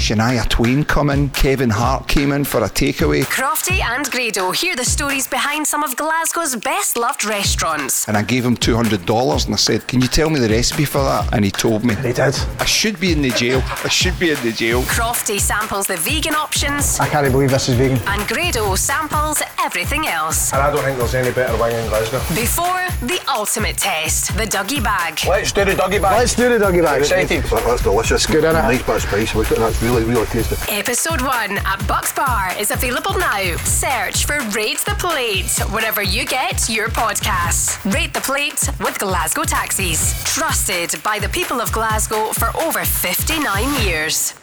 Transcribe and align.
Shania 0.00 0.48
Twain 0.48 0.82
come 0.82 1.10
in, 1.10 1.28
Kevin 1.30 1.68
Hart 1.68 2.08
came 2.08 2.32
in 2.32 2.44
for 2.44 2.64
a 2.64 2.68
takeaway. 2.68 3.22
Crofty 3.24 3.80
and 3.82 4.10
Grado 4.10 4.50
hear 4.50 4.74
the 4.74 4.84
stories 4.84 5.28
behind 5.28 5.66
some 5.66 5.82
of 5.84 5.94
Glasgow's 5.94 6.56
best 6.56 6.96
loved 6.96 7.24
restaurants. 7.24 8.08
And 8.08 8.16
I 8.16 8.22
gave 8.22 8.44
him 8.44 8.56
$200 8.56 9.44
and 9.44 9.54
I 9.54 9.56
said, 9.58 9.86
Can 9.86 10.00
you 10.00 10.08
tell 10.08 10.30
me 10.30 10.40
the 10.40 10.48
recipe 10.48 10.86
for 10.86 11.02
that? 11.02 11.34
And 11.34 11.44
he 11.44 11.50
told 11.50 11.84
me. 11.84 11.94
He 11.96 12.14
did. 12.14 12.34
I 12.58 12.64
should 12.64 12.98
be 12.98 13.12
in 13.12 13.20
the 13.20 13.28
jail. 13.28 13.62
I 13.84 13.88
should 13.88 14.18
be 14.18 14.30
in 14.30 14.42
the 14.42 14.52
jail. 14.52 14.80
Crofty 14.82 15.38
samples 15.38 15.86
the 15.86 15.98
vegan 15.98 16.34
options. 16.34 16.98
I 16.98 17.06
can't 17.06 17.30
believe 17.30 17.50
this 17.50 17.68
is 17.68 17.74
vegan. 17.76 17.98
And 18.06 18.26
Grado 18.26 18.74
samples 18.76 19.42
everything 19.62 20.06
else. 20.06 20.52
And 20.52 20.62
I 20.62 20.70
don't 20.72 20.82
think 20.82 20.96
there's 20.96 21.14
any 21.14 21.30
better 21.32 21.56
wing 21.62 21.76
in 21.76 21.86
Glasgow. 21.90 22.20
Before 22.34 22.86
the 23.06 23.20
ultimate 23.28 23.76
test, 23.76 24.36
the 24.36 24.44
Dougie 24.44 24.82
bag. 24.82 25.20
Let's 25.28 25.52
do 25.52 25.64
the 25.64 25.74
doggy 25.74 25.98
bag. 25.98 26.18
Let's 26.18 26.34
do 26.34 26.48
the 26.48 26.58
doggy 26.58 26.80
bag. 26.80 27.02
Excited. 27.02 27.42
That's 27.44 27.82
delicious. 27.82 28.26
Good, 28.26 28.44
innit? 28.44 28.62
Nice 28.62 28.82
bit 28.82 28.96
of 28.96 29.02
spice 29.02 29.34
with 29.34 29.52
it. 29.52 29.58
That's 29.58 29.82
really, 29.82 29.89
really 29.90 30.04
really 30.04 30.26
tasty. 30.26 30.56
Episode 30.72 31.20
1 31.20 31.58
at 31.58 31.84
Bucks 31.88 32.12
Bar 32.12 32.52
is 32.58 32.70
available 32.70 33.18
now. 33.18 33.56
Search 33.64 34.24
for 34.24 34.38
Rate 34.50 34.78
the 34.78 34.94
Plate 34.98 35.50
wherever 35.72 36.02
you 36.02 36.24
get 36.24 36.68
your 36.68 36.88
podcasts. 36.88 37.78
Rate 37.92 38.14
the 38.14 38.20
Plate 38.20 38.68
with 38.80 38.98
Glasgow 38.98 39.42
Taxis. 39.44 40.22
Trusted 40.24 41.02
by 41.02 41.18
the 41.18 41.28
people 41.28 41.60
of 41.60 41.72
Glasgow 41.72 42.32
for 42.32 42.56
over 42.62 42.84
59 42.84 43.84
years. 43.84 44.34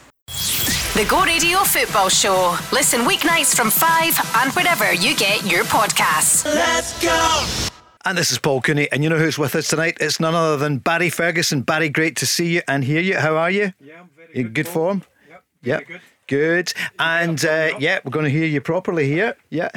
The 0.93 1.05
Go 1.09 1.23
Radio 1.23 1.59
Football 1.59 2.09
Show. 2.09 2.57
Listen 2.73 3.02
weeknights 3.02 3.55
from 3.55 3.69
5 3.69 4.41
and 4.43 4.52
wherever 4.53 4.91
you 4.93 5.16
get 5.16 5.45
your 5.45 5.63
podcasts. 5.66 6.43
Let's 6.45 7.02
go! 7.02 7.69
And 8.05 8.17
this 8.17 8.31
is 8.31 8.39
Paul 8.39 8.61
Cooney, 8.61 8.89
and 8.91 9.03
you 9.03 9.09
know 9.09 9.17
who's 9.17 9.38
with 9.38 9.53
us 9.55 9.67
tonight? 9.67 9.97
It's 9.99 10.19
none 10.19 10.33
other 10.33 10.55
than 10.57 10.77
Barry 10.77 11.09
Ferguson. 11.09 11.61
Barry, 11.61 11.89
great 11.89 12.16
to 12.17 12.25
see 12.25 12.53
you 12.55 12.61
and 12.67 12.83
hear 12.83 13.02
you. 13.02 13.16
How 13.17 13.35
are 13.35 13.52
you? 13.52 13.73
Yeah, 13.81 13.99
I'm 13.99 14.09
very 14.16 14.29
In 14.33 14.43
good. 14.43 14.53
good 14.53 14.66
Paul. 14.67 14.73
form? 14.73 15.03
Yep. 15.63 15.79
Yep. 15.79 15.88
Good. 15.88 16.02
Good. 16.27 16.73
And 16.99 17.43
uh, 17.45 17.70
yeah, 17.79 17.99
we're 18.03 18.11
going 18.11 18.25
to 18.25 18.31
hear 18.31 18.45
you 18.45 18.59
properly 18.59 19.08
here. 19.08 19.36
Yeah. 19.50 19.69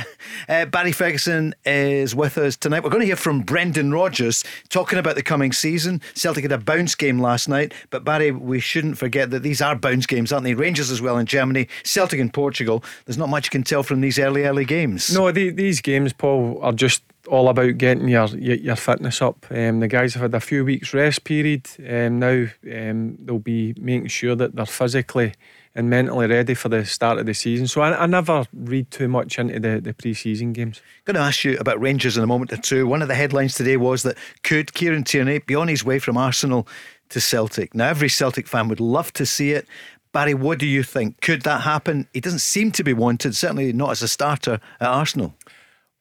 Uh, 0.48 0.64
Barry 0.64 0.90
Ferguson 0.90 1.54
is 1.64 2.14
with 2.14 2.36
us 2.38 2.56
tonight. 2.56 2.82
We're 2.82 2.90
going 2.90 3.02
to 3.02 3.06
hear 3.06 3.14
from 3.14 3.42
Brendan 3.42 3.92
Rodgers 3.92 4.42
talking 4.68 4.98
about 4.98 5.14
the 5.14 5.22
coming 5.22 5.52
season. 5.52 6.00
Celtic 6.14 6.42
had 6.42 6.50
a 6.50 6.58
bounce 6.58 6.94
game 6.96 7.20
last 7.20 7.48
night, 7.48 7.72
but 7.90 8.02
Barry, 8.02 8.32
we 8.32 8.58
shouldn't 8.58 8.98
forget 8.98 9.30
that 9.30 9.44
these 9.44 9.60
are 9.62 9.76
bounce 9.76 10.06
games, 10.06 10.32
aren't 10.32 10.44
they? 10.44 10.54
Rangers 10.54 10.90
as 10.90 11.00
well 11.00 11.18
in 11.18 11.26
Germany, 11.26 11.68
Celtic 11.84 12.18
in 12.18 12.30
Portugal. 12.30 12.82
There's 13.04 13.18
not 13.18 13.28
much 13.28 13.46
you 13.46 13.50
can 13.50 13.62
tell 13.62 13.82
from 13.84 14.00
these 14.00 14.18
early, 14.18 14.44
early 14.44 14.64
games. 14.64 15.14
No, 15.14 15.30
the, 15.30 15.50
these 15.50 15.80
games, 15.80 16.12
Paul, 16.12 16.58
are 16.62 16.72
just 16.72 17.02
all 17.28 17.48
about 17.48 17.78
getting 17.78 18.08
your 18.08 18.26
your, 18.28 18.56
your 18.56 18.76
fitness 18.76 19.22
up. 19.22 19.46
Um, 19.50 19.80
the 19.80 19.88
guys 19.88 20.14
have 20.14 20.22
had 20.22 20.34
a 20.34 20.40
few 20.40 20.64
weeks 20.64 20.92
rest 20.94 21.22
period. 21.24 21.68
Um, 21.78 22.18
now 22.18 22.46
um, 22.72 23.18
they'll 23.20 23.38
be 23.38 23.74
making 23.78 24.08
sure 24.08 24.34
that 24.34 24.56
they're 24.56 24.66
physically 24.66 25.34
and 25.74 25.88
mentally 25.88 26.26
ready 26.26 26.54
for 26.54 26.68
the 26.68 26.84
start 26.84 27.18
of 27.18 27.26
the 27.26 27.34
season. 27.34 27.66
So 27.66 27.80
I, 27.80 28.02
I 28.02 28.06
never 28.06 28.44
read 28.52 28.90
too 28.90 29.08
much 29.08 29.38
into 29.38 29.60
the, 29.60 29.80
the 29.80 29.94
pre-season 29.94 30.52
games. 30.52 30.82
going 31.04 31.14
to 31.14 31.20
ask 31.20 31.44
you 31.44 31.56
about 31.58 31.80
Rangers 31.80 32.16
in 32.16 32.24
a 32.24 32.26
moment 32.26 32.52
or 32.52 32.56
two. 32.56 32.86
One 32.86 33.02
of 33.02 33.08
the 33.08 33.14
headlines 33.14 33.54
today 33.54 33.76
was 33.76 34.02
that 34.02 34.16
could 34.42 34.74
Kieran 34.74 35.04
Tierney 35.04 35.38
be 35.38 35.54
on 35.54 35.68
his 35.68 35.84
way 35.84 35.98
from 35.98 36.16
Arsenal 36.16 36.66
to 37.10 37.20
Celtic? 37.20 37.74
Now, 37.74 37.88
every 37.88 38.08
Celtic 38.08 38.48
fan 38.48 38.68
would 38.68 38.80
love 38.80 39.12
to 39.14 39.24
see 39.24 39.52
it. 39.52 39.66
Barry, 40.12 40.34
what 40.34 40.58
do 40.58 40.66
you 40.66 40.82
think? 40.82 41.20
Could 41.20 41.42
that 41.42 41.60
happen? 41.60 42.08
He 42.12 42.20
doesn't 42.20 42.40
seem 42.40 42.72
to 42.72 42.82
be 42.82 42.92
wanted, 42.92 43.36
certainly 43.36 43.72
not 43.72 43.90
as 43.90 44.02
a 44.02 44.08
starter 44.08 44.60
at 44.80 44.88
Arsenal. 44.88 45.34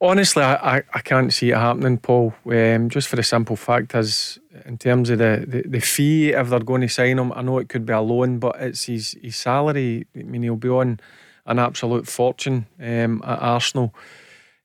Honestly, 0.01 0.43
I, 0.43 0.77
I, 0.77 0.83
I 0.93 0.99
can't 1.01 1.33
see 1.33 1.51
it 1.51 1.57
happening, 1.57 1.97
Paul. 1.97 2.33
Um, 2.45 2.89
just 2.89 3.09
for 3.09 3.17
the 3.17 3.23
simple 3.23 3.57
fact 3.57 3.93
is, 3.95 4.39
in 4.65 4.77
terms 4.77 5.09
of 5.09 5.17
the, 5.17 5.43
the, 5.45 5.63
the 5.67 5.79
fee, 5.81 6.29
if 6.29 6.49
they're 6.49 6.59
going 6.59 6.81
to 6.81 6.87
sign 6.87 7.19
him, 7.19 7.33
I 7.33 7.41
know 7.41 7.57
it 7.59 7.67
could 7.67 7.85
be 7.85 7.91
a 7.91 7.99
loan, 7.99 8.39
but 8.39 8.55
it's 8.59 8.85
his, 8.85 9.17
his 9.21 9.35
salary. 9.35 10.07
I 10.15 10.23
mean, 10.23 10.43
he'll 10.43 10.55
be 10.55 10.69
on 10.69 11.01
an 11.45 11.59
absolute 11.59 12.07
fortune 12.07 12.65
um, 12.79 13.21
at 13.25 13.39
Arsenal. 13.39 13.93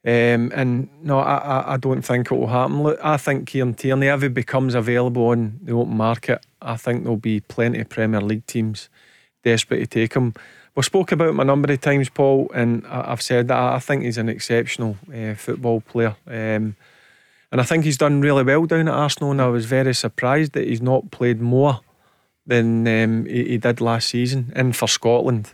Um, 0.07 0.53
and 0.55 0.89
no, 1.03 1.19
I, 1.19 1.75
I, 1.75 1.77
don't 1.79 2.03
think 2.03 2.31
it 2.31 2.35
will 2.35 2.49
happen. 2.49 2.83
Look, 2.83 3.01
I 3.03 3.17
think 3.17 3.49
Kieran 3.49 3.73
Tierney, 3.73 4.09
if 4.09 4.21
he 4.21 4.29
becomes 4.29 4.75
available 4.75 5.29
on 5.29 5.59
the 5.63 5.73
open 5.73 5.97
market, 5.97 6.45
I 6.61 6.77
think 6.77 7.05
there'll 7.05 7.17
be 7.17 7.41
plenty 7.41 7.81
of 7.81 7.89
Premier 7.89 8.21
League 8.21 8.47
teams 8.47 8.91
desperate 9.43 9.79
to 9.79 9.87
take 9.87 10.13
him. 10.13 10.35
We've 10.75 10.85
spoke 10.85 11.13
about 11.13 11.29
him 11.29 11.41
a 11.41 11.45
number 11.45 11.73
of 11.73 11.81
times, 11.81 12.09
Paul, 12.09 12.51
and 12.53 12.85
I've 12.87 13.23
said 13.23 13.47
that 13.49 13.59
I 13.59 13.79
think 13.79 14.03
he's 14.03 14.19
an 14.19 14.29
exceptional 14.29 14.97
uh, 15.15 15.35
football 15.35 15.81
player. 15.81 16.17
Um, 16.27 16.75
and 17.53 17.61
I 17.61 17.63
think 17.63 17.85
he's 17.85 17.97
done 17.97 18.21
really 18.21 18.43
well 18.43 18.67
down 18.67 18.89
at 18.89 18.95
Arsenal, 18.95 19.31
and 19.31 19.41
I 19.41 19.47
was 19.47 19.67
very 19.67 19.95
surprised 19.95 20.53
that 20.53 20.67
he's 20.67 20.83
not 20.83 21.13
played 21.13 21.41
more 21.41 21.81
than 22.45 22.87
um, 22.89 23.27
he, 23.27 23.45
he 23.45 23.59
did 23.59 23.81
last 23.81 24.09
season. 24.09 24.53
And 24.57 24.75
for 24.75 24.89
Scotland, 24.89 25.53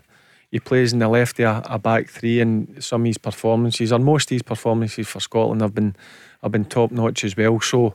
he 0.50 0.58
plays 0.58 0.94
in 0.94 1.00
the 1.00 1.08
left 1.08 1.38
a, 1.38 1.62
a 1.70 1.78
back 1.78 2.08
three, 2.08 2.40
and 2.40 2.82
some 2.82 3.02
of 3.02 3.06
his 3.06 3.18
performances, 3.18 3.92
or 3.92 3.98
most 3.98 4.30
of 4.30 4.36
his 4.36 4.42
performances 4.42 5.06
for 5.06 5.20
Scotland, 5.20 5.60
have 5.60 5.74
been 5.74 5.94
have 6.42 6.52
been 6.52 6.64
top 6.64 6.90
notch 6.90 7.22
as 7.22 7.36
well. 7.36 7.60
So, 7.60 7.94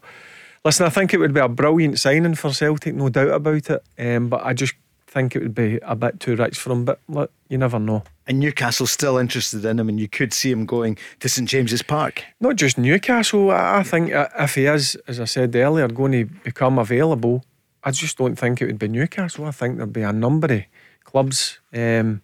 listen, 0.64 0.86
I 0.86 0.90
think 0.90 1.12
it 1.12 1.18
would 1.18 1.34
be 1.34 1.40
a 1.40 1.50
brilliant 1.50 1.98
signing 1.98 2.36
for 2.36 2.54
Celtic, 2.54 2.94
no 2.94 3.10
doubt 3.10 3.30
about 3.30 3.68
it. 3.72 3.84
Um, 3.98 4.30
but 4.30 4.46
I 4.46 4.54
just 4.54 4.76
think 5.16 5.36
it 5.36 5.42
would 5.42 5.56
be 5.56 5.80
a 5.82 5.96
bit 5.96 6.20
too 6.20 6.36
rich 6.36 6.60
for 6.60 6.72
him. 6.72 6.84
But 6.84 7.00
look, 7.08 7.32
you 7.50 7.58
never 7.58 7.80
know. 7.80 8.04
And 8.28 8.40
Newcastle's 8.40 8.92
still 8.92 9.18
interested 9.18 9.64
in 9.64 9.80
him, 9.80 9.88
and 9.88 10.00
you 10.00 10.10
could 10.10 10.34
see 10.34 10.52
him 10.52 10.66
going 10.66 10.98
to 11.22 11.30
St 11.30 11.48
James's 11.48 11.82
Park. 11.82 12.24
Not 12.42 12.58
just 12.58 12.78
Newcastle. 12.78 13.50
I 13.50 13.80
I 13.80 13.84
think 13.84 14.14
uh, 14.14 14.28
if 14.38 14.56
he 14.56 14.66
is, 14.66 14.96
as 15.08 15.20
I 15.20 15.26
said 15.26 15.56
earlier, 15.56 15.88
going 15.88 16.12
to 16.12 16.26
become 16.44 16.78
available, 16.78 17.46
I 17.84 17.92
just 17.92 18.18
don't 18.18 18.36
think 18.36 18.62
it 18.62 18.66
would 18.66 18.80
be 18.80 18.88
Newcastle. 18.90 19.46
I 19.46 19.52
think 19.52 19.78
there'd 19.78 19.94
be 19.94 20.02
a 20.02 20.12
number 20.12 20.54
of 20.54 20.64
clubs 21.04 21.60
um, 21.74 22.22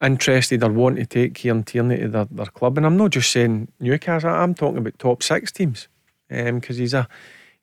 interested 0.00 0.62
or 0.62 0.72
want 0.72 0.96
to 0.96 1.06
take 1.06 1.34
Kieran 1.34 1.64
Tierney 1.64 1.98
to 1.98 2.08
their, 2.08 2.24
their 2.30 2.46
club. 2.46 2.78
And 2.78 2.86
I'm 2.86 2.96
not 2.96 3.10
just 3.10 3.30
saying 3.30 3.68
Newcastle. 3.78 4.30
I'm 4.30 4.54
talking 4.54 4.78
about 4.78 4.98
top 4.98 5.22
six 5.22 5.52
teams 5.52 5.88
because 6.28 6.78
he's 6.78 6.94
a 6.94 7.08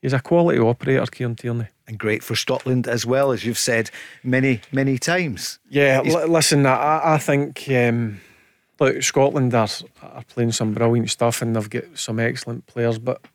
he's 0.04 0.14
a 0.14 0.20
quality 0.20 0.60
operator, 0.60 1.06
Kieran 1.08 1.36
Tierney. 1.36 1.68
And 1.88 1.98
great 1.98 2.24
for 2.24 2.36
Scotland 2.36 2.88
as 2.88 3.06
well, 3.06 3.32
as 3.32 3.44
you've 3.44 3.58
said 3.58 3.90
many, 4.24 4.62
many 4.72 5.00
times. 5.00 5.60
Yeah, 5.70 6.02
l- 6.06 6.28
listen, 6.28 6.66
I, 6.66 7.16
I 7.16 7.18
think 7.18 7.68
um, 7.70 8.22
look, 8.80 9.02
Scotland 9.02 9.54
are, 9.56 9.68
are 10.02 10.24
playing 10.28 10.52
some 10.52 10.74
brilliant 10.74 11.10
stuff 11.10 11.42
and 11.42 11.56
they've 11.56 11.70
got 11.70 11.84
some 11.96 12.20
excellent 12.20 12.68
players. 12.68 13.00
But 13.00 13.26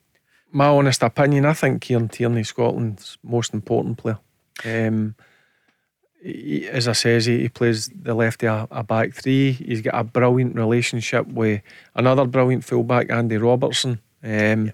my 0.51 0.67
honest 0.67 1.03
opinion, 1.03 1.45
I 1.45 1.53
think 1.53 1.81
Kieran 1.81 2.09
Tierney, 2.09 2.43
Scotland's 2.43 3.17
most 3.23 3.53
important 3.53 3.97
player. 3.97 4.19
Um, 4.63 5.15
he, 6.21 6.67
as 6.67 6.87
I 6.87 6.93
says, 6.93 7.25
he, 7.25 7.39
he 7.39 7.49
plays 7.49 7.89
the 7.89 8.13
left 8.13 8.43
of 8.43 8.67
a, 8.71 8.79
a 8.79 8.83
back 8.83 9.13
three. 9.13 9.53
He's 9.53 9.81
got 9.81 9.95
a 9.95 10.03
brilliant 10.03 10.55
relationship 10.55 11.27
with 11.27 11.61
another 11.95 12.25
brilliant 12.25 12.63
fullback, 12.63 13.11
Andy 13.11 13.37
Robertson. 13.37 14.01
Um, 14.23 14.73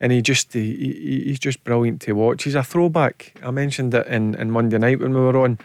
And 0.00 0.12
he 0.12 0.22
just 0.22 0.52
he, 0.52 0.76
he, 0.76 1.22
he's 1.26 1.38
just 1.38 1.64
brilliant 1.64 2.00
to 2.02 2.12
watch. 2.12 2.44
He's 2.44 2.54
a 2.54 2.62
throwback. 2.62 3.38
I 3.42 3.50
mentioned 3.50 3.94
it 3.94 4.06
in, 4.06 4.34
in 4.36 4.50
Monday 4.50 4.78
night 4.78 5.00
when 5.00 5.12
we 5.12 5.20
were 5.20 5.36
on. 5.38 5.58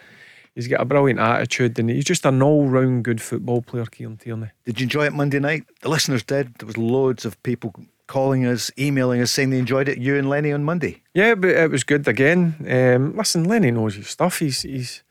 He's 0.55 0.67
got 0.67 0.81
a 0.81 0.85
brilliant 0.85 1.19
attitude 1.19 1.79
and 1.79 1.89
he's 1.89 2.05
just 2.05 2.25
an 2.25 2.43
all 2.43 2.67
round 2.67 3.03
good 3.03 3.21
football 3.21 3.61
player, 3.61 3.85
Kieran 3.85 4.17
Tierney. 4.17 4.49
Did 4.65 4.79
you 4.79 4.85
enjoy 4.85 5.05
it 5.05 5.13
Monday 5.13 5.39
night? 5.39 5.63
The 5.81 5.89
listeners 5.89 6.23
did. 6.23 6.55
There 6.55 6.67
was 6.67 6.77
loads 6.77 7.25
of 7.25 7.41
people 7.41 7.73
calling 8.07 8.45
us, 8.45 8.69
emailing 8.77 9.21
us, 9.21 9.31
saying 9.31 9.49
they 9.49 9.57
enjoyed 9.57 9.87
it. 9.87 9.97
You 9.97 10.15
and 10.17 10.29
Lenny 10.29 10.51
on 10.51 10.63
Monday. 10.63 11.01
Yeah, 11.13 11.35
but 11.35 11.49
it 11.49 11.71
was 11.71 11.83
good 11.83 12.07
again. 12.07 12.55
Um, 12.69 13.17
listen, 13.17 13.45
Lenny 13.45 13.71
knows 13.71 13.95
his 13.95 14.09
stuff. 14.09 14.39
He's 14.39 14.61
he's 14.61 15.03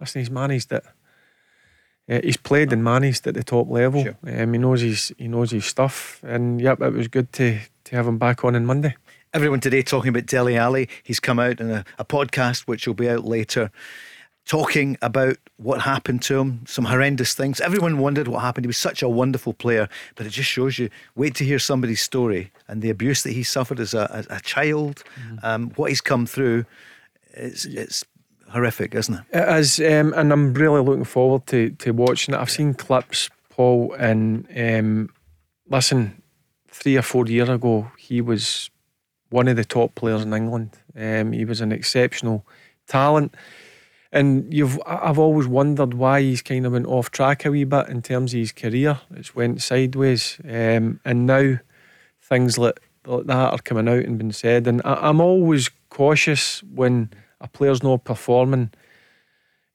listen, 0.00 0.20
he's 0.20 0.30
managed 0.30 0.72
it. 0.72 0.84
Uh, 2.10 2.20
he's 2.24 2.36
played 2.36 2.72
and 2.72 2.82
managed 2.82 3.26
at 3.26 3.34
the 3.34 3.44
top 3.44 3.70
level. 3.70 4.02
Sure. 4.02 4.16
Um, 4.26 4.52
he 4.52 4.58
knows 4.58 4.80
his 4.80 5.12
he 5.16 5.28
knows 5.28 5.52
his 5.52 5.64
stuff, 5.64 6.20
and 6.24 6.60
yep, 6.60 6.80
it 6.80 6.92
was 6.92 7.06
good 7.06 7.32
to 7.34 7.60
to 7.84 7.96
have 7.96 8.06
him 8.06 8.18
back 8.18 8.44
on 8.44 8.56
on 8.56 8.66
Monday. 8.66 8.96
Everyone 9.32 9.60
today 9.60 9.82
talking 9.82 10.08
about 10.08 10.26
Dele 10.26 10.58
Ali. 10.58 10.88
He's 11.04 11.20
come 11.20 11.38
out 11.38 11.60
in 11.60 11.70
a, 11.70 11.84
a 11.98 12.04
podcast 12.04 12.62
which 12.62 12.88
will 12.88 12.94
be 12.94 13.08
out 13.08 13.24
later, 13.24 13.70
talking 14.44 14.98
about 15.00 15.36
what 15.56 15.82
happened 15.82 16.22
to 16.22 16.40
him, 16.40 16.64
some 16.66 16.86
horrendous 16.86 17.32
things. 17.34 17.60
Everyone 17.60 17.98
wondered 17.98 18.26
what 18.26 18.40
happened. 18.40 18.64
He 18.64 18.68
was 18.68 18.76
such 18.76 19.02
a 19.02 19.08
wonderful 19.08 19.52
player, 19.52 19.88
but 20.16 20.26
it 20.26 20.30
just 20.30 20.50
shows 20.50 20.80
you. 20.80 20.90
Wait 21.14 21.36
to 21.36 21.44
hear 21.44 21.60
somebody's 21.60 22.00
story 22.00 22.50
and 22.66 22.82
the 22.82 22.90
abuse 22.90 23.22
that 23.22 23.32
he 23.32 23.44
suffered 23.44 23.78
as 23.78 23.94
a, 23.94 24.10
as 24.12 24.26
a 24.30 24.40
child, 24.40 25.04
um, 25.44 25.70
what 25.76 25.90
he's 25.90 26.00
come 26.00 26.26
through. 26.26 26.64
It's 27.34 27.64
it's 27.66 28.04
horrific, 28.50 28.94
isn't 28.94 29.14
it? 29.14 29.24
It 29.32 29.58
is, 29.58 29.80
um, 29.80 30.12
and 30.14 30.32
I'm 30.32 30.54
really 30.54 30.82
looking 30.82 31.04
forward 31.04 31.46
to 31.48 31.70
to 31.70 31.92
watching 31.92 32.34
it. 32.34 32.38
I've 32.38 32.50
seen 32.50 32.74
clips, 32.74 33.30
Paul, 33.48 33.94
and 33.98 34.46
um, 34.56 35.10
listen, 35.68 36.22
three 36.68 36.96
or 36.96 37.02
four 37.02 37.26
years 37.26 37.48
ago, 37.48 37.90
he 37.98 38.20
was 38.20 38.70
one 39.30 39.48
of 39.48 39.56
the 39.56 39.64
top 39.64 39.94
players 39.94 40.22
in 40.22 40.34
England. 40.34 40.76
Um, 40.96 41.32
he 41.32 41.44
was 41.44 41.60
an 41.60 41.72
exceptional 41.72 42.44
talent, 42.86 43.34
and 44.12 44.52
you've 44.52 44.80
I've 44.86 45.18
always 45.18 45.46
wondered 45.46 45.94
why 45.94 46.20
he's 46.20 46.42
kind 46.42 46.66
of 46.66 46.72
went 46.72 46.86
off 46.86 47.10
track 47.10 47.44
a 47.44 47.50
wee 47.50 47.64
bit 47.64 47.88
in 47.88 48.02
terms 48.02 48.34
of 48.34 48.40
his 48.40 48.52
career. 48.52 49.00
It's 49.14 49.34
went 49.34 49.62
sideways, 49.62 50.38
um, 50.44 51.00
and 51.04 51.26
now 51.26 51.58
things 52.20 52.58
like, 52.58 52.80
like 53.06 53.26
that 53.26 53.52
are 53.52 53.58
coming 53.58 53.88
out 53.88 54.04
and 54.04 54.18
being 54.18 54.32
said. 54.32 54.66
And 54.66 54.82
I, 54.84 55.08
I'm 55.08 55.20
always 55.20 55.70
cautious 55.90 56.62
when 56.64 57.10
a 57.40 57.48
player's 57.48 57.82
not 57.82 58.04
performing 58.04 58.70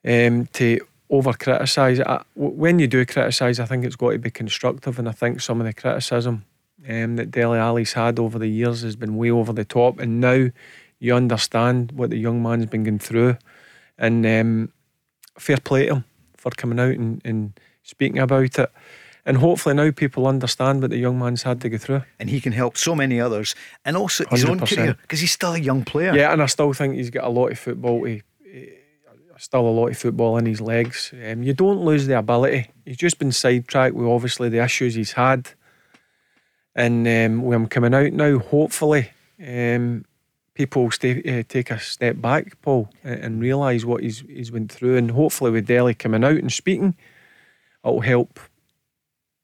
um, 0.05 0.47
to 0.53 0.79
over 1.09 1.33
criticise. 1.33 1.99
When 2.35 2.79
you 2.79 2.87
do 2.87 3.05
criticise, 3.05 3.59
I 3.59 3.65
think 3.65 3.85
it's 3.85 3.95
got 3.95 4.11
to 4.11 4.19
be 4.19 4.31
constructive, 4.31 4.99
and 4.99 5.07
I 5.07 5.11
think 5.11 5.41
some 5.41 5.59
of 5.59 5.67
the 5.67 5.73
criticism 5.73 6.45
um, 6.87 7.15
that 7.15 7.31
Dele 7.31 7.59
Ali's 7.59 7.93
had 7.93 8.19
over 8.19 8.39
the 8.39 8.47
years 8.47 8.81
has 8.81 8.95
been 8.95 9.17
way 9.17 9.31
over 9.31 9.53
the 9.53 9.65
top, 9.65 9.99
and 9.99 10.19
now 10.19 10.49
you 10.99 11.15
understand 11.15 11.91
what 11.91 12.09
the 12.09 12.17
young 12.17 12.41
man's 12.41 12.67
been 12.67 12.83
going 12.83 12.99
through, 12.99 13.37
and 13.97 14.25
um, 14.25 14.71
fair 15.37 15.57
play 15.57 15.87
to 15.87 15.95
him 15.95 16.05
for 16.35 16.51
coming 16.51 16.79
out 16.79 16.95
and, 16.95 17.21
and 17.25 17.59
speaking 17.83 18.19
about 18.19 18.59
it. 18.59 18.71
And 19.25 19.37
hopefully 19.37 19.73
now 19.73 19.89
people 19.91 20.27
understand 20.27 20.81
what 20.81 20.91
the 20.91 20.97
young 20.97 21.17
man's 21.17 21.43
had 21.43 21.59
to 21.61 21.69
go 21.69 21.77
through. 21.77 22.03
And 22.19 22.29
he 22.29 22.39
can 22.39 22.53
help 22.53 22.77
so 22.77 22.93
many 22.93 23.19
others 23.19 23.55
and 23.83 23.97
also 23.97 24.23
his 24.29 24.45
100%. 24.45 24.49
own 24.49 24.59
career 24.59 24.97
because 25.01 25.19
he's 25.19 25.31
still 25.31 25.53
a 25.53 25.59
young 25.59 25.83
player. 25.83 26.15
Yeah, 26.15 26.31
and 26.31 26.43
I 26.43 26.45
still 26.45 26.73
think 26.73 26.95
he's 26.95 27.09
got 27.09 27.23
a 27.23 27.29
lot 27.29 27.51
of 27.51 27.57
football 27.57 28.03
to, 28.03 28.21
still 29.37 29.67
a 29.67 29.69
lot 29.69 29.87
of 29.87 29.97
football 29.97 30.37
in 30.37 30.45
his 30.45 30.61
legs. 30.61 31.13
Um, 31.13 31.43
you 31.43 31.53
don't 31.53 31.81
lose 31.83 32.07
the 32.07 32.17
ability. 32.17 32.69
He's 32.85 32.97
just 32.97 33.19
been 33.19 33.31
sidetracked 33.31 33.95
with 33.95 34.07
obviously 34.07 34.49
the 34.49 34.63
issues 34.63 34.95
he's 34.95 35.13
had. 35.13 35.49
And 36.75 37.07
um, 37.07 37.43
with 37.43 37.55
him 37.55 37.67
coming 37.67 37.93
out 37.93 38.13
now, 38.13 38.39
hopefully 38.39 39.11
um, 39.45 40.05
people 40.53 40.91
stay, 40.91 41.39
uh, 41.39 41.43
take 41.47 41.71
a 41.71 41.79
step 41.79 42.21
back, 42.21 42.61
Paul, 42.61 42.89
and, 43.03 43.19
and 43.19 43.41
realise 43.41 43.85
what 43.85 44.03
he's, 44.03 44.21
he's 44.21 44.51
went 44.51 44.71
through. 44.71 44.97
And 44.97 45.11
hopefully 45.11 45.51
with 45.51 45.67
Dele 45.67 45.93
coming 45.93 46.23
out 46.23 46.37
and 46.37 46.51
speaking, 46.51 46.95
it'll 47.83 48.01
help 48.01 48.39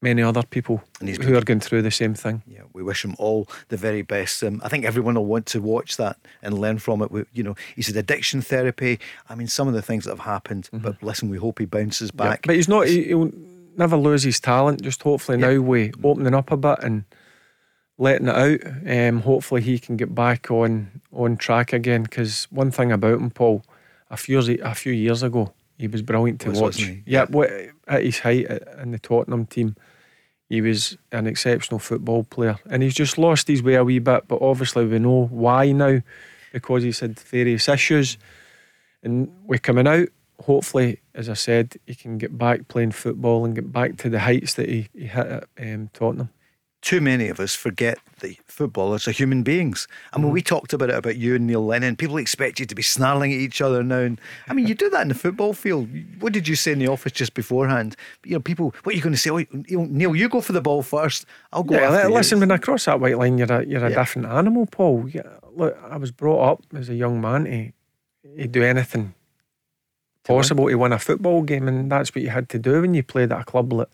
many 0.01 0.21
other 0.23 0.43
people 0.43 0.81
who 0.99 1.37
are 1.37 1.41
going 1.41 1.59
through 1.59 1.83
the 1.83 1.91
same 1.91 2.13
thing. 2.13 2.41
Yeah, 2.47 2.61
we 2.73 2.81
wish 2.81 3.05
him 3.05 3.15
all 3.19 3.47
the 3.69 3.77
very 3.77 4.01
best. 4.01 4.43
Um, 4.43 4.61
I 4.63 4.69
think 4.69 4.83
everyone 4.83 5.15
will 5.15 5.25
want 5.25 5.45
to 5.47 5.61
watch 5.61 5.97
that 5.97 6.17
and 6.41 6.57
learn 6.57 6.79
from 6.79 7.01
it. 7.01 7.11
We, 7.11 7.25
you 7.33 7.43
know, 7.43 7.55
he 7.75 7.81
said 7.81 7.95
addiction 7.95 8.41
therapy. 8.41 8.99
I 9.29 9.35
mean, 9.35 9.47
some 9.47 9.67
of 9.67 9.73
the 9.73 9.81
things 9.81 10.05
that 10.05 10.11
have 10.11 10.25
happened. 10.25 10.69
Mm-hmm. 10.73 10.83
But 10.83 11.03
listen, 11.03 11.29
we 11.29 11.37
hope 11.37 11.59
he 11.59 11.65
bounces 11.65 12.11
back. 12.11 12.45
Yeah, 12.45 12.47
but 12.47 12.55
he's 12.55 12.67
not. 12.67 12.87
He, 12.87 13.13
will 13.13 13.31
never 13.77 13.95
lose 13.95 14.23
his 14.23 14.39
talent. 14.39 14.81
Just 14.81 15.03
hopefully 15.03 15.39
yeah. 15.39 15.51
now 15.51 15.61
we 15.61 15.91
opening 16.03 16.33
up 16.33 16.51
a 16.51 16.57
bit 16.57 16.79
and 16.81 17.03
letting 17.97 18.27
it 18.27 18.35
out. 18.35 18.89
Um, 18.89 19.21
hopefully 19.21 19.61
he 19.61 19.77
can 19.77 19.97
get 19.97 20.15
back 20.15 20.49
on 20.49 21.01
on 21.13 21.37
track 21.37 21.73
again. 21.73 22.03
Because 22.03 22.45
one 22.45 22.71
thing 22.71 22.91
about 22.91 23.19
him, 23.19 23.29
Paul, 23.29 23.63
a 24.09 24.17
few 24.17 24.39
years 24.39 24.49
a 24.49 24.75
few 24.75 24.93
years 24.93 25.21
ago, 25.21 25.53
he 25.77 25.87
was 25.87 26.01
brilliant 26.01 26.41
to 26.41 26.49
was, 26.49 26.61
watch. 26.61 26.79
Yeah, 26.79 26.95
yeah, 27.05 27.65
at 27.87 28.03
his 28.03 28.19
height 28.19 28.47
in 28.81 28.91
the 28.91 28.99
Tottenham 28.99 29.45
team. 29.45 29.75
He 30.49 30.61
was 30.61 30.97
an 31.11 31.27
exceptional 31.27 31.79
football 31.79 32.23
player 32.23 32.57
and 32.69 32.83
he's 32.83 32.93
just 32.93 33.17
lost 33.17 33.47
his 33.47 33.63
way 33.63 33.75
a 33.75 33.83
wee 33.83 33.99
bit 33.99 34.27
but 34.27 34.41
obviously 34.41 34.85
we 34.85 34.99
know 34.99 35.27
why 35.27 35.71
now 35.71 36.01
because 36.51 36.83
he's 36.83 36.99
had 36.99 37.19
various 37.19 37.69
issues. 37.69 38.17
And 39.03 39.31
we're 39.45 39.59
coming 39.59 39.87
out 39.87 40.09
hopefully 40.41 40.99
as 41.15 41.29
I 41.29 41.35
said 41.35 41.75
he 41.85 41.95
can 41.95 42.17
get 42.17 42.37
back 42.37 42.67
playing 42.67 42.91
football 42.91 43.45
and 43.45 43.55
get 43.55 43.71
back 43.71 43.97
to 43.97 44.09
the 44.09 44.19
heights 44.19 44.55
that 44.55 44.67
he, 44.67 44.89
he 44.93 45.05
hit 45.07 45.27
at 45.27 45.43
um, 45.59 45.89
Tottenham 45.93 46.29
too 46.81 46.99
many 46.99 47.27
of 47.27 47.39
us 47.39 47.53
forget 47.53 47.99
that 48.19 48.35
footballers 48.47 49.07
are 49.07 49.11
human 49.11 49.43
beings. 49.43 49.87
I 50.13 50.17
mean, 50.17 50.29
mm. 50.29 50.33
we 50.33 50.41
talked 50.41 50.73
about 50.73 50.89
it 50.89 50.95
about 50.95 51.15
you 51.15 51.35
and 51.35 51.45
Neil 51.45 51.63
Lennon. 51.63 51.95
People 51.95 52.17
expect 52.17 52.59
you 52.59 52.65
to 52.65 52.75
be 52.75 52.81
snarling 52.81 53.31
at 53.31 53.39
each 53.39 53.61
other 53.61 53.83
now. 53.83 53.99
And 53.99 54.19
I 54.47 54.53
mean, 54.53 54.67
you 54.67 54.73
do 54.73 54.89
that 54.89 55.01
in 55.01 55.07
the 55.09 55.15
football 55.15 55.53
field. 55.53 55.89
What 56.19 56.33
did 56.33 56.47
you 56.47 56.55
say 56.55 56.71
in 56.71 56.79
the 56.79 56.87
office 56.87 57.11
just 57.11 57.33
beforehand? 57.33 57.95
You 58.25 58.33
know, 58.33 58.39
people, 58.39 58.73
what 58.83 58.93
are 58.93 58.95
you 58.95 59.03
going 59.03 59.13
to 59.13 59.19
say? 59.19 59.29
Oh, 59.29 59.45
Neil, 59.69 60.15
you 60.15 60.27
go 60.27 60.41
for 60.41 60.53
the 60.53 60.61
ball 60.61 60.81
first. 60.81 61.25
I'll 61.53 61.63
go. 61.63 61.75
Yeah, 61.75 62.07
listen, 62.07 62.37
you. 62.37 62.41
when 62.41 62.51
I 62.51 62.57
cross 62.57 62.85
that 62.85 62.99
white 62.99 63.17
line, 63.17 63.37
you're 63.37 63.51
a, 63.51 63.65
you're 63.65 63.85
a 63.85 63.89
yeah. 63.89 63.97
different 63.97 64.27
animal, 64.27 64.65
Paul. 64.65 65.07
Yeah, 65.07 65.23
look, 65.55 65.77
I 65.89 65.97
was 65.97 66.11
brought 66.11 66.51
up 66.51 66.63
as 66.75 66.89
a 66.89 66.95
young 66.95 67.21
man 67.21 67.45
to, 67.45 67.71
to 68.37 68.47
do 68.47 68.63
anything 68.63 69.13
possible 70.23 70.67
to 70.69 70.75
win 70.75 70.93
a 70.93 70.99
football 70.99 71.43
game, 71.43 71.67
and 71.67 71.91
that's 71.91 72.13
what 72.13 72.23
you 72.23 72.29
had 72.29 72.49
to 72.49 72.59
do 72.59 72.81
when 72.81 72.93
you 72.93 73.03
played 73.03 73.31
at 73.31 73.41
a 73.41 73.43
club 73.43 73.73
like 73.73 73.87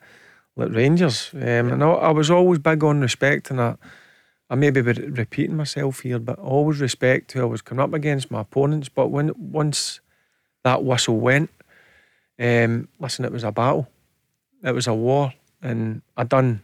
like 0.58 0.74
Rangers. 0.74 1.30
Um, 1.34 1.40
yeah. 1.40 1.58
And 1.58 1.82
I, 1.82 1.88
I, 1.88 2.10
was 2.10 2.30
always 2.30 2.58
big 2.58 2.82
on 2.84 3.00
respect, 3.00 3.50
and 3.50 3.60
I, 3.60 3.76
I 4.50 4.56
may 4.56 4.70
be 4.70 4.80
repeating 4.80 5.56
myself 5.56 6.00
here, 6.00 6.18
but 6.18 6.38
always 6.38 6.80
respect 6.80 7.32
who 7.32 7.42
I 7.42 7.44
was 7.44 7.62
coming 7.62 7.82
up 7.82 7.94
against, 7.94 8.30
my 8.30 8.40
opponents. 8.40 8.88
But 8.88 9.08
when 9.08 9.32
once 9.36 10.00
that 10.64 10.84
whistle 10.84 11.18
went, 11.18 11.50
um, 12.38 12.88
listen, 12.98 13.24
it 13.24 13.32
was 13.32 13.44
a 13.44 13.52
battle, 13.52 13.88
it 14.62 14.74
was 14.74 14.86
a 14.86 14.94
war, 14.94 15.32
and 15.62 16.02
I 16.16 16.24
done 16.24 16.62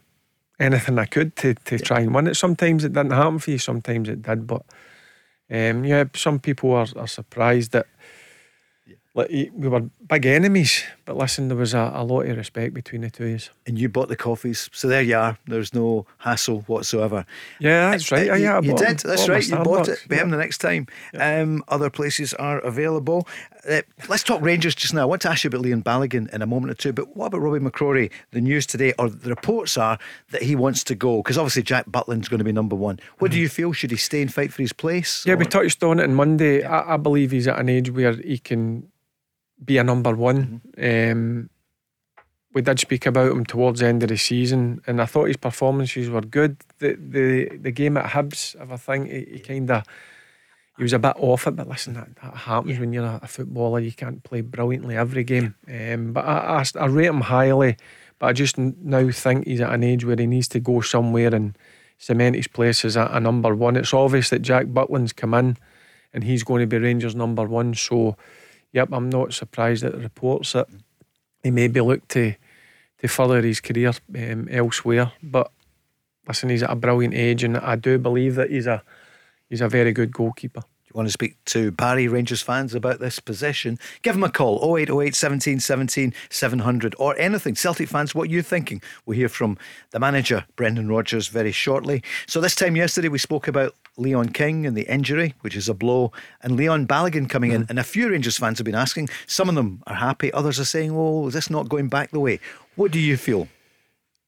anything 0.58 0.98
I 0.98 1.06
could 1.06 1.36
to, 1.36 1.54
to 1.54 1.78
try 1.78 2.00
and 2.00 2.14
win 2.14 2.26
it. 2.26 2.36
Sometimes 2.36 2.84
it 2.84 2.92
didn't 2.92 3.12
happen 3.12 3.38
for 3.38 3.50
you, 3.52 3.58
sometimes 3.58 4.08
it 4.08 4.22
did, 4.22 4.46
but 4.46 4.62
um, 5.50 5.84
yeah, 5.84 6.04
some 6.14 6.40
people 6.40 6.72
are, 6.72 6.86
are 6.96 7.06
surprised 7.06 7.72
that 7.72 7.86
like, 9.14 9.30
we 9.30 9.68
were 9.68 9.80
big 10.08 10.26
enemies, 10.26 10.82
but 11.04 11.16
listen, 11.16 11.46
there 11.46 11.56
was 11.56 11.72
a, 11.72 11.92
a 11.94 12.02
lot 12.02 12.26
of 12.26 12.36
respect 12.36 12.74
between 12.74 13.02
the 13.02 13.10
two 13.10 13.26
of 13.26 13.34
us. 13.36 13.50
And 13.64 13.78
you 13.78 13.88
bought 13.88 14.08
the 14.08 14.16
coffees, 14.16 14.68
so 14.72 14.88
there 14.88 15.02
you 15.02 15.16
are. 15.16 15.38
There's 15.46 15.72
no 15.72 16.04
hassle 16.18 16.62
whatsoever. 16.62 17.24
Yeah, 17.60 17.92
that's 17.92 18.10
right. 18.10 18.28
Uh, 18.28 18.34
yeah, 18.34 18.60
you, 18.60 18.70
you 18.70 18.76
did. 18.76 18.98
That's 18.98 19.28
right. 19.28 19.46
You 19.46 19.56
bought 19.58 19.88
it. 19.88 20.04
Be 20.08 20.16
him 20.16 20.30
the 20.30 20.36
next 20.36 20.58
time. 20.58 20.88
Um, 21.16 21.62
other 21.68 21.90
places 21.90 22.34
are 22.34 22.58
available. 22.60 23.28
Uh, 23.68 23.82
let's 24.08 24.24
talk 24.24 24.42
Rangers 24.42 24.74
just 24.74 24.92
now. 24.92 25.02
I 25.02 25.04
want 25.04 25.22
to 25.22 25.30
ask 25.30 25.44
you 25.44 25.48
about 25.48 25.60
Leon 25.60 25.84
Balogun 25.84 26.28
in 26.34 26.42
a 26.42 26.46
moment 26.46 26.72
or 26.72 26.74
two, 26.74 26.92
but 26.92 27.16
what 27.16 27.26
about 27.26 27.38
Robbie 27.38 27.60
McCrorie? 27.60 28.10
The 28.32 28.40
news 28.40 28.66
today, 28.66 28.94
or 28.98 29.08
the 29.08 29.30
reports 29.30 29.78
are 29.78 29.96
that 30.32 30.42
he 30.42 30.56
wants 30.56 30.82
to 30.84 30.96
go 30.96 31.18
because 31.18 31.38
obviously 31.38 31.62
Jack 31.62 31.86
Butland's 31.86 32.28
going 32.28 32.38
to 32.38 32.44
be 32.44 32.52
number 32.52 32.74
one. 32.74 32.98
What 33.18 33.30
mm-hmm. 33.30 33.36
do 33.36 33.40
you 33.40 33.48
feel? 33.48 33.72
Should 33.72 33.92
he 33.92 33.96
stay 33.96 34.22
and 34.22 34.34
fight 34.34 34.52
for 34.52 34.60
his 34.60 34.72
place? 34.72 35.24
Yeah, 35.24 35.34
or? 35.34 35.36
we 35.36 35.46
touched 35.46 35.84
on 35.84 36.00
it 36.00 36.02
on 36.02 36.14
Monday. 36.14 36.60
Yeah. 36.60 36.80
I, 36.80 36.94
I 36.94 36.96
believe 36.96 37.30
he's 37.30 37.46
at 37.46 37.60
an 37.60 37.68
age 37.68 37.90
where 37.92 38.14
he 38.14 38.38
can 38.38 38.90
be 39.64 39.78
a 39.78 39.84
number 39.84 40.14
one. 40.14 40.62
Mm-hmm. 40.76 41.12
Um, 41.12 41.50
we 42.52 42.62
did 42.62 42.78
speak 42.78 43.04
about 43.06 43.32
him 43.32 43.44
towards 43.44 43.80
the 43.80 43.86
end 43.86 44.02
of 44.04 44.08
the 44.08 44.16
season, 44.16 44.80
and 44.86 45.02
I 45.02 45.06
thought 45.06 45.24
his 45.24 45.36
performances 45.36 46.08
were 46.08 46.20
good. 46.20 46.56
The 46.78 46.94
the 46.94 47.56
the 47.56 47.72
game 47.72 47.96
at 47.96 48.06
Hibs, 48.06 48.54
if 48.60 48.70
I 48.70 48.76
think 48.76 49.10
he, 49.10 49.34
he 49.34 49.38
kind 49.40 49.70
of 49.70 49.82
he 50.76 50.82
was 50.82 50.92
a 50.92 50.98
bit 50.98 51.14
off 51.18 51.46
it, 51.46 51.56
but 51.56 51.68
listen, 51.68 51.94
that, 51.94 52.14
that 52.16 52.34
happens 52.34 52.78
when 52.78 52.92
you're 52.92 53.04
a, 53.04 53.20
a, 53.22 53.28
footballer. 53.28 53.78
You 53.78 53.92
can't 53.92 54.22
play 54.24 54.40
brilliantly 54.40 54.96
every 54.96 55.22
game. 55.22 55.54
Um, 55.68 56.12
but 56.12 56.24
I, 56.24 56.62
I, 56.62 56.64
I 56.80 56.86
rate 56.86 57.06
him 57.06 57.20
highly, 57.20 57.76
but 58.18 58.26
I 58.26 58.32
just 58.32 58.58
now 58.58 59.08
think 59.10 59.46
he's 59.46 59.60
at 59.60 59.72
an 59.72 59.84
age 59.84 60.04
where 60.04 60.16
he 60.16 60.26
needs 60.26 60.48
to 60.48 60.60
go 60.60 60.80
somewhere 60.80 61.32
and 61.32 61.56
cement 61.98 62.34
his 62.34 62.48
place 62.48 62.84
as 62.84 62.96
a, 62.96 63.06
a 63.12 63.20
number 63.20 63.54
one. 63.54 63.76
It's 63.76 63.94
obvious 63.94 64.30
that 64.30 64.42
Jack 64.42 64.66
Butland's 64.68 65.12
come 65.12 65.34
in, 65.34 65.56
and 66.12 66.24
he's 66.24 66.42
going 66.42 66.60
to 66.60 66.66
be 66.66 66.78
Rangers 66.78 67.14
number 67.14 67.44
one. 67.44 67.74
So 67.74 68.16
yep, 68.74 68.90
I'm 68.92 69.08
not 69.08 69.32
surprised 69.32 69.84
at 69.84 69.92
the 69.92 69.98
reports 69.98 70.52
that 70.52 70.68
he 71.42 71.50
maybe 71.50 71.80
look 71.80 72.06
to 72.08 72.34
to 72.98 73.08
further 73.08 73.40
his 73.40 73.60
career 73.60 73.92
um, 74.16 74.48
elsewhere. 74.50 75.12
But 75.22 75.50
listen, 76.28 76.50
he's 76.50 76.62
at 76.62 76.70
a 76.70 76.76
brilliant 76.76 77.14
age, 77.14 77.44
and 77.44 77.56
I 77.56 77.76
do 77.76 77.98
believe 77.98 78.34
that 78.34 78.50
he's 78.50 78.66
a 78.66 78.82
he's 79.48 79.62
a 79.62 79.68
very 79.68 79.92
good 79.92 80.12
goalkeeper. 80.12 80.60
Do 80.60 80.88
you 80.88 80.92
want 80.94 81.08
to 81.08 81.12
speak 81.12 81.36
to 81.46 81.70
Barry 81.70 82.08
Rangers 82.08 82.42
fans 82.42 82.74
about 82.74 83.00
this 83.00 83.20
possession? 83.20 83.78
Give 84.02 84.16
him 84.16 84.24
a 84.24 84.30
call 84.30 84.58
0808 84.76 85.14
17 85.14 85.60
17 85.60 86.12
700 86.28 86.94
or 86.98 87.16
anything. 87.18 87.54
Celtic 87.54 87.88
fans, 87.88 88.14
what 88.14 88.28
are 88.28 88.32
you 88.32 88.42
thinking? 88.42 88.82
We'll 89.06 89.16
hear 89.16 89.28
from 89.28 89.56
the 89.90 90.00
manager, 90.00 90.44
Brendan 90.56 90.88
Rodgers, 90.88 91.28
very 91.28 91.52
shortly. 91.52 92.02
So, 92.26 92.40
this 92.40 92.54
time 92.54 92.74
yesterday, 92.74 93.08
we 93.08 93.18
spoke 93.18 93.46
about 93.46 93.74
Leon 93.96 94.30
King 94.30 94.66
and 94.66 94.76
the 94.76 94.92
injury, 94.92 95.34
which 95.40 95.56
is 95.56 95.68
a 95.68 95.74
blow, 95.74 96.12
and 96.42 96.56
Leon 96.56 96.86
Balogun 96.86 97.28
coming 97.28 97.50
mm. 97.50 97.54
in. 97.54 97.66
And 97.68 97.78
a 97.78 97.84
few 97.84 98.10
Rangers 98.10 98.38
fans 98.38 98.58
have 98.58 98.64
been 98.64 98.74
asking. 98.74 99.08
Some 99.26 99.48
of 99.48 99.54
them 99.54 99.82
are 99.86 99.94
happy, 99.94 100.32
others 100.32 100.58
are 100.58 100.64
saying, 100.64 100.90
"Oh, 100.92 101.28
is 101.28 101.34
this 101.34 101.50
not 101.50 101.68
going 101.68 101.88
back 101.88 102.10
the 102.10 102.20
way?" 102.20 102.40
What 102.76 102.90
do 102.90 102.98
you 102.98 103.16
feel? 103.16 103.48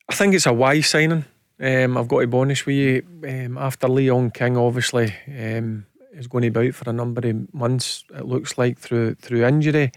I 0.09 0.15
think 0.15 0.35
it's 0.35 0.47
a 0.47 0.53
wise 0.53 0.89
signing. 0.89 1.25
Um, 1.59 1.97
I've 1.97 2.09
got 2.09 2.21
to 2.21 2.27
be 2.27 2.37
honest 2.37 2.67
with 2.67 2.77
you. 2.77 3.03
Um, 3.27 3.59
after 3.59 3.89
Leon 3.89 4.31
King, 4.31 4.57
obviously, 4.57 5.13
um, 5.27 5.87
is 6.13 6.27
going 6.27 6.43
to 6.43 6.51
be 6.51 6.69
out 6.69 6.75
for 6.75 6.89
a 6.89 6.93
number 6.93 7.27
of 7.27 7.55
months. 7.55 8.05
It 8.15 8.27
looks 8.27 8.57
like 8.59 8.79
through 8.79 9.15
through 9.17 9.45
injury. 9.45 9.93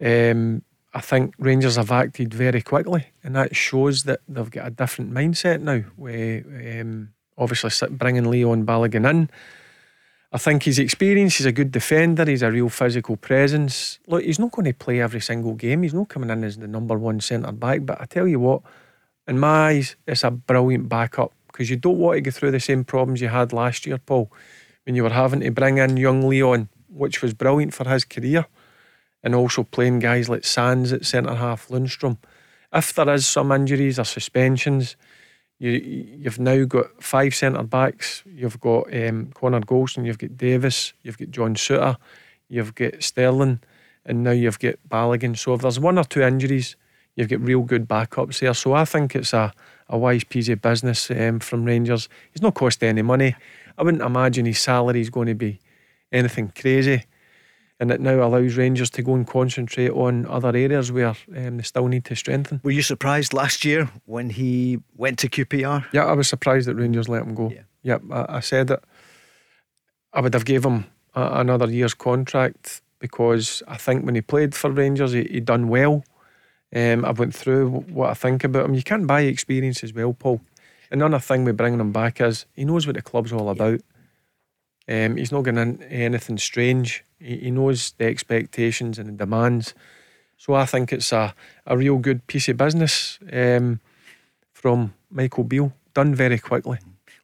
Um, 0.00 0.62
I 0.94 1.00
think 1.00 1.34
Rangers 1.38 1.76
have 1.76 1.90
acted 1.90 2.34
very 2.34 2.60
quickly, 2.60 3.06
and 3.24 3.34
that 3.36 3.56
shows 3.56 4.02
that 4.02 4.20
they've 4.28 4.50
got 4.50 4.66
a 4.66 4.70
different 4.70 5.12
mindset 5.12 5.62
now. 5.62 5.80
Where 5.96 6.44
um, 6.80 7.14
obviously 7.36 7.88
bringing 7.88 8.30
Leon 8.30 8.66
Balogun 8.66 9.08
in. 9.08 9.30
I 10.34 10.38
think 10.38 10.62
his 10.62 10.78
experience, 10.78 11.36
he's 11.36 11.46
a 11.46 11.52
good 11.52 11.70
defender, 11.70 12.24
he's 12.24 12.42
a 12.42 12.50
real 12.50 12.70
physical 12.70 13.16
presence. 13.16 13.98
Look, 14.06 14.22
he's 14.22 14.38
not 14.38 14.50
going 14.50 14.64
to 14.64 14.72
play 14.72 15.00
every 15.00 15.20
single 15.20 15.54
game, 15.54 15.82
he's 15.82 15.92
not 15.92 16.08
coming 16.08 16.30
in 16.30 16.42
as 16.42 16.56
the 16.56 16.66
number 16.66 16.96
one 16.96 17.20
centre 17.20 17.52
back, 17.52 17.84
but 17.84 18.00
I 18.00 18.06
tell 18.06 18.26
you 18.26 18.40
what, 18.40 18.62
in 19.28 19.38
my 19.38 19.68
eyes, 19.68 19.96
it's 20.06 20.24
a 20.24 20.30
brilliant 20.30 20.88
backup 20.88 21.32
because 21.48 21.68
you 21.68 21.76
don't 21.76 21.98
want 21.98 22.16
to 22.16 22.20
go 22.22 22.30
through 22.30 22.50
the 22.50 22.60
same 22.60 22.82
problems 22.82 23.20
you 23.20 23.28
had 23.28 23.52
last 23.52 23.86
year, 23.86 23.98
Paul, 23.98 24.32
when 24.84 24.96
you 24.96 25.02
were 25.02 25.10
having 25.10 25.40
to 25.40 25.50
bring 25.50 25.76
in 25.76 25.98
young 25.98 26.26
Leon, 26.26 26.70
which 26.88 27.20
was 27.20 27.34
brilliant 27.34 27.74
for 27.74 27.86
his 27.86 28.04
career, 28.04 28.46
and 29.22 29.34
also 29.34 29.62
playing 29.62 29.98
guys 29.98 30.30
like 30.30 30.44
Sands 30.44 30.92
at 30.92 31.04
centre 31.04 31.34
half, 31.34 31.68
Lundstram. 31.68 32.16
If 32.72 32.94
there 32.94 33.10
is 33.10 33.26
some 33.26 33.52
injuries 33.52 33.98
or 33.98 34.04
suspensions, 34.04 34.96
you 35.62 35.70
you've 36.18 36.40
now 36.40 36.64
got 36.64 37.00
five 37.00 37.34
centre 37.34 37.62
backs. 37.62 38.24
You've 38.26 38.58
got 38.60 38.92
um, 38.92 39.30
Connor 39.34 39.60
Goldson, 39.60 40.04
you've 40.04 40.18
got 40.18 40.36
Davis, 40.36 40.92
you've 41.02 41.18
got 41.18 41.30
John 41.30 41.54
Souttar, 41.54 41.96
you've 42.48 42.74
got 42.74 43.00
Sterling, 43.00 43.60
and 44.04 44.24
now 44.24 44.32
you've 44.32 44.58
got 44.58 44.74
Balogun. 44.88 45.38
So 45.38 45.54
if 45.54 45.60
there's 45.60 45.78
one 45.78 45.98
or 45.98 46.04
two 46.04 46.22
injuries, 46.22 46.74
you've 47.14 47.28
got 47.28 47.40
real 47.40 47.62
good 47.62 47.88
backups 47.88 48.40
there. 48.40 48.54
So 48.54 48.72
I 48.72 48.84
think 48.84 49.14
it's 49.14 49.32
a, 49.32 49.52
a 49.88 49.96
wise 49.96 50.24
piece 50.24 50.48
of 50.48 50.60
business 50.60 51.08
um, 51.12 51.38
from 51.38 51.64
Rangers. 51.64 52.08
He's 52.32 52.42
not 52.42 52.54
cost 52.54 52.82
any 52.82 53.02
money. 53.02 53.36
I 53.78 53.84
wouldn't 53.84 54.02
imagine 54.02 54.46
his 54.46 54.58
salary 54.58 55.00
is 55.00 55.10
going 55.10 55.28
to 55.28 55.34
be 55.34 55.60
anything 56.10 56.52
crazy. 56.60 57.04
And 57.82 57.90
it 57.90 58.00
now 58.00 58.24
allows 58.24 58.56
Rangers 58.56 58.90
to 58.90 59.02
go 59.02 59.16
and 59.16 59.26
concentrate 59.26 59.90
on 59.90 60.24
other 60.26 60.56
areas 60.56 60.92
where 60.92 61.16
um, 61.36 61.56
they 61.56 61.64
still 61.64 61.88
need 61.88 62.04
to 62.04 62.14
strengthen. 62.14 62.60
Were 62.62 62.70
you 62.70 62.80
surprised 62.80 63.32
last 63.32 63.64
year 63.64 63.90
when 64.06 64.30
he 64.30 64.78
went 64.96 65.18
to 65.18 65.28
QPR? 65.28 65.86
Yeah, 65.92 66.04
I 66.04 66.12
was 66.12 66.28
surprised 66.28 66.68
that 66.68 66.76
Rangers 66.76 67.08
let 67.08 67.22
him 67.22 67.34
go. 67.34 67.50
Yeah, 67.50 67.62
yep, 67.82 68.02
I, 68.08 68.36
I 68.36 68.40
said 68.40 68.68
that 68.68 68.84
I 70.12 70.20
would 70.20 70.32
have 70.32 70.44
gave 70.44 70.64
him 70.64 70.86
a, 71.16 71.40
another 71.40 71.66
year's 71.66 71.92
contract 71.92 72.82
because 73.00 73.64
I 73.66 73.78
think 73.78 74.06
when 74.06 74.14
he 74.14 74.20
played 74.20 74.54
for 74.54 74.70
Rangers, 74.70 75.10
he, 75.10 75.24
he 75.24 75.40
done 75.40 75.66
well. 75.66 76.04
Um, 76.72 77.04
I 77.04 77.10
went 77.10 77.34
through 77.34 77.68
what 77.68 78.10
I 78.10 78.14
think 78.14 78.44
about 78.44 78.66
him. 78.66 78.74
You 78.74 78.84
can't 78.84 79.08
buy 79.08 79.22
experience 79.22 79.82
as 79.82 79.92
well, 79.92 80.12
Paul. 80.12 80.40
Another 80.92 81.18
thing 81.18 81.42
with 81.42 81.56
bringing 81.56 81.80
him 81.80 81.90
back 81.90 82.20
is 82.20 82.46
he 82.54 82.64
knows 82.64 82.86
what 82.86 82.94
the 82.94 83.02
club's 83.02 83.32
all 83.32 83.48
about. 83.48 83.80
Um, 84.88 85.16
he's 85.16 85.32
not 85.32 85.42
going 85.42 85.58
into 85.58 85.90
anything 85.90 86.38
strange. 86.38 87.04
He, 87.22 87.36
he, 87.38 87.50
knows 87.50 87.92
the 87.98 88.06
expectations 88.06 88.98
and 88.98 89.08
the 89.08 89.12
demands. 89.12 89.74
So 90.36 90.54
I 90.54 90.66
think 90.66 90.92
it's 90.92 91.12
a, 91.12 91.34
a 91.66 91.76
real 91.76 91.98
good 91.98 92.26
piece 92.26 92.48
of 92.48 92.56
business 92.56 93.18
um, 93.32 93.80
from 94.52 94.94
Michael 95.10 95.44
Beale, 95.44 95.72
done 95.94 96.14
very 96.14 96.38
quickly. 96.38 96.78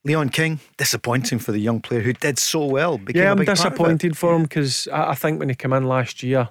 Leon 0.04 0.28
King, 0.28 0.60
disappointing 0.76 1.38
for 1.38 1.52
the 1.52 1.58
young 1.58 1.80
player 1.80 2.00
who 2.00 2.12
did 2.12 2.38
so 2.38 2.64
well. 2.64 3.00
Yeah, 3.12 3.32
I'm 3.32 3.44
disappointed 3.44 4.16
for 4.16 4.34
him 4.34 4.44
because 4.44 4.88
I, 4.88 5.10
I 5.10 5.14
think 5.14 5.38
when 5.38 5.48
he 5.48 5.54
came 5.54 5.72
in 5.72 5.84
last 5.84 6.22
year, 6.22 6.48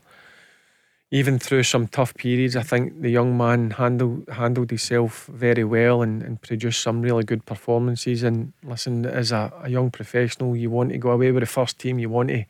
even 1.10 1.40
through 1.40 1.64
some 1.64 1.88
tough 1.88 2.14
periods, 2.16 2.56
I 2.56 2.64
think 2.64 3.02
the 3.02 3.10
young 3.10 3.38
man 3.38 3.72
handled 3.72 4.28
handled 4.30 4.70
himself 4.70 5.26
very 5.28 5.64
well 5.64 6.02
and, 6.02 6.22
and 6.22 6.42
produced 6.42 6.82
some 6.82 7.02
really 7.02 7.24
good 7.24 7.46
performances. 7.46 8.24
And 8.24 8.52
listen, 8.62 9.06
as 9.06 9.32
a, 9.32 9.54
a 9.64 9.70
young 9.70 9.90
professional, 9.90 10.56
you 10.56 10.70
want 10.70 10.92
to 10.92 10.98
go 10.98 11.12
away 11.12 11.32
with 11.32 11.44
the 11.44 11.48
first 11.48 11.80
team. 11.80 11.98
You 11.98 12.10
want 12.10 12.30
to 12.30 12.46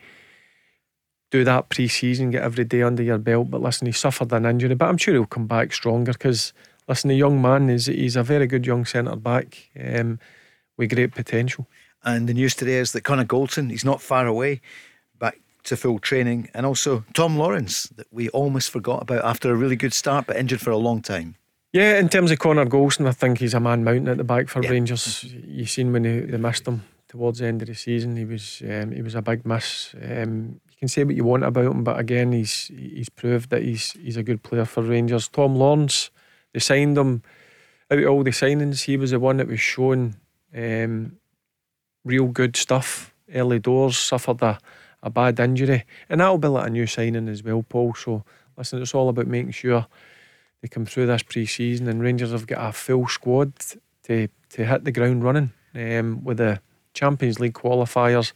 do 1.29 1.43
that 1.43 1.69
pre-season, 1.69 2.31
get 2.31 2.43
every 2.43 2.63
day 2.63 2.81
under 2.81 3.03
your 3.03 3.17
belt. 3.17 3.51
But 3.51 3.61
listen, 3.61 3.87
he 3.87 3.91
suffered 3.91 4.31
an 4.31 4.45
injury, 4.45 4.75
but 4.75 4.87
I'm 4.87 4.97
sure 4.97 5.13
he'll 5.13 5.25
come 5.25 5.47
back 5.47 5.73
stronger 5.73 6.13
because 6.13 6.53
listen, 6.87 7.09
the 7.09 7.15
young 7.15 7.41
man 7.41 7.69
is 7.69 7.87
he's 7.87 8.15
a 8.15 8.23
very 8.23 8.47
good 8.47 8.65
young 8.65 8.85
centre 8.85 9.15
back 9.15 9.69
um, 9.79 10.19
with 10.77 10.93
great 10.93 11.13
potential. 11.13 11.67
And 12.03 12.29
the 12.29 12.33
news 12.33 12.55
today 12.55 12.75
is 12.75 12.91
that 12.93 13.01
Connor 13.01 13.25
Goldson, 13.25 13.69
he's 13.69 13.83
not 13.83 14.01
far 14.01 14.27
away 14.27 14.61
back 15.19 15.39
to 15.65 15.75
full 15.75 15.99
training, 15.99 16.49
and 16.53 16.65
also 16.65 17.03
Tom 17.13 17.37
Lawrence 17.37 17.83
that 17.95 18.07
we 18.11 18.29
almost 18.29 18.69
forgot 18.69 19.01
about 19.01 19.25
after 19.25 19.51
a 19.51 19.55
really 19.55 19.75
good 19.75 19.93
start 19.93 20.27
but 20.27 20.37
injured 20.37 20.61
for 20.61 20.71
a 20.71 20.77
long 20.77 21.01
time. 21.01 21.35
Yeah, 21.73 21.99
in 21.99 22.07
terms 22.07 22.31
of 22.31 22.39
Connor 22.39 22.65
Goldson, 22.65 23.07
I 23.07 23.11
think 23.11 23.39
he's 23.39 23.53
a 23.53 23.59
man 23.59 23.83
mountain 23.83 24.07
at 24.07 24.17
the 24.17 24.23
back 24.23 24.47
for 24.47 24.63
yeah. 24.63 24.69
Rangers. 24.69 25.23
You've 25.23 25.69
seen 25.69 25.91
when 25.91 26.03
they, 26.03 26.21
they, 26.21 26.37
missed 26.37 26.65
him 26.65 26.83
towards 27.09 27.39
the 27.39 27.47
end 27.47 27.61
of 27.61 27.67
the 27.67 27.75
season, 27.75 28.15
he 28.15 28.25
was 28.25 28.61
um, 28.63 28.91
he 28.91 29.01
was 29.01 29.15
a 29.15 29.21
big 29.21 29.45
miss. 29.45 29.93
Um, 30.01 30.61
can 30.77 30.87
say 30.87 31.03
what 31.03 31.15
you 31.15 31.23
want 31.23 31.43
about 31.43 31.71
him, 31.71 31.83
but 31.83 31.99
again, 31.99 32.31
he's 32.31 32.67
he's 32.67 33.09
proved 33.09 33.49
that 33.49 33.63
he's 33.63 33.93
he's 33.93 34.17
a 34.17 34.23
good 34.23 34.43
player 34.43 34.65
for 34.65 34.83
Rangers. 34.83 35.27
Tom 35.27 35.55
Lawrence, 35.55 36.11
they 36.53 36.59
signed 36.59 36.97
him 36.97 37.23
out 37.89 37.99
of 37.99 38.07
all 38.07 38.23
the 38.23 38.31
signings. 38.31 38.83
He 38.83 38.97
was 38.97 39.11
the 39.11 39.19
one 39.19 39.37
that 39.37 39.47
was 39.47 39.59
showing 39.59 40.15
um, 40.55 41.17
real 42.05 42.27
good 42.27 42.55
stuff 42.55 43.13
early 43.33 43.59
doors. 43.59 43.97
Suffered 43.97 44.41
a 44.41 44.59
a 45.03 45.09
bad 45.09 45.39
injury, 45.39 45.85
and 46.09 46.19
that'll 46.21 46.37
be 46.37 46.47
like 46.47 46.67
a 46.67 46.71
new 46.71 46.87
signing 46.87 47.27
as 47.29 47.43
well, 47.43 47.63
Paul. 47.63 47.93
So 47.93 48.23
listen, 48.57 48.81
it's 48.81 48.95
all 48.95 49.09
about 49.09 49.27
making 49.27 49.51
sure 49.51 49.87
they 50.61 50.67
come 50.67 50.85
through 50.85 51.07
this 51.07 51.23
pre-season, 51.23 51.87
and 51.87 52.01
Rangers 52.01 52.31
have 52.31 52.47
got 52.47 52.69
a 52.69 52.71
full 52.71 53.07
squad 53.07 53.53
to 54.03 54.27
to 54.49 54.65
hit 54.65 54.83
the 54.83 54.91
ground 54.91 55.23
running 55.23 55.51
um, 55.75 56.23
with 56.23 56.37
the 56.37 56.59
Champions 56.93 57.39
League 57.39 57.53
qualifiers, 57.53 58.33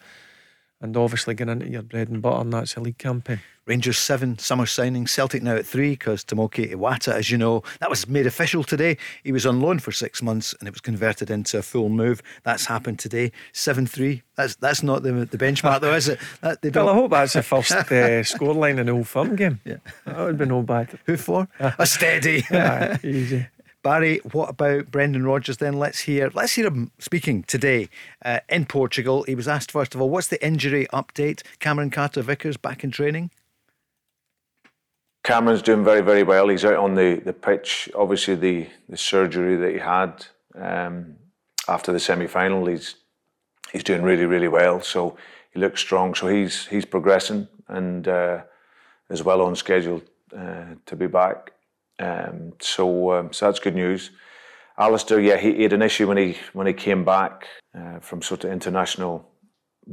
and 0.81 0.97
obviously 0.97 1.33
getting 1.35 1.53
into 1.61 1.69
your 1.69 1.83
bread 1.83 2.09
and 2.09 2.21
butter, 2.21 2.41
and 2.41 2.53
that's 2.53 2.73
the 2.73 2.81
league 2.81 2.97
campaign. 2.97 3.39
Rangers 3.67 3.99
seven 3.99 4.39
summer 4.39 4.65
signing, 4.65 5.05
Celtic 5.05 5.43
now 5.43 5.55
at 5.55 5.67
three 5.67 5.91
because 5.91 6.25
Tomoki 6.25 6.73
Iwata, 6.73 7.13
as 7.13 7.29
you 7.29 7.37
know, 7.37 7.61
that 7.79 7.91
was 7.91 8.07
made 8.07 8.25
official 8.25 8.63
today. 8.63 8.97
He 9.23 9.31
was 9.31 9.45
on 9.45 9.61
loan 9.61 9.77
for 9.77 9.91
six 9.91 10.21
months 10.21 10.55
and 10.59 10.67
it 10.67 10.71
was 10.71 10.81
converted 10.81 11.29
into 11.29 11.59
a 11.59 11.61
full 11.61 11.89
move. 11.89 12.23
That's 12.43 12.65
happened 12.65 12.97
today. 12.97 13.31
Seven 13.53 13.85
three. 13.85 14.23
That's 14.35 14.55
that's 14.55 14.81
not 14.81 15.03
the 15.03 15.11
the 15.25 15.37
benchmark 15.37 15.81
though, 15.81 15.93
is 15.93 16.09
it? 16.09 16.19
That, 16.41 16.57
well, 16.73 16.89
I 16.89 16.93
hope 16.95 17.11
that's 17.11 17.33
the 17.33 17.43
first 17.43 17.71
uh, 17.71 17.83
scoreline 18.23 18.79
in 18.79 18.87
the 18.87 18.93
Old 18.93 19.07
Firm 19.07 19.35
game. 19.35 19.59
Yeah, 19.65 19.77
that 20.05 20.17
would 20.17 20.37
be 20.39 20.45
no 20.45 20.63
bad. 20.63 20.97
Who 21.05 21.15
for? 21.15 21.47
a 21.59 21.85
steady. 21.85 22.43
yeah, 22.51 22.97
easy. 23.03 23.45
Barry, 23.83 24.19
what 24.31 24.49
about 24.49 24.91
Brendan 24.91 25.25
Rodgers 25.25 25.57
then? 25.57 25.73
Let's 25.73 26.01
hear 26.01 26.29
let's 26.33 26.53
hear 26.53 26.67
him 26.67 26.91
speaking 26.99 27.43
today 27.43 27.89
uh, 28.23 28.41
in 28.47 28.65
Portugal. 28.65 29.23
He 29.23 29.35
was 29.35 29.47
asked 29.47 29.71
first 29.71 29.95
of 29.95 30.01
all, 30.01 30.09
what's 30.09 30.27
the 30.27 30.43
injury 30.45 30.87
update? 30.93 31.41
Cameron 31.59 31.89
Carter 31.89 32.21
Vickers 32.21 32.57
back 32.57 32.83
in 32.83 32.91
training. 32.91 33.31
Cameron's 35.23 35.61
doing 35.61 35.83
very, 35.83 36.01
very 36.01 36.23
well. 36.23 36.47
He's 36.47 36.65
out 36.65 36.77
on 36.77 36.95
the, 36.95 37.15
the 37.23 37.33
pitch. 37.33 37.89
Obviously, 37.95 38.35
the, 38.35 38.67
the 38.89 38.97
surgery 38.97 39.55
that 39.55 39.71
he 39.71 39.77
had 39.77 40.25
um, 40.55 41.15
after 41.67 41.91
the 41.91 41.99
semi 41.99 42.27
final, 42.27 42.65
he's 42.65 42.95
he's 43.71 43.83
doing 43.83 44.01
really, 44.01 44.25
really 44.25 44.47
well. 44.47 44.81
So 44.81 45.17
he 45.51 45.59
looks 45.59 45.79
strong. 45.79 46.15
So 46.15 46.27
he's 46.27 46.65
he's 46.67 46.85
progressing 46.85 47.47
and 47.67 48.07
uh, 48.07 48.41
is 49.09 49.23
well 49.23 49.41
on 49.41 49.55
schedule 49.55 50.01
uh, 50.35 50.75
to 50.85 50.95
be 50.95 51.07
back. 51.07 51.53
Um, 52.01 52.53
so 52.59 53.13
um, 53.13 53.33
so 53.33 53.45
that's 53.45 53.59
good 53.59 53.75
news. 53.75 54.11
Alistair, 54.77 55.19
yeah, 55.19 55.37
he, 55.37 55.53
he, 55.53 55.63
had 55.63 55.73
an 55.73 55.81
issue 55.81 56.07
when 56.07 56.17
he 56.17 56.37
when 56.53 56.65
he 56.65 56.73
came 56.73 57.05
back 57.05 57.47
uh, 57.77 57.99
from 57.99 58.21
sort 58.21 58.43
of 58.43 58.51
international 58.51 59.29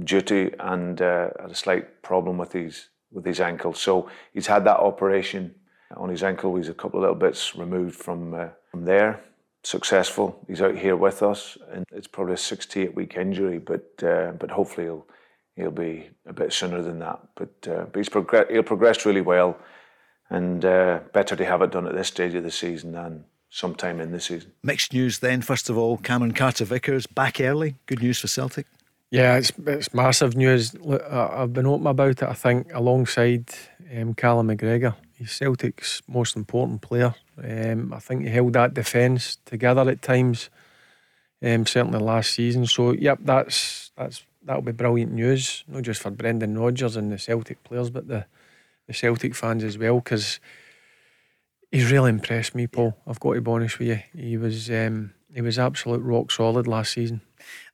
duty 0.05 0.51
and 0.61 1.03
uh, 1.03 1.29
had 1.41 1.51
a 1.51 1.55
slight 1.55 2.03
problem 2.03 2.39
with 2.39 2.53
his 2.53 2.89
with 3.13 3.25
his 3.25 3.41
ankle. 3.41 3.75
So 3.75 4.09
he's 4.33 4.47
had 4.47 4.65
that 4.65 4.79
operation 4.79 5.55
on 5.97 6.09
his 6.09 6.23
ankle. 6.23 6.57
He's 6.57 6.69
a 6.69 6.75
couple 6.75 6.99
of 6.99 7.03
little 7.03 7.17
bits 7.17 7.55
removed 7.57 7.97
from 7.97 8.35
uh, 8.35 8.49
from 8.71 8.85
there. 8.85 9.21
Successful. 9.65 10.43
He's 10.47 10.63
out 10.63 10.79
here 10.79 10.97
with 10.97 11.23
us, 11.23 11.59
and 11.73 11.85
it's 11.93 12.07
probably 12.07 12.35
a 12.35 12.39
six 12.39 12.65
to 12.67 12.83
eight 12.83 12.95
week 12.95 13.17
injury, 13.17 13.59
but 13.59 14.03
uh, 14.03 14.33
but 14.39 14.51
hopefully 14.51 14.87
he'll 14.87 15.07
he'll 15.57 15.71
be 15.71 16.09
a 16.27 16.33
bit 16.33 16.53
sooner 16.53 16.81
than 16.81 17.01
that. 17.01 17.21
But 17.35 17.69
uh, 17.69 17.85
but 17.85 17.97
he's 17.97 18.09
progress. 18.09 18.47
He'll 18.51 18.63
progress 18.63 19.05
really 19.05 19.21
well, 19.21 19.59
and 20.31 20.65
uh, 20.65 21.01
better 21.13 21.37
to 21.37 21.45
have 21.45 21.63
it 21.63 21.73
done 21.73 21.87
at 21.87 21.95
this 21.95 22.09
stage 22.09 22.35
of 22.35 22.43
the 22.45 22.51
season 22.51 22.93
than 22.93 23.25
sometime 23.51 24.01
in 24.01 24.13
the 24.13 24.21
season. 24.21 24.53
Mixed 24.63 24.93
news 24.93 25.21
then. 25.21 25.43
First 25.43 25.71
of 25.71 25.79
all, 25.79 25.97
Cameron 25.97 26.33
Carter 26.33 26.65
Vickers 26.65 27.07
back 27.07 27.41
early. 27.41 27.77
Good 27.87 28.03
news 28.03 28.21
for 28.21 28.29
Celtic. 28.29 28.67
Yeah, 29.11 29.37
it's 29.37 29.53
it's 29.67 29.95
massive 29.95 30.37
news. 30.37 30.75
I've 31.11 31.55
been 31.55 31.67
open 31.67 31.87
about 31.87 32.11
it. 32.11 32.23
I 32.23 32.35
think 32.35 32.69
alongside 32.75 33.49
um, 33.97 34.13
Callum 34.13 34.49
McGregor, 34.49 34.95
he's 35.15 35.33
Celtic's 35.33 36.03
most 36.07 36.37
important 36.37 36.83
player. 36.83 37.15
Um, 37.43 37.95
I 37.95 38.01
think 38.01 38.25
he 38.25 38.29
held 38.29 38.53
that 38.53 38.75
defence 38.75 39.39
together 39.47 39.89
at 39.89 40.03
times. 40.03 40.51
Um, 41.43 41.65
certainly 41.65 42.01
last 42.01 42.33
season. 42.33 42.67
So 42.67 42.93
yep, 42.93 43.21
that's 43.23 43.93
that's 43.97 44.25
that'll 44.43 44.61
be 44.61 44.73
brilliant 44.73 45.13
news, 45.13 45.65
not 45.69 45.85
just 45.85 46.03
for 46.03 46.11
Brendan 46.11 46.59
Rodgers 46.59 46.97
and 46.97 47.11
the 47.11 47.19
Celtic 47.19 47.65
players, 47.65 47.89
but 47.89 48.09
the 48.09 48.27
the 48.89 48.95
Celtic 48.95 49.37
fans 49.37 49.63
as 49.63 49.79
well, 49.79 50.01
because 50.01 50.41
he's 51.71 51.93
really 51.93 52.11
impressed 52.11 52.57
me, 52.57 52.67
Paul. 52.67 52.97
I've 53.07 53.21
got 53.21 53.35
to 53.35 53.41
be 53.41 53.51
honest 53.51 53.79
with 53.79 53.89
you. 53.89 54.01
He 54.21 54.37
was 54.37 54.69
um, 54.69 55.15
he 55.33 55.41
was 55.41 55.59
absolute 55.59 56.03
rock 56.03 56.33
solid 56.33 56.67
last 56.67 56.95
season 56.95 57.21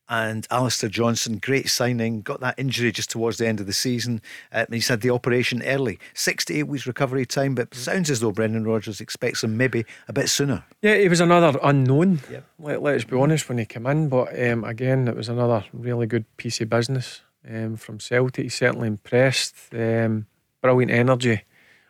and 0.09 0.47
Alistair 0.51 0.91
Johnson, 0.91 1.39
great 1.39 1.69
signing, 1.69 2.21
got 2.21 2.41
that 2.41 2.59
injury 2.59 2.93
just 2.93 3.11
towards 3.11 3.39
the 3.39 3.47
end 3.47 3.61
of 3.61 3.67
the 3.67 3.73
season. 3.73 4.21
Uh, 4.53 4.67
he's 4.71 4.89
had 4.89 5.01
the 5.01 5.11
operation 5.11 5.63
early, 5.63 5.99
six 6.13 6.45
to 6.47 6.55
eight 6.55 6.65
weeks 6.65 6.87
recovery 6.87 7.25
time, 7.25 7.55
but 7.55 7.75
sounds 7.75 8.11
as 8.11 8.21
though 8.21 8.33
Brendan 8.33 8.65
Rodgers 8.65 9.01
expects 9.01 9.43
him 9.43 9.57
maybe 9.57 9.85
a 10.07 10.13
bit 10.13 10.29
sooner. 10.29 10.65
Yeah, 10.83 10.97
he 10.97 11.09
was 11.09 11.21
another 11.21 11.59
unknown. 11.63 12.21
Yep. 12.31 12.45
Let, 12.59 12.83
let's 12.83 13.05
be 13.05 13.17
honest 13.17 13.49
when 13.49 13.59
he 13.59 13.65
came 13.65 13.87
in, 13.87 14.09
but 14.09 14.39
um, 14.49 14.65
again, 14.65 15.09
it 15.09 15.17
was 15.17 15.29
another 15.29 15.65
really 15.73 16.07
good 16.07 16.25
piece 16.37 16.61
of 16.61 16.69
business 16.69 17.23
um, 17.49 17.77
from 17.77 17.99
Celtic. 17.99 18.45
He 18.45 18.49
certainly 18.51 18.89
impressed. 18.89 19.55
Um, 19.73 20.27
brilliant 20.65 20.91
energy 20.91 21.43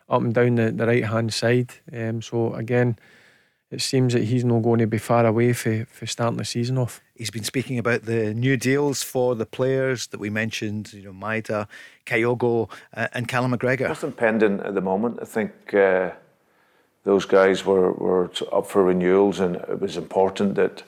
up 0.09 0.21
and 0.21 0.33
down 0.33 0.55
the, 0.55 0.69
the 0.69 0.85
right 0.85 1.05
hand 1.05 1.33
side. 1.33 1.71
Um, 1.93 2.21
so 2.21 2.53
again 2.53 2.97
it 3.71 3.81
seems 3.81 4.13
that 4.13 4.23
he's 4.23 4.45
not 4.45 4.61
going 4.61 4.79
to 4.79 4.87
be 4.87 4.97
far 4.97 5.25
away 5.25 5.53
for, 5.53 5.85
for 5.85 6.05
starting 6.05 6.37
the 6.37 6.45
season 6.45 6.77
off. 6.77 7.01
He's 7.15 7.31
been 7.31 7.43
speaking 7.43 7.79
about 7.79 8.03
the 8.03 8.33
new 8.33 8.57
deals 8.57 9.01
for 9.01 9.35
the 9.35 9.45
players 9.45 10.07
that 10.07 10.19
we 10.19 10.29
mentioned, 10.29 10.93
you 10.93 11.03
know, 11.03 11.13
Maeda, 11.13 11.67
Kyogo, 12.05 12.69
uh, 12.93 13.07
and 13.13 13.27
Callum 13.27 13.53
McGregor. 13.53 13.87
Nothing 13.87 14.11
pending 14.11 14.59
at 14.61 14.75
the 14.75 14.81
moment. 14.81 15.19
I 15.21 15.25
think 15.25 15.73
uh, 15.73 16.11
those 17.03 17.25
guys 17.25 17.65
were, 17.65 17.91
were 17.93 18.29
up 18.51 18.67
for 18.67 18.83
renewals, 18.83 19.39
and 19.39 19.55
it 19.55 19.81
was 19.81 19.97
important 19.97 20.55
that, 20.55 20.83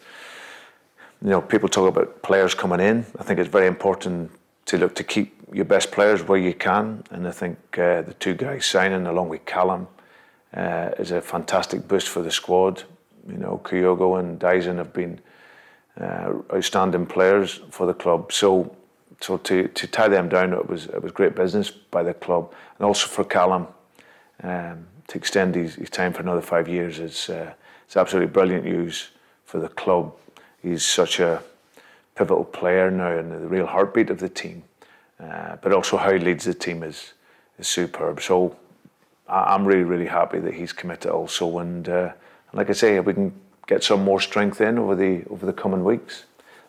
you 1.22 1.32
know, 1.32 1.42
people 1.42 1.70
talk 1.70 1.90
about 1.90 2.22
players 2.22 2.54
coming 2.54 2.80
in. 2.80 3.06
I 3.20 3.24
think 3.24 3.40
it's 3.40 3.50
very 3.50 3.68
important 3.68 4.32
to 4.68 4.78
look 4.78 4.96
to 4.96 5.04
keep 5.04 5.34
your 5.52 5.66
best 5.66 5.92
players 5.92 6.24
where 6.24 6.38
you 6.38 6.54
can. 6.54 7.04
And 7.10 7.28
I 7.28 7.32
think 7.32 7.58
uh, 7.78 8.02
the 8.04 8.14
two 8.20 8.36
guys 8.36 8.66
signing 8.66 9.08
along 9.08 9.30
with 9.30 9.46
Callum 9.46 9.88
uh, 10.54 10.92
is 11.00 11.12
a 11.12 11.22
fantastic 11.22 11.88
boost 11.88 12.08
for 12.08 12.22
the 12.22 12.32
squad. 12.32 12.84
You 13.28 13.38
know, 13.38 13.62
Kyogo 13.64 14.20
and 14.20 14.40
Daizen 14.40 14.78
have 14.78 14.94
been 14.94 15.20
uh, 16.00 16.34
outstanding 16.54 17.06
players 17.06 17.62
for 17.72 17.88
the 17.88 17.94
club. 17.94 18.32
So, 18.32 18.76
so 19.22 19.38
to, 19.38 19.68
to 19.70 19.88
tie 19.88 20.10
them 20.10 20.30
down, 20.30 20.54
it 20.54 20.68
was 20.70 20.86
it 20.86 21.02
was 21.02 21.12
great 21.12 21.36
business 21.36 21.72
by 21.72 22.04
the 22.04 22.14
club, 22.14 22.54
and 22.78 22.86
also 22.86 23.08
for 23.08 23.24
Callum 23.24 23.68
um, 24.44 24.86
to 25.08 25.18
extend 25.18 25.56
his, 25.56 25.76
his, 25.76 25.90
time 25.90 26.14
for 26.14 26.22
another 26.22 26.42
five 26.42 26.68
years 26.68 27.00
is 27.00 27.30
uh, 27.30 27.54
it's 27.86 27.98
absolutely 27.98 28.32
brilliant 28.32 28.66
news 28.66 29.10
for 29.46 29.60
the 29.60 29.70
club. 29.70 30.14
He's 30.62 30.86
such 30.86 31.20
a 31.20 31.42
pivotal 32.18 32.44
player 32.44 32.90
now 32.90 33.12
and 33.18 33.32
the 33.32 33.48
real 33.48 33.66
heartbeat 33.66 34.10
of 34.10 34.20
the 34.20 34.30
team. 34.30 34.64
Uh, 35.20 35.56
but 35.62 35.74
also 35.74 35.98
how 35.98 36.12
he 36.12 36.20
leads 36.20 36.46
the 36.46 36.54
team 36.54 36.84
is 36.84 37.14
is 37.60 37.68
superb. 37.68 38.22
So 38.22 38.56
I'm 39.28 39.66
really 39.66 39.84
really 39.84 40.08
happy 40.08 40.40
that 40.40 40.54
he's 40.54 40.74
committed 40.74 41.12
also. 41.12 41.60
And 41.60 41.88
uh, 41.90 42.12
like 42.54 42.70
I 42.70 42.74
say, 42.74 42.98
if 42.98 43.06
we 43.06 43.14
can 43.14 43.34
get 43.68 43.84
some 43.84 44.04
more 44.04 44.22
strength 44.22 44.62
in 44.62 44.78
over 44.78 44.96
the 44.96 45.24
over 45.30 45.46
the 45.46 45.54
coming 45.54 45.84
weeks, 45.84 46.26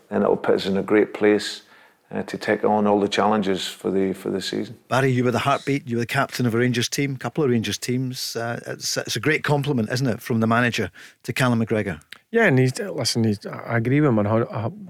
then 0.09 0.23
it'll 0.23 0.37
put 0.37 0.55
us 0.55 0.67
in 0.67 0.77
a 0.77 0.83
great 0.83 1.13
place. 1.15 1.63
Uh, 2.11 2.23
to 2.23 2.39
take 2.39 2.65
on 2.65 2.87
all 2.87 2.99
the 2.99 3.09
challenges 3.09 3.67
for 3.67 3.91
the 3.91 4.15
for 4.15 4.31
the 4.31 4.41
season. 4.41 4.79
Barry, 4.89 5.11
you 5.11 5.23
were 5.23 5.31
the 5.31 5.41
heartbeat. 5.41 5.87
You 5.87 5.97
were 5.97 6.05
the 6.05 6.07
captain 6.07 6.47
of 6.47 6.55
a 6.55 6.59
Rangers 6.59 6.89
team, 6.89 7.17
a 7.17 7.19
couple 7.19 7.45
of 7.45 7.51
Rangers 7.51 7.77
teams. 7.77 8.35
Uh, 8.35 8.59
it's, 8.67 8.97
it's, 8.97 9.17
a 9.17 9.21
great 9.21 9.45
compliment, 9.45 9.91
isn't 9.93 10.07
it, 10.07 10.23
from 10.23 10.41
the 10.41 10.47
manager 10.47 10.91
to 11.25 11.35
Callum 11.35 11.63
McGregor? 11.63 12.01
Yeah, 12.31 12.47
and 12.47 12.59
he's 12.59 12.79
listen. 12.79 13.25
He's, 13.25 13.45
I 13.45 13.77
agree 13.77 14.01
with 14.01 14.09
him 14.09 14.17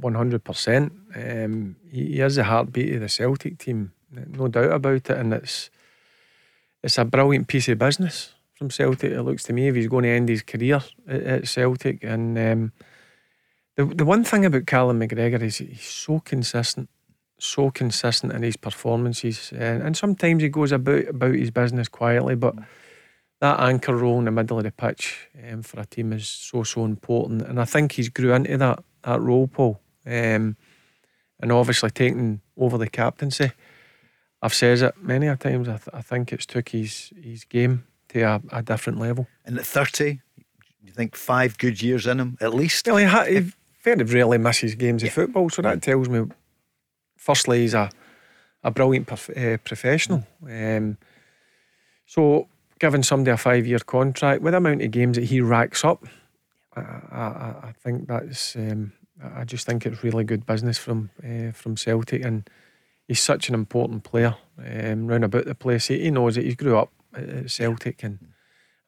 one 0.01 0.15
hundred 0.15 0.45
percent. 0.45 0.93
Um, 1.17 1.75
he 1.91 2.21
is 2.21 2.37
the 2.37 2.45
heartbeat 2.45 2.95
of 2.95 3.01
the 3.01 3.09
Celtic 3.09 3.59
team, 3.59 3.91
no 4.13 4.47
doubt 4.47 4.71
about 4.71 5.11
it, 5.11 5.11
and 5.11 5.35
it's 5.35 5.71
it's 6.85 6.99
a 6.99 7.05
brilliant 7.05 7.49
piece 7.49 7.69
of 7.69 7.79
business 7.79 8.33
from 8.55 8.71
Celtic. 8.71 9.11
It 9.11 9.23
looks 9.23 9.43
to 9.45 9.53
me 9.53 9.67
if 9.67 9.75
he's 9.75 9.89
going 9.89 10.05
to 10.05 10.11
end 10.11 10.29
his 10.29 10.43
career 10.43 10.83
at, 11.09 11.23
at 11.23 11.49
Celtic, 11.49 12.05
and 12.05 12.39
um, 12.39 12.73
the 13.75 13.87
the 13.87 14.05
one 14.05 14.23
thing 14.23 14.45
about 14.45 14.67
Callum 14.67 15.01
McGregor 15.01 15.43
is 15.43 15.59
he's 15.59 15.83
so 15.83 16.21
consistent, 16.21 16.89
so 17.39 17.71
consistent 17.71 18.33
in 18.33 18.43
his 18.43 18.57
performances, 18.57 19.53
and, 19.53 19.83
and 19.83 19.97
sometimes 19.97 20.43
he 20.43 20.49
goes 20.49 20.73
about 20.73 21.07
about 21.09 21.35
his 21.35 21.51
business 21.51 21.89
quietly, 21.89 22.35
but 22.35 22.55
that 23.41 23.61
anchor 23.61 23.97
role 23.97 24.19
in 24.19 24.25
the 24.25 24.31
middle 24.31 24.59
of 24.59 24.65
the 24.65 24.73
pitch 24.73 25.29
um, 25.49 25.63
for 25.63 25.81
a 25.81 25.87
team 25.87 26.13
is 26.13 26.29
so 26.29 26.63
so 26.63 26.85
important, 26.85 27.43
and 27.43 27.61
I 27.61 27.65
think 27.65 27.93
he's 27.93 28.09
grew 28.09 28.33
into 28.33 28.57
that 28.59 28.83
that 29.03 29.21
role, 29.21 29.47
Paul, 29.47 29.81
um, 30.07 30.57
and 31.41 31.53
obviously 31.53 31.91
taking 31.91 32.41
over 32.57 32.79
the 32.79 32.89
captaincy. 32.89 33.53
I've 34.41 34.55
said 34.55 34.83
it 34.83 34.95
many 35.03 35.27
a 35.27 35.37
times. 35.37 35.69
I, 35.69 35.79
th- 35.79 35.89
I 35.93 36.03
think 36.03 36.33
it's 36.33 36.47
took 36.47 36.69
his 36.69 37.13
his 37.21 37.45
game 37.45 37.85
to 38.09 38.21
a, 38.23 38.43
a 38.53 38.63
different 38.63 38.99
level. 38.99 39.27
And 39.45 39.59
at 39.59 39.67
30, 39.67 40.21
you 40.83 40.93
think 40.93 41.15
five 41.15 41.59
good 41.59 41.83
years 41.83 42.07
in 42.07 42.21
him 42.21 42.39
at 42.41 42.55
least? 42.55 42.87
Well, 42.87 42.97
he, 42.97 43.05
ha- 43.05 43.25
he 43.25 43.53
very 43.83 44.03
rarely 44.05 44.39
misses 44.39 44.75
games 44.75 45.03
yeah. 45.03 45.09
of 45.09 45.15
football, 45.15 45.51
so 45.51 45.63
that 45.63 45.83
tells 45.83 46.09
me, 46.09 46.25
firstly, 47.19 47.61
he's 47.61 47.75
a, 47.75 47.91
a 48.63 48.71
brilliant 48.71 49.11
uh, 49.13 49.59
professional. 49.59 50.27
Um, 50.43 50.97
so, 52.07 52.49
giving 52.79 53.03
somebody 53.03 53.33
a 53.33 53.37
five 53.37 53.67
year 53.67 53.81
contract 53.81 54.43
with 54.43 54.53
the 54.53 54.59
amount 54.59 54.83
of 54.83 54.91
games 54.91 55.17
that 55.19 55.27
he 55.27 55.41
racks 55.41 55.85
up, 55.85 56.07
I, 56.75 56.81
I, 56.81 57.55
I 57.65 57.75
think 57.83 58.09
that's. 58.09 58.57
Um, 58.57 58.93
I 59.35 59.43
just 59.45 59.67
think 59.67 59.85
it's 59.85 60.05
really 60.05 60.23
good 60.23 60.47
business 60.47 60.79
from 60.79 61.11
uh, 61.25 61.51
from 61.53 61.77
Celtic, 61.77 62.25
and 62.25 62.49
he's 63.09 63.21
such 63.21 63.49
an 63.49 63.55
important 63.55 64.05
player 64.05 64.37
um, 64.59 65.09
round 65.09 65.25
about 65.25 65.45
the 65.45 65.55
place. 65.55 65.89
He, 65.89 65.99
he 66.01 66.11
knows 66.11 66.37
it. 66.37 66.45
He 66.45 66.55
grew 66.55 66.79
up 66.79 66.93
at 67.15 67.51
Celtic, 67.51 68.05
and 68.05 68.19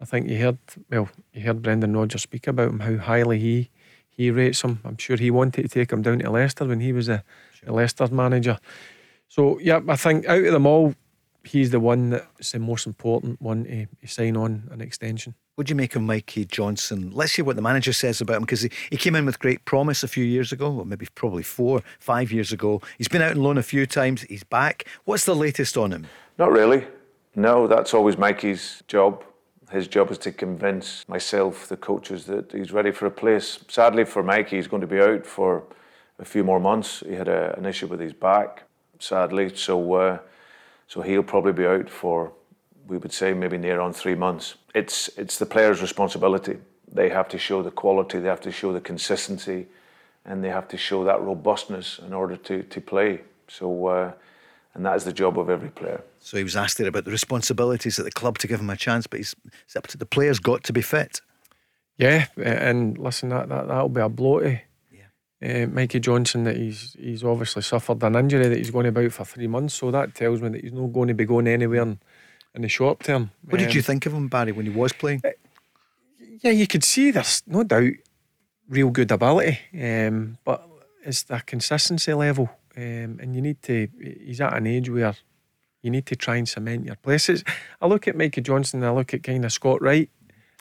I 0.01 0.05
think 0.05 0.29
you 0.29 0.39
heard 0.39 0.59
well, 0.89 1.09
you 1.33 1.43
heard 1.43 1.63
Brendan 1.63 1.97
Rodgers 1.97 2.23
speak 2.23 2.47
about 2.47 2.71
him 2.71 2.81
how 2.81 2.97
highly 2.97 3.39
he 3.41 3.71
he 4.09 4.31
rates 4.31 4.63
him. 4.63 4.81
I'm 4.85 4.99
sure 4.99 5.17
he 5.17 5.31
wanted 5.31 5.63
to 5.63 5.69
take 5.69 5.93
him 5.93 6.03
down 6.03 6.21
to 6.21 6.31
Leicester 6.31 6.67
when 6.67 6.81
he 6.81 6.93
was 6.93 7.09
a, 7.09 7.25
sure. 7.65 8.07
a 8.07 8.09
manager. 8.11 8.59
So 9.29 9.59
yeah, 9.61 9.81
I 9.89 9.97
think 9.97 10.27
out 10.27 10.45
of 10.45 10.53
them 10.53 10.67
all, 10.67 10.95
he's 11.45 11.71
the 11.71 11.81
one 11.81 12.11
that's 12.11 12.53
the 12.53 12.59
most 12.59 12.87
important 12.87 13.41
one 13.41 13.65
to, 13.65 13.87
to 13.87 14.07
sign 14.07 14.37
on 14.37 14.69
an 14.71 14.81
extension. 14.81 15.35
What 15.55 15.67
do 15.67 15.73
you 15.73 15.77
make 15.77 15.95
of 15.95 16.03
Mikey 16.03 16.47
Johnston? 16.47 17.11
Let's 17.11 17.35
hear 17.35 17.45
what 17.45 17.57
the 17.57 17.63
manager 17.63 17.93
says 17.93 18.21
about 18.21 18.37
him 18.37 18.43
because 18.43 18.63
he, 18.63 18.71
he 18.91 18.97
came 18.97 19.15
in 19.15 19.27
with 19.27 19.39
great 19.39 19.65
promise 19.65 20.03
a 20.03 20.09
few 20.09 20.25
years 20.25 20.53
ago, 20.53 20.73
or 20.73 20.87
maybe 20.87 21.07
probably 21.15 21.43
four, 21.43 21.83
five 21.99 22.33
years 22.33 22.51
ago. 22.53 22.81
He's 22.97 23.09
been 23.09 23.23
out 23.23 23.33
on 23.33 23.43
loan 23.43 23.59
a 23.59 23.63
few 23.63 23.87
times. 23.87 24.23
He's 24.23 24.45
back. 24.45 24.87
What's 25.05 25.27
the 25.27 25.35
latest 25.35 25.77
on 25.77 25.93
him? 25.93 26.07
Not 26.39 26.51
really. 26.51 26.87
No, 27.37 27.67
that's 27.67 27.95
always 27.95 28.17
Mikey's 28.17 28.83
job. 28.89 29.23
His 29.71 29.87
job 29.87 30.11
is 30.11 30.19
to 30.19 30.33
convince 30.33 31.09
myself, 31.09 31.69
the 31.69 31.77
coaches, 31.77 32.25
that 32.25 32.51
he's 32.51 32.73
ready 32.73 32.91
for 32.91 33.07
a 33.07 33.11
place. 33.11 33.61
Sadly 33.69 34.05
for 34.05 34.23
Mikey, 34.23 34.57
he's 34.57 34.67
going 34.67 34.81
to 34.81 34.87
be 34.87 35.01
out 35.01 35.25
for 35.25 35.63
a 36.21 36.25
few 36.25 36.45
more 36.45 36.61
months. 36.61 37.03
He 37.07 37.15
had 37.15 37.29
a, 37.29 37.57
an 37.59 37.67
issue 37.67 37.87
with 37.87 38.01
his 38.01 38.13
back, 38.13 38.65
sadly, 38.99 39.51
so 39.55 39.95
uh, 39.95 40.19
so 40.87 41.03
he'll 41.03 41.23
probably 41.23 41.53
be 41.53 41.67
out 41.67 41.89
for, 41.89 42.33
we 42.87 42.99
would 42.99 43.13
say, 43.13 43.33
maybe 43.33 43.59
near 43.59 43.81
on 43.81 43.93
three 43.93 44.15
months. 44.15 44.57
It's 44.75 45.09
it's 45.17 45.39
the 45.39 45.47
player's 45.47 45.81
responsibility. 45.81 46.59
They 46.93 47.09
have 47.09 47.29
to 47.29 47.39
show 47.39 47.63
the 47.63 47.71
quality, 47.71 48.19
they 48.19 48.29
have 48.29 48.41
to 48.43 48.53
show 48.53 48.73
the 48.73 48.81
consistency, 48.81 49.67
and 50.25 50.45
they 50.45 50.51
have 50.51 50.69
to 50.69 50.77
show 50.77 51.05
that 51.05 51.21
robustness 51.21 51.99
in 52.07 52.13
order 52.13 52.37
to 52.37 52.63
to 52.63 52.81
play. 52.81 53.21
So. 53.49 53.87
Uh, 53.87 54.13
and 54.75 54.87
that 54.87 54.95
is 54.95 55.03
the 55.03 55.13
job 55.13 55.37
of 55.37 55.51
every 55.51 55.71
player. 55.71 56.01
So 56.21 56.37
he 56.37 56.45
was 56.45 56.55
asked 56.55 56.79
there 56.79 56.87
about 56.87 57.05
the 57.05 57.11
responsibilities 57.11 57.99
at 57.99 58.05
the 58.05 58.11
club 58.11 58.39
to 58.39 58.47
give 58.47 58.61
him 58.61 58.71
a 58.71 58.77
chance, 58.77 59.09
but 59.09 59.19
he's 59.19 59.35
it's 59.65 59.75
up 59.75 59.89
to 59.89 59.99
the 59.99 60.07
players 60.07 60.39
got 60.39 60.63
to 60.65 60.73
be 60.73 60.81
fit. 60.81 61.21
Yeah, 61.99 62.27
and 62.37 62.97
listen, 62.97 63.31
that 63.31 63.49
that 63.49 63.69
that'll 63.69 63.89
be 63.89 64.01
a 64.01 64.09
blow 64.09 64.39
to 64.41 64.51
yeah. 64.51 64.59
Uh, 65.43 65.67
Mikey 65.67 66.01
Johnston 66.01 66.45
that 66.45 66.57
he's 66.57 66.97
he's 66.99 67.25
obviously 67.25 67.63
suffered 67.63 68.03
an 68.03 68.17
injury 68.17 68.49
that 68.49 68.59
he's 68.59 68.71
going 68.71 68.87
about 68.87 69.13
for 69.13 69.25
three 69.25 69.47
months. 69.47 69.75
So 69.75 69.91
that 69.91 70.15
tells 70.15 70.41
me 70.41 70.51
that 70.51 70.63
he's 70.63 70.73
not 70.73 70.93
going 70.93 71.09
to 71.09 71.15
be 71.15 71.25
going 71.25 71.47
anywhere 71.47 71.83
in, 71.83 71.99
in 72.55 72.63
the 72.63 72.69
short 72.69 73.01
term. 73.01 73.31
What 73.45 73.61
um, 73.61 73.67
did 73.67 73.75
you 73.75 73.81
um, 73.81 73.85
think 73.85 74.07
of 74.07 74.13
him, 74.13 74.29
Barry, 74.29 74.53
when 74.53 74.67
he 74.67 74.73
was 74.73 74.93
playing? 74.93 75.23
Uh, 75.25 75.31
yeah, 76.43 76.53
you 76.53 76.67
could 76.67 76.85
see 76.85 77.11
there's 77.11 77.43
no 77.47 77.65
doubt 77.65 77.93
real 78.69 78.91
good 78.91 79.11
ability, 79.11 79.59
um, 79.83 80.39
but 80.45 80.67
it's 81.05 81.23
the 81.25 81.41
consistency 81.41 82.13
level 82.13 82.51
um, 82.77 83.19
and 83.21 83.35
you 83.35 83.43
need 83.43 83.63
to, 83.63 83.89
he's 84.01 84.41
at 84.41 84.57
an 84.57 84.67
age 84.67 84.89
where 84.89 85.15
you 85.83 85.91
need 85.91 86.07
to 86.07 86.17
try 86.17 86.37
and 86.37 86.49
cement 86.49 86.87
your 86.87 86.97
places. 86.97 87.43
I 87.81 87.87
look 87.87 88.07
at 88.07 88.17
Mikey 88.17 88.43
Johnston 88.43 88.85
I 88.85 88.91
look 88.93 89.15
at 89.15 89.23
kind 89.23 89.45
of 89.45 89.53
Scott 89.53 89.83
Wright 89.83 90.09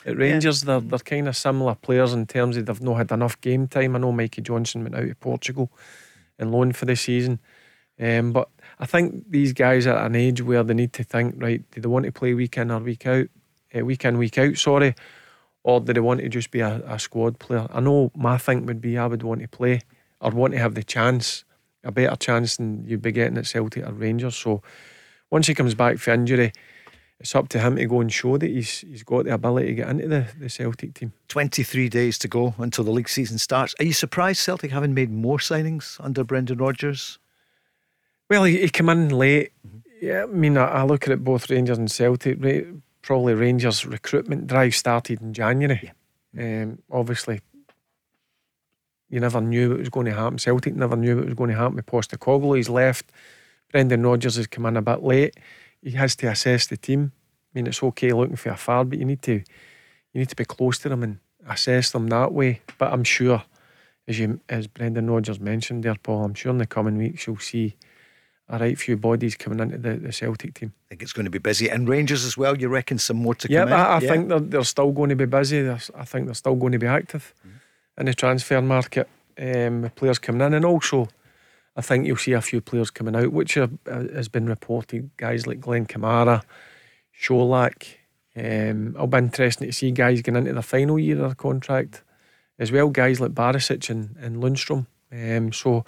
at 0.04 0.16
Rangers. 0.16 0.62
Yeah. 0.62 0.66
They're, 0.66 0.80
they're 0.80 0.98
kind 0.98 1.28
of 1.28 1.36
similar 1.36 1.74
players 1.74 2.12
in 2.12 2.26
terms 2.26 2.56
of 2.56 2.66
they've 2.66 2.82
not 2.82 2.96
had 2.96 3.12
enough 3.12 3.40
game 3.40 3.68
time. 3.68 3.96
I 3.96 3.98
know 3.98 4.12
Mikey 4.12 4.42
Johnston 4.42 4.82
went 4.82 4.96
out 4.96 5.08
to 5.08 5.14
Portugal 5.14 5.70
and 6.38 6.52
loan 6.52 6.72
for 6.72 6.86
the 6.86 6.96
season. 6.96 7.38
Um, 8.00 8.32
but 8.32 8.48
I 8.78 8.86
think 8.86 9.30
these 9.30 9.52
guys 9.52 9.86
are 9.86 9.96
at 9.96 10.06
an 10.06 10.16
age 10.16 10.40
where 10.40 10.62
they 10.62 10.74
need 10.74 10.94
to 10.94 11.04
think, 11.04 11.34
right, 11.36 11.62
do 11.70 11.80
they 11.80 11.88
want 11.88 12.06
to 12.06 12.12
play 12.12 12.32
week 12.32 12.56
in 12.56 12.70
or 12.70 12.80
week 12.80 13.06
out? 13.06 13.26
Uh, 13.76 13.84
week 13.84 14.04
in, 14.04 14.16
week 14.16 14.38
out, 14.38 14.56
sorry. 14.56 14.94
Or 15.62 15.80
do 15.80 15.92
they 15.92 16.00
want 16.00 16.20
to 16.20 16.28
just 16.30 16.50
be 16.50 16.60
a, 16.60 16.82
a 16.86 16.98
squad 16.98 17.38
player? 17.38 17.66
I 17.70 17.80
know 17.80 18.10
my 18.16 18.38
think 18.38 18.66
would 18.66 18.80
be 18.80 18.96
I 18.96 19.06
would 19.06 19.22
want 19.22 19.42
to 19.42 19.48
play 19.48 19.82
or 20.20 20.30
want 20.30 20.54
to 20.54 20.58
have 20.58 20.74
the 20.74 20.82
chance 20.82 21.44
a 21.84 21.92
better 21.92 22.16
chance 22.16 22.56
than 22.56 22.84
you'd 22.86 23.02
be 23.02 23.12
getting 23.12 23.38
at 23.38 23.46
Celtic 23.46 23.86
or 23.86 23.92
Rangers. 23.92 24.36
So 24.36 24.62
once 25.30 25.46
he 25.46 25.54
comes 25.54 25.74
back 25.74 25.98
for 25.98 26.12
injury, 26.12 26.52
it's 27.20 27.34
up 27.34 27.48
to 27.50 27.58
him 27.58 27.76
to 27.76 27.86
go 27.86 28.00
and 28.00 28.12
show 28.12 28.38
that 28.38 28.48
he's 28.48 28.80
he's 28.80 29.02
got 29.02 29.26
the 29.26 29.34
ability 29.34 29.68
to 29.68 29.74
get 29.74 29.88
into 29.88 30.08
the, 30.08 30.26
the 30.38 30.48
Celtic 30.48 30.94
team. 30.94 31.12
23 31.28 31.88
days 31.90 32.18
to 32.18 32.28
go 32.28 32.54
until 32.58 32.82
the 32.82 32.90
league 32.90 33.08
season 33.08 33.38
starts. 33.38 33.74
Are 33.78 33.84
you 33.84 33.92
surprised 33.92 34.40
Celtic 34.40 34.70
haven't 34.70 34.94
made 34.94 35.10
more 35.10 35.38
signings 35.38 36.02
under 36.02 36.24
Brendan 36.24 36.58
Rodgers? 36.58 37.18
Well, 38.30 38.44
he, 38.44 38.62
he 38.62 38.68
came 38.70 38.88
in 38.88 39.10
late. 39.10 39.52
Mm-hmm. 39.66 39.78
Yeah, 40.00 40.22
I 40.22 40.26
mean, 40.26 40.56
I, 40.56 40.64
I, 40.66 40.82
look 40.84 41.04
at 41.04 41.12
it 41.12 41.22
both 41.22 41.50
Rangers 41.50 41.76
and 41.76 41.90
Celtic. 41.90 42.38
Probably 43.02 43.34
Rangers 43.34 43.84
recruitment 43.84 44.46
drive 44.46 44.74
started 44.74 45.20
in 45.20 45.34
January. 45.34 45.92
Yeah. 46.32 46.62
Um, 46.62 46.78
obviously, 46.90 47.42
you 49.10 49.20
never 49.20 49.42
knew 49.42 49.70
what 49.70 49.78
was 49.80 49.90
going 49.90 50.06
to 50.06 50.14
happen. 50.14 50.38
Celtic 50.38 50.74
never 50.74 50.96
knew 50.96 51.16
what 51.16 51.26
was 51.26 51.34
going 51.34 51.50
to 51.50 51.56
happen 51.56 51.76
with 51.76 51.86
Postecoglou. 51.86 52.56
He's 52.56 52.70
left. 52.70 53.12
Brendan 53.72 54.06
Rodgers 54.06 54.36
has 54.36 54.46
come 54.46 54.64
in 54.66 54.78
a 54.78 54.82
bit 54.82 55.02
late. 55.02 55.36
He 55.82 55.92
has 55.92 56.16
to 56.16 56.28
assess 56.28 56.66
the 56.66 56.76
team. 56.76 57.12
I 57.14 57.58
mean, 57.58 57.66
it's 57.66 57.82
okay 57.82 58.12
looking 58.12 58.36
for 58.36 58.50
a 58.50 58.56
far, 58.56 58.84
but 58.84 58.98
you 58.98 59.04
need 59.04 59.22
to 59.22 59.32
you 59.32 60.18
need 60.20 60.28
to 60.28 60.36
be 60.36 60.44
close 60.44 60.78
to 60.80 60.88
them 60.88 61.02
and 61.02 61.18
assess 61.48 61.90
them 61.90 62.08
that 62.08 62.32
way. 62.32 62.60
But 62.78 62.92
I'm 62.92 63.04
sure, 63.04 63.42
as 64.06 64.18
you 64.18 64.40
as 64.48 64.66
Brendan 64.66 65.10
Rodgers 65.10 65.40
mentioned 65.40 65.84
there, 65.84 65.96
Paul, 65.96 66.24
I'm 66.24 66.34
sure 66.34 66.50
in 66.50 66.58
the 66.58 66.66
coming 66.66 66.98
weeks 66.98 67.26
you'll 67.26 67.38
see 67.38 67.76
a 68.48 68.58
right 68.58 68.76
few 68.76 68.96
bodies 68.96 69.36
coming 69.36 69.60
into 69.60 69.78
the, 69.78 69.96
the 69.96 70.12
Celtic 70.12 70.54
team. 70.54 70.72
I 70.86 70.88
think 70.90 71.02
it's 71.02 71.12
going 71.12 71.24
to 71.24 71.30
be 71.30 71.38
busy. 71.38 71.70
And 71.70 71.88
Rangers 71.88 72.24
as 72.24 72.36
well, 72.36 72.56
you 72.58 72.68
reckon 72.68 72.98
some 72.98 73.18
more 73.18 73.34
to 73.36 73.48
yeah, 73.48 73.64
come 73.64 73.72
I, 73.72 73.76
I 73.76 73.78
yeah, 73.78 73.96
I 73.96 74.00
think 74.00 74.28
they're, 74.28 74.40
they're 74.40 74.64
still 74.64 74.90
going 74.90 75.10
to 75.10 75.16
be 75.16 75.26
busy. 75.26 75.62
They're, 75.62 75.80
I 75.94 76.04
think 76.04 76.26
they're 76.26 76.34
still 76.34 76.56
going 76.56 76.72
to 76.72 76.78
be 76.78 76.88
active. 76.88 77.34
Mm 77.46 77.60
in 78.00 78.06
the 78.06 78.14
transfer 78.14 78.60
market 78.60 79.08
um, 79.38 79.82
with 79.82 79.94
players 79.94 80.18
coming 80.18 80.40
in, 80.40 80.54
and 80.54 80.64
also 80.64 81.06
I 81.76 81.82
think 81.82 82.06
you'll 82.06 82.16
see 82.16 82.32
a 82.32 82.40
few 82.40 82.60
players 82.60 82.90
coming 82.90 83.16
out, 83.16 83.32
which 83.32 83.56
are, 83.56 83.70
uh, 83.90 84.04
has 84.14 84.28
been 84.28 84.46
reported. 84.46 85.10
Guys 85.16 85.46
like 85.46 85.60
Glenn 85.60 85.86
Kamara, 85.86 86.42
Colak. 87.22 87.96
Um, 88.36 88.94
it'll 88.94 89.06
be 89.06 89.18
interesting 89.18 89.68
to 89.68 89.72
see 89.72 89.90
guys 89.90 90.22
getting 90.22 90.38
into 90.38 90.52
the 90.52 90.62
final 90.62 90.98
year 90.98 91.16
of 91.16 91.22
their 91.22 91.34
contract 91.34 92.02
as 92.58 92.72
well. 92.72 92.88
Guys 92.88 93.20
like 93.20 93.32
Barisic 93.32 93.90
and, 93.90 94.16
and 94.20 94.42
Lundstram. 94.42 94.86
Um, 95.12 95.52
so, 95.52 95.84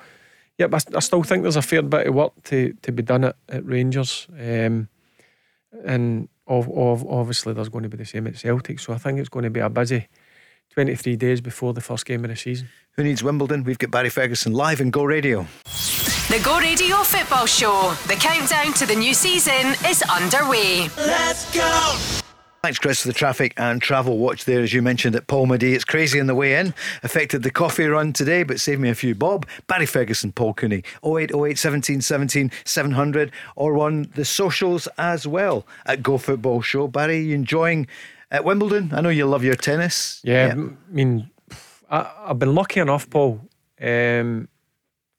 yeah, 0.58 0.66
I, 0.72 0.78
I, 0.94 1.00
still 1.00 1.22
think 1.22 1.42
there's 1.42 1.56
a 1.56 1.62
fair 1.62 1.82
bit 1.82 2.08
of 2.08 2.14
work 2.14 2.32
to, 2.44 2.74
to 2.82 2.92
be 2.92 3.02
done 3.02 3.24
at, 3.24 3.36
at 3.48 3.64
Rangers. 3.64 4.26
Um, 4.32 4.88
and 5.84 6.28
of, 6.46 6.68
of, 6.70 7.06
obviously, 7.06 7.54
there's 7.54 7.68
going 7.68 7.84
to 7.84 7.88
be 7.88 7.96
the 7.96 8.04
same 8.04 8.26
at 8.26 8.36
Celtic. 8.36 8.80
So, 8.80 8.92
I 8.92 8.98
think 8.98 9.18
it's 9.18 9.28
going 9.28 9.44
to 9.44 9.50
be 9.50 9.60
a 9.60 9.70
busy 9.70 10.08
23 10.70 11.16
days 11.16 11.40
before 11.40 11.72
the 11.72 11.80
first 11.80 12.06
game 12.06 12.24
of 12.24 12.30
the 12.30 12.36
season. 12.36 12.68
Who 12.96 13.04
needs 13.04 13.22
Wimbledon? 13.22 13.64
We've 13.64 13.78
got 13.78 13.90
Barry 13.90 14.10
Ferguson 14.10 14.52
live 14.52 14.80
in 14.80 14.90
Go 14.90 15.04
Radio. 15.04 15.46
The 16.32 16.40
Go 16.42 16.58
Radio 16.58 16.96
Football 16.96 17.44
Show. 17.44 17.94
The 18.06 18.14
countdown 18.14 18.72
to 18.76 18.86
the 18.86 18.94
new 18.94 19.12
season 19.12 19.74
is 19.86 20.02
underway. 20.04 20.88
Let's 20.96 21.54
go! 21.54 21.98
Thanks, 22.62 22.78
Chris, 22.78 23.02
for 23.02 23.08
the 23.08 23.12
traffic 23.12 23.52
and 23.58 23.82
travel 23.82 24.16
watch 24.16 24.46
there. 24.46 24.62
As 24.62 24.72
you 24.72 24.80
mentioned 24.80 25.14
at 25.14 25.26
Polmadie, 25.26 25.74
it's 25.74 25.84
crazy 25.84 26.18
on 26.18 26.28
the 26.28 26.34
way 26.34 26.54
in. 26.58 26.72
Affected 27.02 27.42
the 27.42 27.50
coffee 27.50 27.84
run 27.84 28.14
today, 28.14 28.44
but 28.44 28.60
saved 28.60 28.80
me 28.80 28.88
a 28.88 28.94
few 28.94 29.14
bob. 29.14 29.46
Barry 29.66 29.84
Ferguson, 29.84 30.32
Paul 30.32 30.54
Cooney, 30.54 30.82
0808 31.04 31.58
17 31.58 32.00
17 32.00 32.50
700, 32.64 33.30
or 33.54 33.76
on 33.80 34.10
the 34.14 34.24
socials 34.24 34.88
as 34.96 35.26
well 35.26 35.66
at 35.84 36.02
Go 36.02 36.16
Football 36.16 36.62
Show. 36.62 36.88
Barry, 36.88 37.18
you 37.18 37.34
enjoying 37.34 37.86
at 38.30 38.42
Wimbledon? 38.42 38.90
I 38.94 39.02
know 39.02 39.10
you 39.10 39.26
love 39.26 39.44
your 39.44 39.54
tennis. 39.54 40.22
Yeah, 40.24 40.46
yeah. 40.46 40.52
I 40.54 40.68
mean, 40.88 41.28
I, 41.90 42.10
have 42.28 42.38
been 42.38 42.54
lucky 42.54 42.80
enough, 42.80 43.10
Paul. 43.10 43.38
Um, 43.78 44.48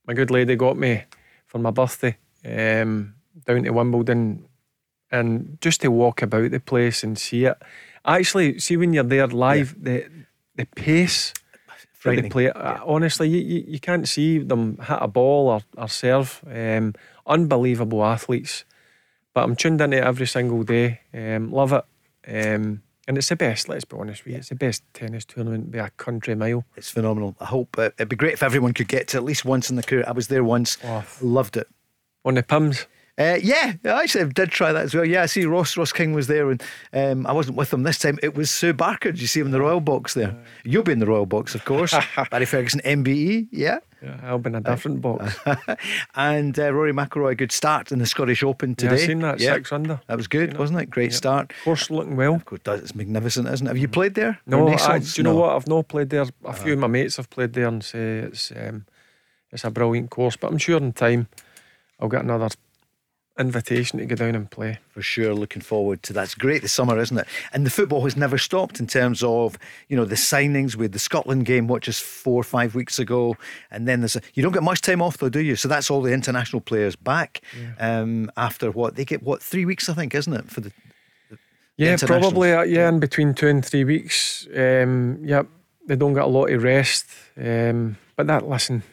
my 0.06 0.14
good 0.14 0.32
lady 0.32 0.56
got 0.56 0.78
me 0.78 1.04
for 1.46 1.60
my 1.60 1.72
birthday 1.72 2.18
um, 2.46 3.16
down 3.46 3.64
to 3.64 3.72
Wimbledon 3.72 4.46
and 5.12 5.58
just 5.62 5.82
to 5.82 5.92
walk 5.92 6.22
about 6.22 6.52
the 6.52 6.60
place 6.60 7.04
and 7.04 7.18
see 7.18 7.46
it. 7.46 7.58
Actually, 8.06 8.60
see 8.60 8.78
when 8.78 8.94
you're 8.94 9.04
there 9.04 9.28
live, 9.28 9.76
yeah. 9.78 9.84
the 9.84 10.10
the 10.56 10.66
pace 10.66 11.34
for 11.94 12.16
the 12.16 12.30
play. 12.30 12.46
Yeah. 12.46 12.82
Honestly, 12.86 13.30
you, 13.30 13.40
you, 13.40 13.66
you, 13.68 13.80
can't 13.80 14.08
see 14.08 14.40
them 14.40 14.78
hit 14.78 14.98
a 15.02 15.08
ball 15.08 15.48
or, 15.50 15.62
or 15.78 15.88
serve. 15.88 16.44
Um, 16.46 16.94
unbelievable 17.26 18.04
athletes. 18.04 18.66
But 19.34 19.46
I'm 19.46 19.56
tuned 19.56 19.82
into 19.82 19.98
it 19.98 20.04
every 20.04 20.28
single 20.28 20.64
day. 20.64 21.00
Um, 21.14 21.52
love 21.52 21.74
it. 21.74 21.86
Um, 22.28 22.84
and 23.08 23.18
it's 23.18 23.30
the 23.30 23.36
best, 23.36 23.68
let's 23.68 23.86
be 23.86 23.98
honest 23.98 24.24
with 24.24 24.34
you. 24.34 24.40
It's 24.40 24.50
the 24.50 24.56
best 24.56 24.84
tennis 24.94 25.26
tournament 25.26 25.72
by 25.72 25.80
a 25.80 25.90
country 25.92 26.36
mile. 26.36 26.66
It's 26.76 26.90
phenomenal. 26.90 27.36
I 27.40 27.46
hope 27.46 27.78
uh, 27.78 27.90
it'd 27.98 28.10
be 28.10 28.16
great 28.16 28.34
if 28.34 28.44
everyone 28.44 28.74
could 28.74 28.88
get 28.88 29.08
to 29.10 29.18
at 29.18 29.24
least 29.24 29.44
once 29.44 29.70
in 29.70 29.76
the 29.76 29.84
career. 29.84 30.06
I 30.08 30.12
was 30.12 30.28
there 30.28 30.44
once, 30.44 30.78
oh. 30.84 31.04
loved 31.22 31.58
it. 31.58 31.68
On 32.24 32.36
the 32.36 32.44
Pimm's? 32.44 32.88
Uh, 33.16 33.38
yeah, 33.44 33.74
I 33.86 34.04
actually, 34.04 34.24
I 34.24 34.28
did 34.30 34.50
try 34.50 34.72
that 34.72 34.86
as 34.86 34.96
well. 34.96 35.06
Yeah, 35.06 35.22
I 35.22 35.28
see 35.28 35.46
Ross 35.46 35.78
Ross 35.78 35.92
King 35.92 36.14
was 36.14 36.26
there, 36.26 36.50
and 36.50 36.64
um, 36.94 37.28
I 37.28 37.32
wasn't 37.32 37.58
with 37.58 37.72
him 37.72 37.84
this 37.84 38.00
time. 38.00 38.18
It 38.24 38.34
was 38.34 38.50
Sue 38.50 38.74
Barker. 38.74 39.12
Did 39.12 39.22
you 39.22 39.28
see 39.28 39.40
him 39.40 39.48
in 39.48 39.52
the 39.52 39.62
Royal 39.62 39.82
Box 39.82 40.16
there? 40.16 40.36
You'll 40.64 40.82
be 40.82 40.94
in 40.94 41.00
the 41.00 41.06
Royal 41.06 41.28
Box, 41.28 41.54
of 41.54 41.64
course. 41.64 41.94
Barry 42.32 42.46
Ferguson, 42.46 42.82
MBE, 42.84 43.50
yeah. 43.52 43.80
Yeah, 44.02 44.20
I'll 44.24 44.40
be 44.40 44.50
in 44.50 44.56
a 44.56 44.62
different 44.62 45.00
box. 45.00 45.38
and 46.16 46.60
uh, 46.60 46.74
Rory 46.74 46.92
McIlroy, 46.92 47.38
good 47.38 47.54
start 47.54 47.92
in 47.92 48.00
the 48.00 48.06
Scottish 48.06 48.44
Open 48.44 48.76
today. 48.76 48.98
Yeah, 48.98 49.04
I 49.04 49.08
seen 49.08 49.20
that 49.20 49.40
yeah. 49.40 49.54
six 49.54 49.72
under. 49.72 50.02
That 50.08 50.18
was 50.18 50.28
good, 50.28 50.58
wasn't 50.58 50.82
it? 50.82 50.90
Great 50.90 51.12
yeah. 51.12 51.18
start. 51.18 51.54
Course 51.64 51.90
looking 51.90 52.18
well. 52.18 52.36
Of 52.36 52.46
course, 52.46 52.62
it's 52.66 52.96
magnificent, 52.96 53.48
isn't 53.48 53.66
it? 53.66 53.70
Have 53.70 53.78
you 53.78 53.88
played 53.88 54.16
there? 54.16 54.40
No, 54.46 54.68
I, 54.68 55.00
do 55.00 55.06
you 55.16 55.24
know 55.24 55.36
what? 55.36 55.56
I've 55.56 55.68
not 55.68 55.88
played 55.88 56.10
there. 56.10 56.26
A 56.44 56.54
few 56.54 56.72
uh, 56.72 56.74
of 56.74 56.80
my 56.80 56.88
mates 56.88 57.16
have 57.16 57.30
played 57.30 57.54
there 57.54 57.68
and 57.68 57.82
say 57.82 58.18
it's 58.18 58.52
um, 58.52 58.86
it's 59.52 59.64
a 59.64 59.72
brilliant 59.72 60.10
course. 60.10 60.36
But 60.36 60.52
I'm 60.52 60.58
sure 60.58 60.78
in 60.78 60.92
time 60.92 61.30
I'll 61.98 62.10
get 62.10 62.24
another 62.24 62.50
invitation 63.40 63.98
to 64.00 64.06
go 64.06 64.16
down 64.16 64.36
and 64.36 64.50
play. 64.50 64.78
For 64.90 65.02
sure, 65.02 65.34
looking 65.34 65.62
forward 65.62 66.04
to 66.04 66.14
that. 66.14 66.24
It's 66.24 66.36
great 66.36 66.62
this 66.62 66.72
summer, 66.72 67.00
isn't 67.00 67.18
it? 67.18 67.28
And 67.52 67.66
the 67.66 67.72
football 67.72 68.04
has 68.04 68.16
never 68.16 68.38
stopped 68.38 68.80
in 68.80 68.88
terms 68.88 69.24
of, 69.24 69.58
you 69.88 69.98
know, 69.98 70.06
the 70.06 70.16
signings 70.16 70.76
with 70.76 70.92
the 70.92 71.00
Scotland 71.00 71.46
game, 71.46 71.68
what, 71.68 71.82
just 71.82 72.04
four 72.04 72.40
or 72.40 72.44
five 72.44 72.76
weeks 72.76 73.00
ago. 73.00 73.36
And 73.72 73.88
then 73.88 74.02
there's 74.02 74.16
a, 74.16 74.22
you 74.36 74.44
don't 74.44 74.52
get 74.52 74.64
much 74.64 74.82
time 74.82 75.02
off 75.02 75.18
though, 75.18 75.30
do 75.30 75.40
you? 75.42 75.56
So 75.56 75.68
that's 75.68 75.90
all 75.90 76.02
the 76.02 76.14
international 76.14 76.62
players 76.62 76.96
back 76.96 77.42
yeah. 77.60 78.00
um, 78.02 78.32
after 78.38 78.70
what? 78.70 78.96
They 78.96 79.06
get, 79.06 79.24
what, 79.24 79.42
three 79.42 79.66
weeks, 79.66 79.90
I 79.90 79.94
think, 79.94 80.14
isn't 80.14 80.34
it, 80.34 80.50
for 80.52 80.62
the. 80.62 80.72
the 81.30 81.38
yeah, 81.78 81.98
probably, 81.98 82.54
uh, 82.54 82.62
yeah, 82.64 82.88
in 82.90 83.00
between 83.00 83.34
two 83.34 83.48
and 83.48 83.66
three 83.66 83.84
weeks. 83.84 84.48
Um, 84.56 85.20
yep, 85.24 85.48
they 85.88 85.96
don't 85.96 86.14
get 86.14 86.24
a 86.24 86.28
lot 86.28 86.52
of 86.52 86.62
rest. 86.62 87.08
Um, 87.36 87.98
but 88.16 88.28
that, 88.28 88.48
listen, 88.48 88.84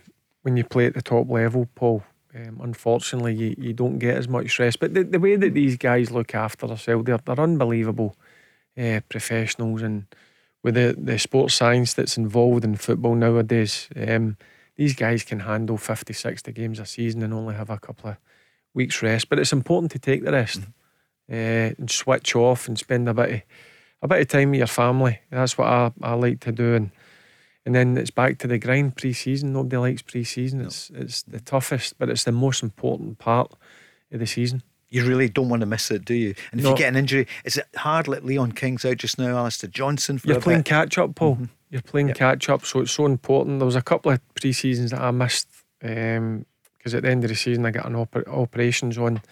when 0.43 0.57
you 0.57 0.65
play 0.65 0.87
at 0.87 0.95
the 0.95 1.03
top 1.03 1.29
level, 1.29 1.69
Paul, 1.75 2.03
um, 2.35 2.61
unfortunately, 2.63 3.35
you, 3.35 3.55
you 3.59 3.73
don't 3.73 3.99
get 3.99 4.17
as 4.17 4.29
much 4.29 4.51
stress. 4.51 4.77
But 4.77 4.95
the, 4.95 5.03
the 5.03 5.19
way 5.19 5.37
that 5.37 5.55
these 5.55 5.77
guys 5.77 6.11
look 6.11 6.35
after 6.35 6.67
themselves, 6.67 7.05
they're, 7.05 7.19
they're 7.19 7.41
unbelievable 7.41 8.17
uh, 8.79 9.01
professionals. 9.09 9.83
And 9.83 10.07
with 10.63 10.75
the, 10.75 10.95
the 10.97 11.19
sports 11.19 11.55
science 11.55 11.95
that's 11.95 12.17
involved 12.17 12.65
in 12.65 12.77
football 12.77 13.15
nowadays, 13.15 13.89
um, 13.97 14.37
these 14.77 14.95
guys 14.95 15.25
can 15.25 15.41
handle 15.41 15.77
50, 15.77 16.13
60 16.13 16.53
games 16.53 16.79
a 16.79 16.87
season 16.87 17.23
and 17.23 17.35
only 17.35 17.55
have 17.55 17.71
a 17.71 17.79
couple 17.79 18.11
of 18.11 18.17
weeks' 18.75 19.03
rest. 19.03 19.29
But 19.29 19.39
it's 19.39 19.53
important 19.53 19.91
to 19.93 19.99
take 19.99 20.25
the 20.25 20.33
rest 20.33 20.61
mm-hmm. 20.61 21.33
uh, 21.33 21.75
and 21.79 21.91
switch 21.91 22.37
off 22.37 22.69
and 22.69 22.79
spend 22.79 23.09
a 23.09 23.15
bit 23.15 23.31
of, 23.31 23.43
a 24.03 24.09
bit 24.09 24.21
of 24.21 24.29
time 24.29 24.51
with 24.51 24.59
your 24.59 24.67
family. 24.69 25.19
That's 25.31 25.59
what 25.59 25.67
I, 25.67 25.91
I 26.01 26.15
like 26.15 26.41
to 26.41 26.53
do. 26.53 26.75
And 26.75 26.91
and 27.67 27.75
then 27.75 27.97
it's 27.97 28.11
back 28.11 28.39
to 28.39 28.47
the 28.47 28.59
grind 28.59 28.97
pre-season. 28.97 29.53
Nobody 29.53 29.77
likes 29.77 30.03
pre-season. 30.03 30.61
It's 30.63 30.91
no. 30.91 31.01
it's 31.01 31.23
the 31.23 31.41
toughest, 31.41 31.99
but 31.99 32.09
it's 32.09 32.25
the 32.25 32.33
most 32.33 32.63
important 32.63 33.19
part 33.19 33.53
of 34.11 34.21
the 34.21 34.27
season. 34.27 34.63
You 34.89 35.07
really 35.07 35.29
don't 35.29 35.49
want 35.49 35.61
to 35.61 35.67
miss 35.67 35.91
it, 35.93 36.05
do 36.05 36.15
you? 36.15 36.35
And 36.51 36.61
if 36.61 36.65
no. 36.65 36.71
you 36.71 36.77
get 36.77 36.89
an 36.89 36.97
injury, 36.97 37.29
is 37.45 37.57
it 37.57 37.67
hard? 37.77 38.09
Like 38.09 38.25
Leon 38.25 38.53
King's 38.53 38.85
out 38.85 38.97
just 38.97 39.19
now, 39.19 39.37
Alistair 39.37 39.71
Johnston. 39.71 40.19
For 40.19 40.29
You're 40.29 40.41
playing 40.41 40.65
catch 40.65 40.99
up, 40.99 41.15
Paul. 41.15 41.37
Mm-hmm. 41.37 41.45
You're 41.71 41.83
playing 41.83 42.09
yep. 42.09 42.17
catch 42.17 42.49
up, 42.49 42.67
so 42.67 42.81
it's 42.81 42.91
so 42.91 43.07
important. 43.07 43.61
There 43.61 43.67
was 43.67 43.77
a 43.77 43.83
couple 43.83 44.11
of 44.11 44.21
pre 44.35 44.53
seasons 44.53 44.91
that 44.91 45.01
I 45.01 45.13
missed 45.13 45.49
because 45.79 46.19
um, 46.19 46.45
at 46.85 47.03
the 47.03 47.09
end 47.09 47.23
of 47.25 47.31
the 47.31 47.37
season 47.37 47.65
I 47.65 47.71
got 47.71 47.87
an 47.87 47.95
oper- 47.95 48.27
operations 48.27 48.99
on 48.99 49.23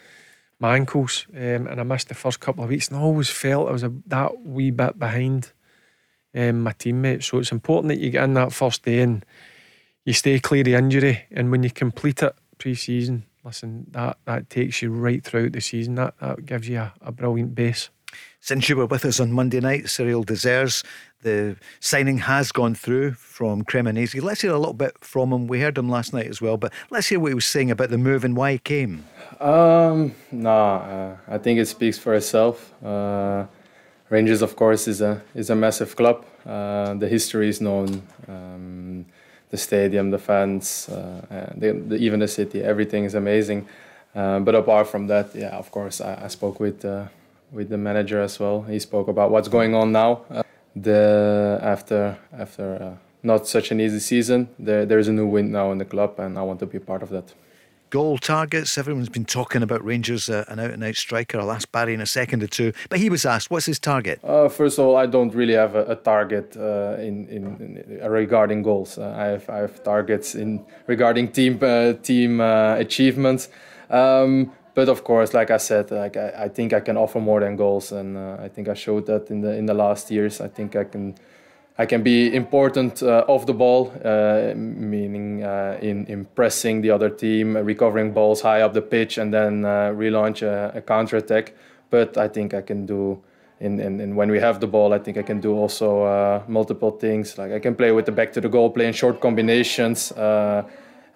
my 0.61 0.77
ankles, 0.77 1.27
um, 1.35 1.67
and 1.67 1.81
I 1.81 1.83
missed 1.83 2.09
the 2.09 2.15
first 2.15 2.39
couple 2.39 2.63
of 2.63 2.71
weeks, 2.71 2.89
and 2.89 2.97
I 2.97 3.01
always 3.01 3.29
felt 3.29 3.69
I 3.69 3.73
was 3.73 3.83
a, 3.83 3.93
that 4.07 4.45
wee 4.45 4.71
bit 4.71 4.99
behind 4.99 5.53
um, 6.35 6.63
my 6.63 6.73
teammates. 6.73 7.27
So 7.27 7.39
it's 7.39 7.53
important 7.53 7.89
that 7.89 8.01
you 8.01 8.11
get 8.11 8.25
in 8.25 8.35
that 8.35 8.53
first 8.53 8.85
day 8.85 9.01
and 9.01 9.25
you 10.05 10.13
stay 10.13 10.39
clear 10.39 10.63
of 10.63 10.69
injury. 10.69 11.25
And 11.31 11.51
when 11.51 11.63
you 11.63 11.71
complete 11.71 12.23
it 12.23 12.35
pre-season, 12.59 13.25
listen, 13.45 13.87
that 13.91 14.19
that 14.25 14.51
takes 14.51 14.83
you 14.83 14.91
right 14.91 15.23
throughout 15.23 15.53
the 15.53 15.61
season. 15.61 15.97
That 15.97 16.15
that 16.21 16.47
gives 16.47 16.69
you 16.69 16.79
a, 16.79 16.93
a 17.03 17.13
brilliant 17.13 17.55
base. 17.55 17.91
Since 18.41 18.69
you 18.69 18.77
were 18.77 18.87
with 18.87 19.05
us 19.05 19.21
on 19.21 19.33
Monday 19.33 19.61
night, 19.61 19.89
Cyril 19.91 20.25
Dessers, 20.25 20.83
the 21.23 21.57
signing 21.81 22.19
has 22.19 22.53
gone 22.53 22.75
through 22.75 23.13
from 23.13 23.65
Cremonese. 23.65 24.23
Let's 24.23 24.41
hear 24.41 24.53
a 24.53 24.59
little 24.59 24.73
bit 24.73 24.97
from 25.01 25.33
him. 25.33 25.47
We 25.47 25.61
heard 25.61 25.77
him 25.77 25.89
last 25.89 26.15
night 26.15 26.27
as 26.27 26.41
well, 26.41 26.57
but 26.57 26.73
let's 26.91 27.09
hear 27.09 27.21
what 27.21 27.29
he 27.29 27.35
was 27.35 27.45
saying 27.45 27.71
about 27.71 27.91
the 27.91 27.99
move 27.99 28.25
and 28.25 28.37
why 28.37 28.53
he 28.53 28.59
came. 28.59 29.05
Um, 29.41 30.15
nah, 30.31 30.77
uh, 30.77 31.17
I 31.27 31.39
think 31.39 31.59
it 31.59 31.67
speaks 31.67 31.99
for 31.99 32.15
itself. 32.15 32.73
Uh, 32.83 33.47
Rangers, 34.11 34.43
of 34.43 34.57
course, 34.57 34.89
is 34.89 35.01
a 35.01 35.21
is 35.35 35.51
a 35.51 35.55
massive 35.55 35.95
club. 35.95 36.25
Uh, 36.47 36.95
the 36.95 37.09
history 37.09 37.49
is 37.49 37.61
known, 37.61 38.03
um, 38.27 39.05
the 39.51 39.57
stadium, 39.57 40.11
the 40.11 40.19
fans, 40.19 40.89
uh, 40.89 41.53
the, 41.55 41.73
the, 41.73 41.97
even 41.97 42.21
the 42.21 42.29
city. 42.29 42.63
Everything 42.63 43.05
is 43.05 43.15
amazing. 43.15 43.69
Uh, 44.15 44.39
but 44.41 44.55
apart 44.55 44.87
from 44.87 45.07
that, 45.09 45.35
yeah, 45.35 45.57
of 45.59 45.71
course, 45.71 46.01
I, 46.01 46.25
I 46.25 46.29
spoke 46.29 46.59
with 46.59 46.85
uh, 46.85 47.05
with 47.53 47.69
the 47.69 47.77
manager 47.77 48.21
as 48.23 48.41
well. 48.41 48.63
He 48.63 48.79
spoke 48.79 49.09
about 49.09 49.31
what's 49.31 49.49
going 49.49 49.75
on 49.75 49.93
now. 49.93 50.23
Uh, 50.31 50.43
the 50.75 51.59
after 51.63 52.17
after 52.33 52.83
uh, 52.83 52.97
not 53.23 53.47
such 53.47 53.71
an 53.71 53.81
easy 53.81 54.01
season, 54.01 54.49
there 54.59 54.87
there 54.87 54.99
is 54.99 55.09
a 55.09 55.13
new 55.13 55.27
wind 55.27 55.53
now 55.53 55.71
in 55.73 55.79
the 55.79 55.85
club, 55.85 56.19
and 56.19 56.39
I 56.39 56.43
want 56.43 56.61
to 56.61 56.67
be 56.67 56.79
part 56.79 57.03
of 57.03 57.11
that 57.11 57.35
goal 57.91 58.19
targets. 58.19 58.77
Everyone's 58.77 59.09
been 59.09 59.25
talking 59.25 59.63
about 59.63 59.85
Rangers, 59.85 60.29
uh, 60.29 60.45
an 60.49 60.59
out 60.59 60.71
and 60.71 60.85
out 60.85 60.97
striker. 60.97 61.39
I'll 61.39 61.53
ask 61.53 61.71
Barry 61.73 61.95
in 61.95 62.01
a 62.01 62.07
second 62.07 62.43
or 62.43 62.47
two. 62.47 62.73
But 62.89 62.99
he 62.99 63.11
was 63.11 63.25
asked, 63.25 63.51
what's 63.51 63.67
his 63.67 63.79
target? 63.79 64.21
Uh, 64.23 64.49
first 64.49 64.79
of 64.79 64.87
all, 64.87 64.97
I 64.97 65.07
don't 65.07 65.35
really 65.35 65.55
have 65.55 65.75
a, 65.75 65.85
a 65.87 65.97
target 65.97 66.57
uh, 66.57 66.97
in, 66.99 67.29
in, 67.29 67.45
in, 67.89 68.01
uh, 68.03 68.09
regarding 68.09 68.63
goals. 68.63 68.99
Uh, 68.99 69.15
I, 69.17 69.25
have, 69.27 69.51
I 69.51 69.57
have 69.59 69.83
targets 69.83 70.35
in 70.35 70.65
regarding 70.87 71.33
team 71.33 71.59
uh, 71.63 71.95
team 71.95 72.41
achievements. 72.41 73.49
Um, 73.91 74.53
but 74.75 74.89
of 74.89 75.03
course, 75.03 75.35
like 75.35 75.51
I 75.51 75.57
said, 75.57 75.91
like 75.91 76.17
I, 76.17 76.45
I, 76.45 76.49
think 76.49 76.73
I 76.73 76.81
can 76.81 76.97
offer 76.97 77.19
more 77.19 77.41
than 77.41 77.57
goals, 77.57 77.91
and 77.91 78.17
I 78.17 78.49
think 78.49 78.69
I 78.69 78.75
showed 78.75 79.07
that 79.07 79.29
in 79.29 79.41
the 79.41 79.53
in 79.57 79.67
the 79.67 79.75
last 79.75 80.09
years. 80.11 80.41
I 80.41 80.47
think 80.47 80.77
I 80.77 80.85
can 80.85 81.17
I 81.81 81.87
can 81.87 82.03
be 82.03 82.35
important 82.35 83.05
uh, 83.05 83.25
off 83.29 83.47
the 83.47 83.55
ball, 83.55 83.93
uh, 84.05 84.53
meaning 84.57 85.45
uh, 85.45 85.79
in, 85.81 86.07
in 86.07 86.25
pressing 86.25 86.83
the 86.83 86.91
other 86.91 87.09
team, 87.09 87.57
recovering 87.57 88.13
balls 88.13 88.41
high 88.41 88.63
up 88.63 88.73
the 88.73 88.83
pitch, 88.83 89.17
and 89.17 89.33
then 89.33 89.65
uh, 89.65 89.93
relaunch 89.95 90.43
a, 90.43 90.77
a 90.77 90.81
counter 90.81 91.19
attack. 91.19 91.55
But 91.91 92.19
I 92.19 92.27
think 92.27 92.53
I 92.53 92.63
can 92.63 92.85
do, 92.85 93.23
in, 93.61 93.79
in, 93.79 94.01
in, 94.01 94.17
when 94.17 94.29
we 94.29 94.41
have 94.41 94.59
the 94.59 94.67
ball, 94.67 94.93
I 94.93 94.99
think 94.99 95.19
I 95.19 95.23
can 95.23 95.41
do 95.41 95.55
also 95.55 96.03
uh, 96.03 96.43
multiple 96.49 96.91
things. 96.91 97.39
Like 97.39 97.53
I 97.53 97.61
can 97.61 97.77
play 97.77 97.93
with 97.93 98.07
the 98.07 98.13
back 98.13 98.33
to 98.33 98.41
the 98.41 98.49
goal, 98.49 98.71
playing 98.71 98.95
short 98.95 99.21
combinations. 99.21 100.11
Uh, 100.11 100.65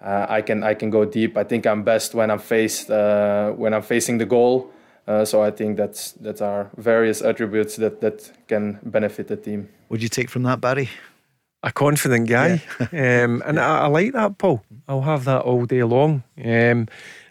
I 0.01 0.41
can 0.41 0.63
I 0.63 0.73
can 0.73 0.89
go 0.89 1.05
deep. 1.05 1.37
I 1.37 1.45
think 1.45 1.65
I'm 1.65 1.83
best 1.83 2.13
when 2.13 2.29
I'm 2.29 2.39
faced 2.39 2.89
when 2.89 3.73
I'm 3.73 3.81
facing 3.81 4.17
the 4.17 4.25
goal. 4.25 4.72
Uh, 5.07 5.25
so 5.25 5.41
I 5.41 5.51
think 5.51 5.77
that's 5.77 6.13
that 6.13 6.41
are 6.41 6.69
various 6.77 7.21
attributes 7.21 7.75
that 7.75 8.01
that 8.01 8.31
can 8.47 8.79
benefit 8.83 9.27
the 9.27 9.35
team. 9.35 9.69
What 9.87 9.99
do 9.99 10.03
you 10.03 10.09
take 10.09 10.29
from 10.29 10.43
that, 10.43 10.61
Barry? 10.61 10.89
A 11.61 11.71
confident 11.71 12.27
guy, 12.27 12.61
yeah. 12.91 13.23
um, 13.23 13.41
and 13.45 13.59
I, 13.59 13.79
I, 13.79 13.87
like 13.87 14.11
that, 14.13 14.37
Paul. 14.37 14.63
I'll 14.87 15.01
have 15.01 15.23
that 15.25 15.43
all 15.43 15.65
day 15.65 15.83
long. 15.83 16.23
Um, 16.37 16.87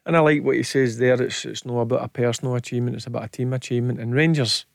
and 0.07 0.17
I 0.17 0.21
like 0.21 0.43
what 0.43 0.57
he 0.57 0.63
says 0.63 0.99
there. 0.99 1.21
It's 1.23 1.45
it's 1.45 1.65
not 1.65 1.81
about 1.81 2.05
a 2.05 2.09
personal 2.09 2.55
achievement; 2.55 2.97
it's 2.97 3.07
about 3.07 3.25
a 3.25 3.29
team 3.29 3.53
achievement. 3.53 4.01
And 4.01 4.15
Rangers' 4.15 4.67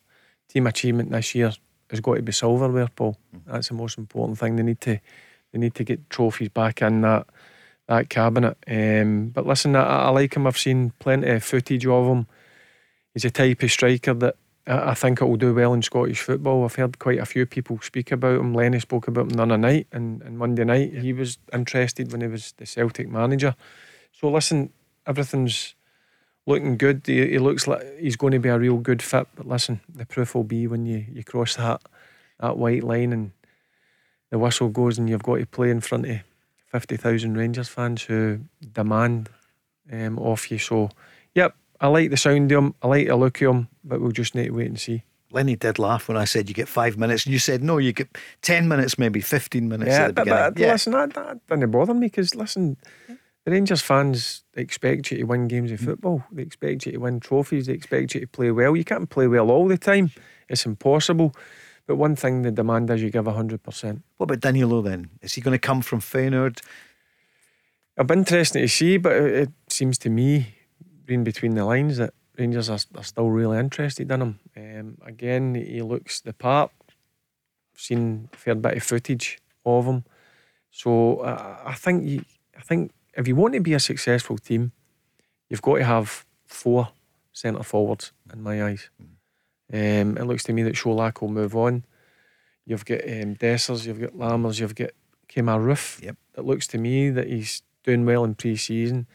team 0.49 0.67
achievement 0.67 1.11
this 1.11 1.35
year 1.35 1.53
has 1.89 1.99
got 1.99 2.15
to 2.15 2.21
be 2.21 2.31
silverware, 2.31 2.89
Paul. 2.95 3.17
Mm-hmm. 3.35 3.51
That's 3.51 3.69
the 3.69 3.73
most 3.73 3.97
important 3.97 4.39
thing. 4.39 4.55
They 4.55 4.63
need 4.63 4.81
to 4.81 4.99
they 5.51 5.59
need 5.59 5.75
to 5.75 5.83
get 5.83 6.09
trophies 6.09 6.49
back 6.49 6.81
in 6.81 7.01
that 7.01 7.27
that 7.87 8.09
cabinet. 8.09 8.57
Um, 8.67 9.29
but 9.29 9.45
listen, 9.45 9.75
I, 9.75 9.83
I, 9.83 10.09
like 10.09 10.35
him. 10.35 10.47
I've 10.47 10.57
seen 10.57 10.91
plenty 10.99 11.29
of 11.29 11.43
footage 11.43 11.85
of 11.85 12.07
him. 12.07 12.27
He's 13.17 13.25
a 13.25 13.31
type 13.31 13.63
of 13.63 13.71
striker 13.71 14.13
that 14.13 14.35
I, 14.67 14.93
think 14.93 15.21
it 15.21 15.25
will 15.25 15.37
do 15.37 15.51
well 15.51 15.73
in 15.73 15.81
Scottish 15.81 16.21
football. 16.21 16.63
I've 16.63 16.75
heard 16.75 16.99
quite 16.99 17.17
a 17.17 17.25
few 17.25 17.47
people 17.47 17.79
speak 17.81 18.11
about 18.11 18.39
him. 18.39 18.53
Lenny 18.53 18.79
spoke 18.79 19.07
about 19.07 19.23
him 19.23 19.29
the 19.29 19.41
other 19.41 19.57
night 19.57 19.87
and, 19.91 20.21
and 20.21 20.37
Monday 20.37 20.63
night. 20.63 20.93
He 20.93 21.13
was 21.13 21.39
interested 21.51 22.11
when 22.11 22.21
he 22.21 22.27
was 22.27 22.51
the 22.57 22.67
Celtic 22.67 23.09
manager. 23.09 23.55
So 24.11 24.29
listen, 24.29 24.71
everything's 25.07 25.73
looking 26.45 26.77
good. 26.77 27.01
He, 27.07 27.27
he, 27.27 27.39
looks 27.39 27.65
like 27.65 27.81
he's 27.97 28.17
going 28.17 28.33
to 28.33 28.39
be 28.39 28.49
a 28.49 28.59
real 28.59 28.77
good 28.77 29.01
fit. 29.01 29.27
But 29.33 29.47
listen, 29.47 29.81
the 29.91 30.05
proof 30.05 30.35
will 30.35 30.43
be 30.43 30.67
when 30.67 30.85
you, 30.85 31.03
you 31.11 31.23
cross 31.23 31.55
that 31.55 31.81
that 32.39 32.55
white 32.55 32.83
line 32.83 33.13
and 33.13 33.31
the 34.29 34.37
whistle 34.37 34.69
goes 34.69 34.99
and 34.99 35.09
you've 35.09 35.23
got 35.23 35.37
to 35.37 35.47
play 35.47 35.71
in 35.71 35.81
front 35.81 36.05
of 36.05 36.19
50,000 36.67 37.35
Rangers 37.35 37.67
fans 37.67 38.03
who 38.03 38.41
demand 38.73 39.29
um, 39.91 40.19
off 40.19 40.51
you. 40.51 40.59
So, 40.59 40.91
I 41.79 41.87
like 41.87 42.09
the 42.09 42.17
sound 42.17 42.51
of 42.51 42.57
him, 42.57 42.75
I 42.81 42.87
like 42.87 43.07
the 43.07 43.15
look 43.15 43.41
of 43.41 43.55
him, 43.55 43.67
but 43.83 44.01
we'll 44.01 44.11
just 44.11 44.35
need 44.35 44.45
to 44.45 44.51
wait 44.51 44.67
and 44.67 44.79
see. 44.79 45.03
Lenny 45.31 45.55
did 45.55 45.77
laugh 45.77 46.07
when 46.07 46.17
I 46.17 46.25
said 46.25 46.47
you 46.47 46.55
get 46.55 46.67
five 46.67 46.97
minutes, 46.97 47.25
and 47.25 47.33
you 47.33 47.39
said 47.39 47.61
no, 47.63 47.77
you 47.77 47.93
get 47.93 48.17
ten 48.41 48.67
minutes, 48.67 48.97
maybe 48.97 49.21
fifteen 49.21 49.67
minutes. 49.67 49.91
Yeah, 49.91 50.11
but, 50.11 50.27
but 50.27 50.57
yeah. 50.57 50.71
listen, 50.71 50.93
that, 50.93 51.13
that 51.13 51.45
doesn't 51.47 51.71
bother 51.71 51.93
me 51.93 52.07
because 52.07 52.33
listen, 52.33 52.77
the 53.47 53.51
Rangers 53.51 53.81
fans 53.81 54.43
expect 54.55 55.11
you 55.11 55.17
to 55.17 55.23
win 55.23 55.47
games 55.47 55.71
of 55.71 55.79
hmm. 55.79 55.85
football. 55.85 56.23
They 56.31 56.43
expect 56.43 56.85
you 56.85 56.93
to 56.93 56.97
win 56.97 57.19
trophies. 57.19 57.67
They 57.67 57.73
expect 57.73 58.15
you 58.15 58.21
to 58.21 58.27
play 58.27 58.51
well. 58.51 58.75
You 58.75 58.85
can't 58.85 59.09
play 59.09 59.27
well 59.27 59.51
all 59.51 59.67
the 59.67 59.77
time. 59.77 60.11
It's 60.49 60.65
impossible. 60.65 61.33
But 61.87 61.95
one 61.95 62.17
thing 62.17 62.41
the 62.41 62.51
demand 62.51 62.89
is 62.89 63.01
you 63.01 63.09
give 63.09 63.23
100%. 63.23 64.01
What 64.17 64.25
about 64.25 64.41
Danilo 64.41 64.81
then? 64.81 65.09
Is 65.21 65.33
he 65.33 65.41
going 65.41 65.53
to 65.53 65.59
come 65.59 65.81
from 65.81 66.01
Feyenoord? 66.01 66.59
It'll 67.95 68.05
be 68.05 68.13
interesting 68.15 68.61
to 68.61 68.67
see, 68.67 68.97
but 68.97 69.13
it, 69.13 69.49
seems 69.69 69.97
to 69.99 70.09
me, 70.09 70.56
reading 71.07 71.23
between 71.23 71.55
the 71.55 71.65
lines, 71.65 71.97
that 71.97 72.13
Rangers 72.37 72.69
are, 72.69 72.79
are 72.95 73.03
still 73.03 73.29
really 73.29 73.57
interested 73.57 74.11
in 74.11 74.21
him. 74.21 74.39
Um, 74.55 74.97
again, 75.05 75.55
he 75.55 75.81
looks 75.81 76.21
the 76.21 76.33
part. 76.33 76.71
I've 77.73 77.81
seen 77.81 78.29
a 78.33 78.37
fair 78.37 78.55
bit 78.55 78.77
of 78.77 78.83
footage 78.83 79.39
of 79.65 79.85
him. 79.85 80.03
So 80.71 81.19
uh, 81.19 81.57
I 81.65 81.73
think 81.73 82.07
you, 82.07 82.23
I 82.57 82.61
think 82.61 82.91
if 83.15 83.27
you 83.27 83.35
want 83.35 83.53
to 83.55 83.59
be 83.59 83.73
a 83.73 83.79
successful 83.79 84.37
team, 84.37 84.71
you've 85.49 85.61
got 85.61 85.77
to 85.77 85.85
have 85.85 86.25
four 86.45 86.89
centre 87.33 87.63
forwards 87.63 88.11
in 88.31 88.43
my 88.43 88.63
eyes. 88.63 88.89
Mm. 89.01 89.07
Um, 89.73 90.17
it 90.17 90.25
looks 90.25 90.43
to 90.43 90.53
me 90.53 90.63
that 90.63 90.75
Čolak 90.75 91.21
will 91.21 91.29
move 91.29 91.55
on. 91.55 91.85
You've 92.65 92.85
got 92.85 93.01
um, 93.03 93.35
Dessers, 93.35 93.85
you've 93.85 93.99
got 93.99 94.13
Lammers, 94.13 94.59
you've 94.59 94.75
got 94.75 94.91
Kemar 95.29 95.59
Roofe. 95.59 96.01
Yep. 96.03 96.17
It 96.37 96.45
looks 96.45 96.67
to 96.67 96.77
me 96.77 97.09
that 97.09 97.27
he's 97.27 97.61
doing 97.83 98.05
well 98.05 98.23
in 98.23 98.35
pre-season. 98.35 99.07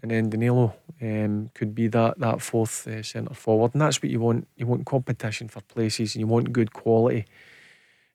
And 0.00 0.10
then 0.10 0.30
Danilo 0.30 0.74
um, 1.00 1.50
could 1.54 1.74
be 1.74 1.88
that 1.88 2.18
that 2.18 2.40
fourth 2.40 2.86
uh, 2.88 3.02
centre 3.02 3.34
forward, 3.34 3.72
and 3.74 3.80
that's 3.80 4.02
what 4.02 4.10
you 4.10 4.20
want. 4.20 4.48
You 4.56 4.66
want 4.66 4.86
competition 4.86 5.48
for 5.48 5.60
places, 5.60 6.14
and 6.14 6.20
you 6.20 6.26
want 6.26 6.52
good 6.52 6.72
quality, 6.72 7.26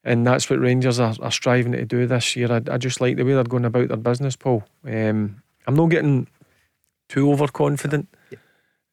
and 0.03 0.25
that's 0.25 0.49
what 0.49 0.59
Rangers 0.59 0.99
are, 0.99 1.15
are 1.21 1.31
striving 1.31 1.73
to 1.73 1.85
do 1.85 2.07
this 2.07 2.35
year. 2.35 2.51
I, 2.51 2.61
I, 2.71 2.77
just 2.77 2.99
like 2.99 3.15
the 3.15 3.23
way 3.23 3.33
they're 3.33 3.43
going 3.43 3.65
about 3.65 3.89
their 3.89 3.97
business, 3.97 4.35
Paul. 4.35 4.63
Um, 4.85 5.41
I'm 5.65 5.75
not 5.75 5.87
getting 5.87 6.27
too 7.09 7.31
overconfident, 7.31 8.07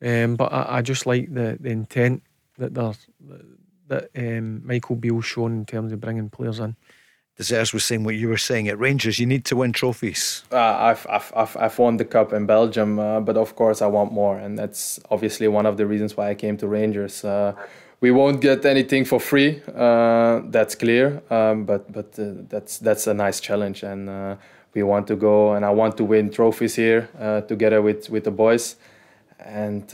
um, 0.03 0.37
but 0.37 0.53
I, 0.53 0.79
I, 0.79 0.83
just 0.83 1.07
like 1.07 1.33
the 1.33 1.57
the 1.59 1.71
intent 1.71 2.23
that 2.59 2.75
there's 2.75 3.07
that 3.89 4.11
um, 4.17 4.67
Michael 4.67 4.97
Beale's 4.97 5.25
shown 5.25 5.53
in 5.53 5.67
terms 5.67 5.93
of 5.93 6.01
bringing 6.01 6.31
players 6.31 6.59
in. 6.59 6.77
Dessers 7.39 7.75
was 7.75 7.85
saying 7.85 8.05
what 8.05 8.15
you 8.15 8.29
were 8.29 8.37
saying 8.37 8.69
at 8.69 8.79
Rangers. 8.79 9.19
You 9.19 9.27
need 9.27 9.45
to 9.47 9.57
win 9.57 9.73
trophies. 9.73 10.45
Uh, 10.53 10.57
I've, 10.59 11.05
I've, 11.11 11.33
I've, 11.35 11.57
I've 11.57 11.79
won 11.79 11.97
the 11.97 12.05
cup 12.05 12.33
in 12.33 12.47
Belgium, 12.47 12.99
uh, 12.99 13.21
but 13.21 13.37
of 13.37 13.57
course 13.57 13.83
I 13.83 13.87
want 13.87 14.13
more, 14.13 14.39
and 14.39 14.57
that's 14.57 15.01
obviously 15.11 15.49
one 15.49 15.67
of 15.67 15.77
the 15.77 15.85
reasons 15.85 16.17
why 16.17 16.31
I 16.31 16.35
came 16.35 16.57
to 16.59 16.69
Rangers. 16.69 17.25
Uh, 17.25 17.55
we 18.01 18.13
won't 18.13 18.41
get 18.41 18.65
anything 18.65 19.05
for 19.05 19.19
free, 19.19 19.63
uh, 19.75 20.43
that's 20.45 20.77
clear. 20.77 21.23
Um, 21.29 21.65
but 21.65 21.91
but 21.91 22.17
uh, 22.19 22.45
that's 22.49 22.79
that's 22.79 23.09
a 23.09 23.15
nice 23.15 23.41
challenge, 23.41 23.83
and 23.83 24.09
uh, 24.09 24.37
we 24.75 24.85
want 24.85 25.09
to 25.09 25.17
go, 25.17 25.55
and 25.55 25.65
I 25.65 25.71
want 25.71 25.97
to 25.97 26.05
win 26.05 26.31
trophies 26.31 26.77
here 26.77 27.09
together 27.49 27.83
with 27.83 28.11
with 28.11 28.25
the 28.25 28.31
boys, 28.31 28.77
and 29.41 29.93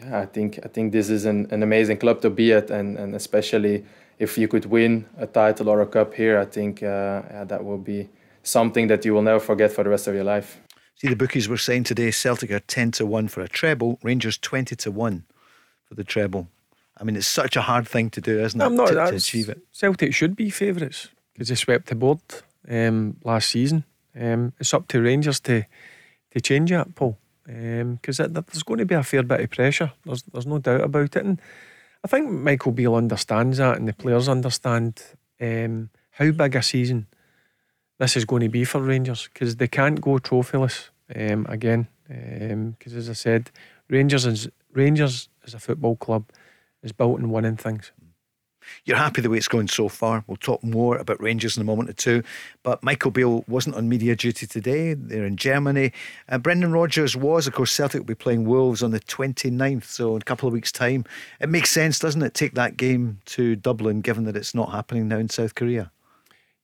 yeah, 0.00 0.20
I 0.20 0.26
think 0.26 0.58
I 0.64 0.68
think 0.68 0.92
this 0.92 1.08
is 1.08 1.24
an, 1.24 1.46
an 1.50 1.62
amazing 1.62 1.98
club 1.98 2.20
to 2.22 2.30
be 2.30 2.52
at, 2.52 2.70
and, 2.70 2.98
and 2.98 3.14
especially 3.14 3.84
if 4.18 4.38
you 4.38 4.48
could 4.48 4.66
win 4.66 5.06
a 5.16 5.26
title 5.26 5.68
or 5.68 5.80
a 5.80 5.86
cup 5.86 6.14
here, 6.14 6.38
I 6.38 6.44
think 6.44 6.82
uh, 6.82 7.22
yeah, 7.30 7.44
that 7.44 7.64
will 7.64 7.78
be 7.78 8.08
something 8.42 8.88
that 8.88 9.04
you 9.04 9.14
will 9.14 9.22
never 9.22 9.40
forget 9.40 9.72
for 9.72 9.84
the 9.84 9.90
rest 9.90 10.06
of 10.06 10.14
your 10.14 10.24
life. 10.24 10.60
See, 10.96 11.08
the 11.08 11.16
bookies 11.16 11.48
were 11.48 11.58
saying 11.58 11.84
today 11.84 12.10
Celtic 12.10 12.50
are 12.50 12.60
10 12.60 12.90
to 12.92 13.06
1 13.06 13.28
for 13.28 13.40
a 13.40 13.48
treble, 13.48 13.98
Rangers 14.02 14.36
20 14.38 14.74
to 14.76 14.90
1 14.90 15.24
for 15.84 15.94
the 15.94 16.04
treble. 16.04 16.48
I 16.96 17.04
mean, 17.04 17.14
it's 17.14 17.28
such 17.28 17.54
a 17.56 17.62
hard 17.62 17.86
thing 17.86 18.10
to 18.10 18.20
do, 18.20 18.40
isn't 18.40 18.60
it? 18.60 18.70
not, 18.70 18.88
to, 18.88 18.94
to 18.94 19.14
achieve 19.14 19.48
it. 19.48 19.60
Celtic 19.70 20.12
should 20.12 20.34
be 20.34 20.50
favourites 20.50 21.08
because 21.32 21.48
they 21.48 21.54
swept 21.54 21.86
the 21.86 21.94
board 21.94 22.18
um, 22.68 23.16
last 23.22 23.50
season. 23.50 23.84
Um, 24.18 24.52
it's 24.58 24.74
up 24.74 24.88
to 24.88 25.00
Rangers 25.00 25.40
to 25.40 25.64
to 26.32 26.40
change 26.42 26.70
that, 26.70 26.94
Paul 26.94 27.16
because 27.48 28.20
um, 28.20 28.32
there's 28.34 28.62
going 28.62 28.78
to 28.78 28.84
be 28.84 28.94
a 28.94 29.02
fair 29.02 29.22
bit 29.22 29.40
of 29.40 29.50
pressure. 29.50 29.92
There's 30.04 30.22
there's 30.24 30.46
no 30.46 30.58
doubt 30.58 30.82
about 30.82 31.16
it, 31.16 31.24
and 31.24 31.40
I 32.04 32.08
think 32.08 32.30
Michael 32.30 32.72
Beale 32.72 32.94
understands 32.94 33.58
that, 33.58 33.76
and 33.76 33.88
the 33.88 33.92
players 33.92 34.28
understand 34.28 35.02
um, 35.40 35.90
how 36.12 36.30
big 36.30 36.56
a 36.56 36.62
season 36.62 37.06
this 37.98 38.16
is 38.16 38.24
going 38.24 38.42
to 38.42 38.48
be 38.48 38.64
for 38.64 38.80
Rangers 38.80 39.28
because 39.32 39.56
they 39.56 39.68
can't 39.68 40.00
go 40.00 40.18
trophyless 40.18 40.90
um, 41.14 41.46
again. 41.48 41.88
Because 42.06 42.92
um, 42.92 42.98
as 42.98 43.10
I 43.10 43.14
said, 43.14 43.50
Rangers 43.88 44.26
is 44.26 44.48
Rangers 44.72 45.28
as 45.44 45.54
a 45.54 45.58
football 45.58 45.96
club 45.96 46.24
is 46.82 46.92
built 46.92 47.18
on 47.18 47.30
winning 47.30 47.56
things. 47.56 47.90
You're 48.84 48.96
happy 48.96 49.20
the 49.20 49.30
way 49.30 49.38
it's 49.38 49.48
going 49.48 49.68
so 49.68 49.88
far. 49.88 50.24
We'll 50.26 50.36
talk 50.36 50.62
more 50.62 50.96
about 50.96 51.20
Rangers 51.22 51.56
in 51.56 51.60
a 51.60 51.64
moment 51.64 51.90
or 51.90 51.94
two. 51.94 52.22
But 52.62 52.82
Michael 52.82 53.10
Beale 53.10 53.44
wasn't 53.48 53.76
on 53.76 53.88
media 53.88 54.16
duty 54.16 54.46
today. 54.46 54.94
They're 54.94 55.26
in 55.26 55.36
Germany. 55.36 55.92
Uh, 56.28 56.38
Brendan 56.38 56.72
Rodgers 56.72 57.16
was. 57.16 57.46
Of 57.46 57.54
course, 57.54 57.72
Celtic 57.72 58.00
will 58.00 58.06
be 58.06 58.14
playing 58.14 58.44
Wolves 58.44 58.82
on 58.82 58.90
the 58.90 59.00
29th, 59.00 59.84
so 59.84 60.16
in 60.16 60.22
a 60.22 60.24
couple 60.24 60.46
of 60.46 60.52
weeks' 60.52 60.72
time. 60.72 61.04
It 61.40 61.48
makes 61.48 61.70
sense, 61.70 61.98
doesn't 61.98 62.22
it, 62.22 62.34
take 62.34 62.54
that 62.54 62.76
game 62.76 63.20
to 63.26 63.56
Dublin, 63.56 64.00
given 64.00 64.24
that 64.24 64.36
it's 64.36 64.54
not 64.54 64.70
happening 64.70 65.08
now 65.08 65.18
in 65.18 65.28
South 65.28 65.54
Korea? 65.54 65.90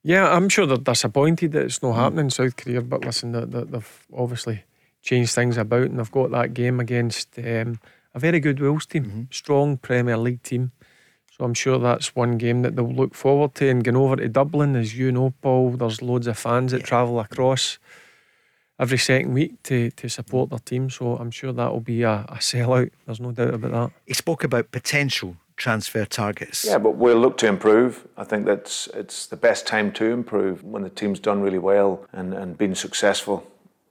Yeah, 0.03 0.29
I'm 0.29 0.51
sure 0.51 0.67
they're 0.67 0.77
disappointed 0.77 1.53
that 1.53 1.64
it's 1.64 1.83
not 1.83 1.95
happening 1.95 2.27
in 2.27 2.31
South 2.31 2.57
Korea, 2.57 2.83
but 2.83 3.05
listen, 3.05 3.33
they've 3.33 4.07
obviously 4.14 4.64
changed 5.03 5.35
things 5.35 5.57
about 5.57 5.85
and 5.85 5.99
they've 5.99 6.11
got 6.11 6.31
that 6.33 6.53
game 6.53 6.79
against 6.81 7.38
um, 7.38 7.81
a 8.14 8.19
very 8.19 8.38
good 8.38 8.61
Wolves 8.61 8.87
team, 8.87 9.05
mm-hmm. 9.05 9.23
strong 9.31 9.77
Premier 9.79 10.17
League 10.17 10.43
team. 10.43 10.73
So 11.37 11.44
I'm 11.44 11.55
sure 11.55 11.81
that's 11.81 12.14
one 12.14 12.38
game 12.38 12.62
that 12.62 12.77
they'll 12.77 12.92
look 12.92 13.14
forward 13.14 13.57
to. 13.57 13.68
And 13.68 13.83
going 13.83 13.97
over 13.97 14.14
to 14.16 14.29
Dublin, 14.29 14.77
as 14.77 14.97
you 14.97 15.11
know, 15.11 15.35
Paul, 15.42 15.70
there's 15.70 16.01
loads 16.01 16.29
of 16.29 16.38
fans 16.38 16.70
that 16.70 16.83
yeah. 16.83 16.87
travel 16.87 17.18
across 17.18 17.79
every 18.79 18.99
second 18.99 19.33
week 19.35 19.61
to, 19.64 19.90
to 19.90 20.09
support 20.09 20.51
their 20.51 20.61
team. 20.61 20.90
So 20.90 21.16
I'm 21.16 21.33
sure 21.33 21.53
that 21.53 21.73
will 21.73 21.81
be 21.81 22.03
a, 22.03 22.25
a 22.29 22.37
sellout. 22.37 22.90
There's 23.07 23.18
no 23.18 23.33
doubt 23.33 23.55
about 23.55 23.73
that. 23.73 23.90
He 24.07 24.14
spoke 24.14 24.44
about 24.44 24.70
potential 24.70 25.37
transfer 25.57 26.05
targets. 26.05 26.64
Yeah, 26.64 26.79
but 26.79 26.97
we'll 26.97 27.18
look 27.18 27.37
to 27.38 27.49
improve. 27.49 28.07
I 28.16 28.23
think 28.23 28.47
that's 28.47 28.88
it's 28.94 29.27
the 29.27 29.37
best 29.37 29.66
time 29.66 29.90
to 29.94 30.05
improve 30.05 30.62
when 30.62 30.83
the 30.83 30.90
team's 30.90 31.18
done 31.18 31.40
really 31.40 31.59
well 31.59 32.07
and, 32.12 32.33
and 32.33 32.57
been 32.57 32.77
successful 32.77 33.44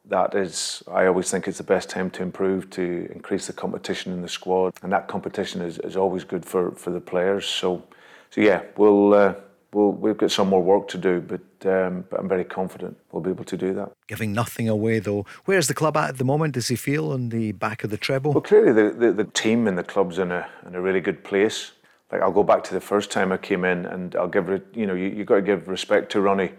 that 0.05 0.35
is, 0.35 0.83
I 0.91 1.05
always 1.05 1.31
think 1.31 1.47
it's 1.47 1.57
the 1.57 1.63
best 1.63 1.89
time 1.89 2.09
to 2.11 2.23
improve, 2.23 2.69
to 2.71 3.09
increase 3.13 3.47
the 3.47 3.53
competition 3.53 4.11
in 4.11 4.21
the 4.21 4.27
squad, 4.27 4.73
and 4.81 4.91
that 4.91 5.07
competition 5.07 5.61
is, 5.61 5.79
is 5.79 5.95
always 5.95 6.23
good 6.23 6.45
for, 6.45 6.71
for 6.71 6.91
the 6.91 6.99
players. 6.99 7.45
So, 7.45 7.83
so 8.29 8.41
yeah, 8.41 8.63
we'll 8.75 9.13
uh, 9.13 9.35
we'll 9.73 9.91
we've 9.91 10.17
got 10.17 10.31
some 10.31 10.49
more 10.49 10.61
work 10.61 10.87
to 10.89 10.97
do, 10.97 11.21
but 11.21 11.41
um, 11.69 12.05
but 12.09 12.19
I'm 12.19 12.27
very 12.27 12.43
confident 12.43 12.97
we'll 13.11 13.23
be 13.23 13.29
able 13.29 13.45
to 13.45 13.57
do 13.57 13.73
that. 13.75 13.91
Giving 14.07 14.33
nothing 14.33 14.67
away 14.67 14.99
though, 14.99 15.25
where's 15.45 15.67
the 15.67 15.73
club 15.73 15.95
at 15.95 16.09
at 16.09 16.17
the 16.17 16.25
moment? 16.25 16.53
Does 16.53 16.67
he 16.67 16.75
feel 16.75 17.11
on 17.11 17.29
the 17.29 17.53
back 17.53 17.83
of 17.83 17.89
the 17.89 17.97
treble? 17.97 18.33
Well, 18.33 18.41
clearly 18.41 18.73
the, 18.73 18.93
the, 18.93 19.11
the 19.13 19.23
team 19.23 19.67
and 19.67 19.77
the 19.77 19.83
club's 19.83 20.19
in 20.19 20.31
a 20.31 20.47
in 20.67 20.75
a 20.75 20.81
really 20.81 21.01
good 21.01 21.23
place. 21.23 21.71
Like 22.11 22.21
I'll 22.21 22.31
go 22.31 22.43
back 22.43 22.63
to 22.65 22.73
the 22.73 22.81
first 22.81 23.09
time 23.09 23.31
I 23.31 23.37
came 23.37 23.63
in, 23.63 23.85
and 23.85 24.15
I'll 24.15 24.27
give 24.27 24.49
you 24.73 24.85
know 24.85 24.95
you 24.95 25.07
you 25.07 25.23
got 25.23 25.35
to 25.35 25.41
give 25.41 25.67
respect 25.67 26.11
to 26.11 26.21
Ronny 26.21 26.51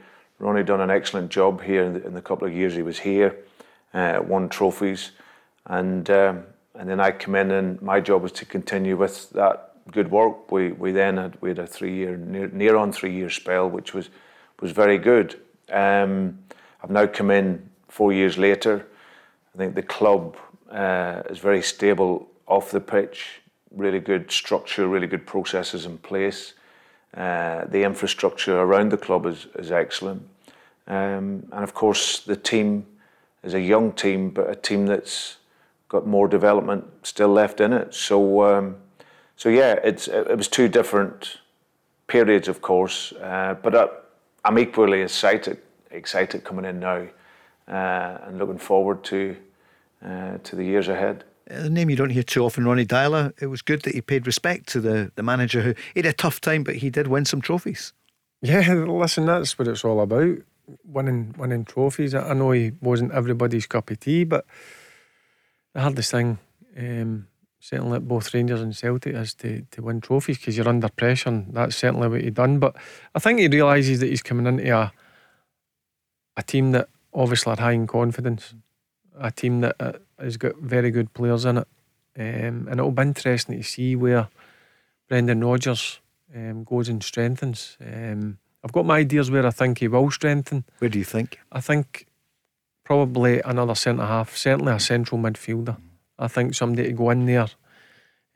Ronny 0.44 0.62
done 0.62 0.82
an 0.82 0.90
excellent 0.90 1.30
job 1.30 1.62
here 1.62 1.82
in 1.84 1.94
the, 1.94 2.06
in 2.06 2.12
the 2.12 2.20
couple 2.20 2.46
of 2.46 2.52
years 2.52 2.74
he 2.74 2.82
was 2.82 2.98
here, 2.98 3.34
uh, 3.94 4.20
won 4.22 4.50
trophies, 4.50 5.12
and 5.64 6.08
um, 6.10 6.44
and 6.74 6.86
then 6.86 7.00
I 7.00 7.12
come 7.12 7.34
in 7.34 7.50
and 7.50 7.80
my 7.80 7.98
job 7.98 8.22
was 8.22 8.32
to 8.32 8.44
continue 8.44 8.94
with 8.94 9.30
that 9.30 9.76
good 9.90 10.10
work. 10.10 10.52
We 10.52 10.72
we 10.72 10.92
then 10.92 11.16
had 11.16 11.40
we 11.40 11.48
had 11.48 11.58
a 11.58 11.66
three 11.66 11.94
year 11.94 12.18
near, 12.18 12.48
near 12.48 12.76
on 12.76 12.92
three 12.92 13.14
year 13.14 13.30
spell, 13.30 13.70
which 13.70 13.94
was 13.94 14.10
was 14.60 14.72
very 14.72 14.98
good. 14.98 15.40
Um, 15.72 16.38
I've 16.82 16.90
now 16.90 17.06
come 17.06 17.30
in 17.30 17.70
four 17.88 18.12
years 18.12 18.36
later. 18.36 18.86
I 19.54 19.58
think 19.58 19.74
the 19.74 19.82
club 19.82 20.36
uh, 20.70 21.22
is 21.30 21.38
very 21.38 21.62
stable 21.62 22.28
off 22.46 22.70
the 22.70 22.80
pitch, 22.80 23.40
really 23.70 24.00
good 24.00 24.30
structure, 24.30 24.88
really 24.88 25.06
good 25.06 25.26
processes 25.26 25.86
in 25.86 25.96
place. 25.96 26.52
Uh, 27.16 27.64
the 27.64 27.82
infrastructure 27.82 28.60
around 28.60 28.90
the 28.90 28.98
club 28.98 29.24
is, 29.24 29.46
is 29.54 29.72
excellent. 29.72 30.28
Um, 30.86 31.48
and 31.52 31.64
of 31.64 31.74
course, 31.74 32.20
the 32.20 32.36
team 32.36 32.86
is 33.42 33.54
a 33.54 33.60
young 33.60 33.92
team, 33.92 34.30
but 34.30 34.50
a 34.50 34.54
team 34.54 34.86
that's 34.86 35.36
got 35.88 36.06
more 36.06 36.28
development 36.28 36.84
still 37.02 37.28
left 37.28 37.60
in 37.60 37.72
it. 37.72 37.94
So, 37.94 38.44
um, 38.44 38.76
so 39.36 39.48
yeah, 39.48 39.78
it's 39.84 40.08
it 40.08 40.36
was 40.36 40.48
two 40.48 40.68
different 40.68 41.38
periods, 42.06 42.48
of 42.48 42.60
course, 42.60 43.12
uh, 43.20 43.54
but 43.62 43.74
I, 43.74 43.88
I'm 44.44 44.58
equally 44.58 45.02
excited 45.02 45.58
excited 45.90 46.44
coming 46.44 46.64
in 46.64 46.80
now 46.80 47.06
uh, 47.68 48.18
and 48.26 48.38
looking 48.38 48.58
forward 48.58 49.04
to 49.04 49.36
uh, 50.04 50.38
to 50.42 50.56
the 50.56 50.64
years 50.64 50.88
ahead. 50.88 51.24
A 51.48 51.68
name 51.68 51.90
you 51.90 51.96
don't 51.96 52.10
hear 52.10 52.22
too 52.22 52.44
often, 52.44 52.64
Ronny 52.64 52.86
Deila. 52.86 53.32
It 53.40 53.46
was 53.46 53.62
good 53.62 53.82
that 53.82 53.94
he 53.94 54.00
paid 54.00 54.26
respect 54.26 54.66
to 54.68 54.80
the, 54.80 55.12
the 55.14 55.22
manager 55.22 55.60
who 55.60 55.74
he 55.92 56.00
had 56.00 56.06
a 56.06 56.12
tough 56.12 56.40
time, 56.40 56.62
but 56.64 56.76
he 56.76 56.88
did 56.88 57.06
win 57.06 57.26
some 57.26 57.42
trophies. 57.42 57.92
Yeah, 58.40 58.72
listen, 58.72 59.26
that's 59.26 59.58
what 59.58 59.68
it's 59.68 59.84
all 59.84 60.00
about. 60.00 60.38
Winning 60.84 61.34
winning 61.36 61.64
trophies. 61.64 62.14
I 62.14 62.32
know 62.34 62.52
he 62.52 62.72
wasn't 62.80 63.12
everybody's 63.12 63.66
cup 63.66 63.90
of 63.90 64.00
tea, 64.00 64.24
but 64.24 64.46
the 65.74 65.80
hardest 65.80 66.10
thing, 66.10 66.38
um, 66.78 67.26
certainly 67.60 67.96
at 67.96 68.08
both 68.08 68.32
Rangers 68.32 68.62
and 68.62 68.74
Celtic, 68.74 69.14
is 69.14 69.34
to, 69.34 69.66
to 69.72 69.82
win 69.82 70.00
trophies 70.00 70.38
because 70.38 70.56
you're 70.56 70.68
under 70.68 70.88
pressure, 70.88 71.28
and 71.28 71.52
that's 71.52 71.76
certainly 71.76 72.08
what 72.08 72.22
he 72.22 72.30
done. 72.30 72.58
But 72.58 72.76
I 73.14 73.18
think 73.18 73.40
he 73.40 73.48
realises 73.48 74.00
that 74.00 74.08
he's 74.08 74.22
coming 74.22 74.46
into 74.46 74.74
a 74.74 74.92
a 76.36 76.42
team 76.42 76.72
that 76.72 76.88
obviously 77.12 77.52
are 77.52 77.60
high 77.60 77.72
in 77.72 77.86
confidence, 77.86 78.54
a 79.18 79.30
team 79.30 79.60
that 79.60 79.76
uh, 79.78 79.92
has 80.18 80.36
got 80.36 80.56
very 80.56 80.90
good 80.90 81.12
players 81.12 81.44
in 81.44 81.58
it, 81.58 81.68
um, 82.18 82.68
and 82.68 82.80
it'll 82.80 82.90
be 82.90 83.02
interesting 83.02 83.56
to 83.58 83.62
see 83.62 83.96
where 83.96 84.28
Brendan 85.08 85.44
Rodgers 85.44 86.00
um, 86.34 86.64
goes 86.64 86.88
and 86.88 87.02
strengthens. 87.02 87.76
Um, 87.80 88.38
I've 88.64 88.72
got 88.72 88.86
my 88.86 88.98
ideas 88.98 89.30
where 89.30 89.46
I 89.46 89.50
think 89.50 89.78
he 89.78 89.88
will 89.88 90.10
strengthen. 90.10 90.64
Where 90.78 90.88
do 90.88 90.98
you 90.98 91.04
think? 91.04 91.38
I 91.52 91.60
think 91.60 92.06
probably 92.82 93.42
another 93.42 93.74
centre 93.74 94.06
half, 94.06 94.36
certainly 94.36 94.72
a 94.72 94.80
central 94.80 95.20
midfielder. 95.20 95.76
I 96.18 96.28
think 96.28 96.54
somebody 96.54 96.88
to 96.88 96.92
go 96.94 97.10
in 97.10 97.26
there 97.26 97.48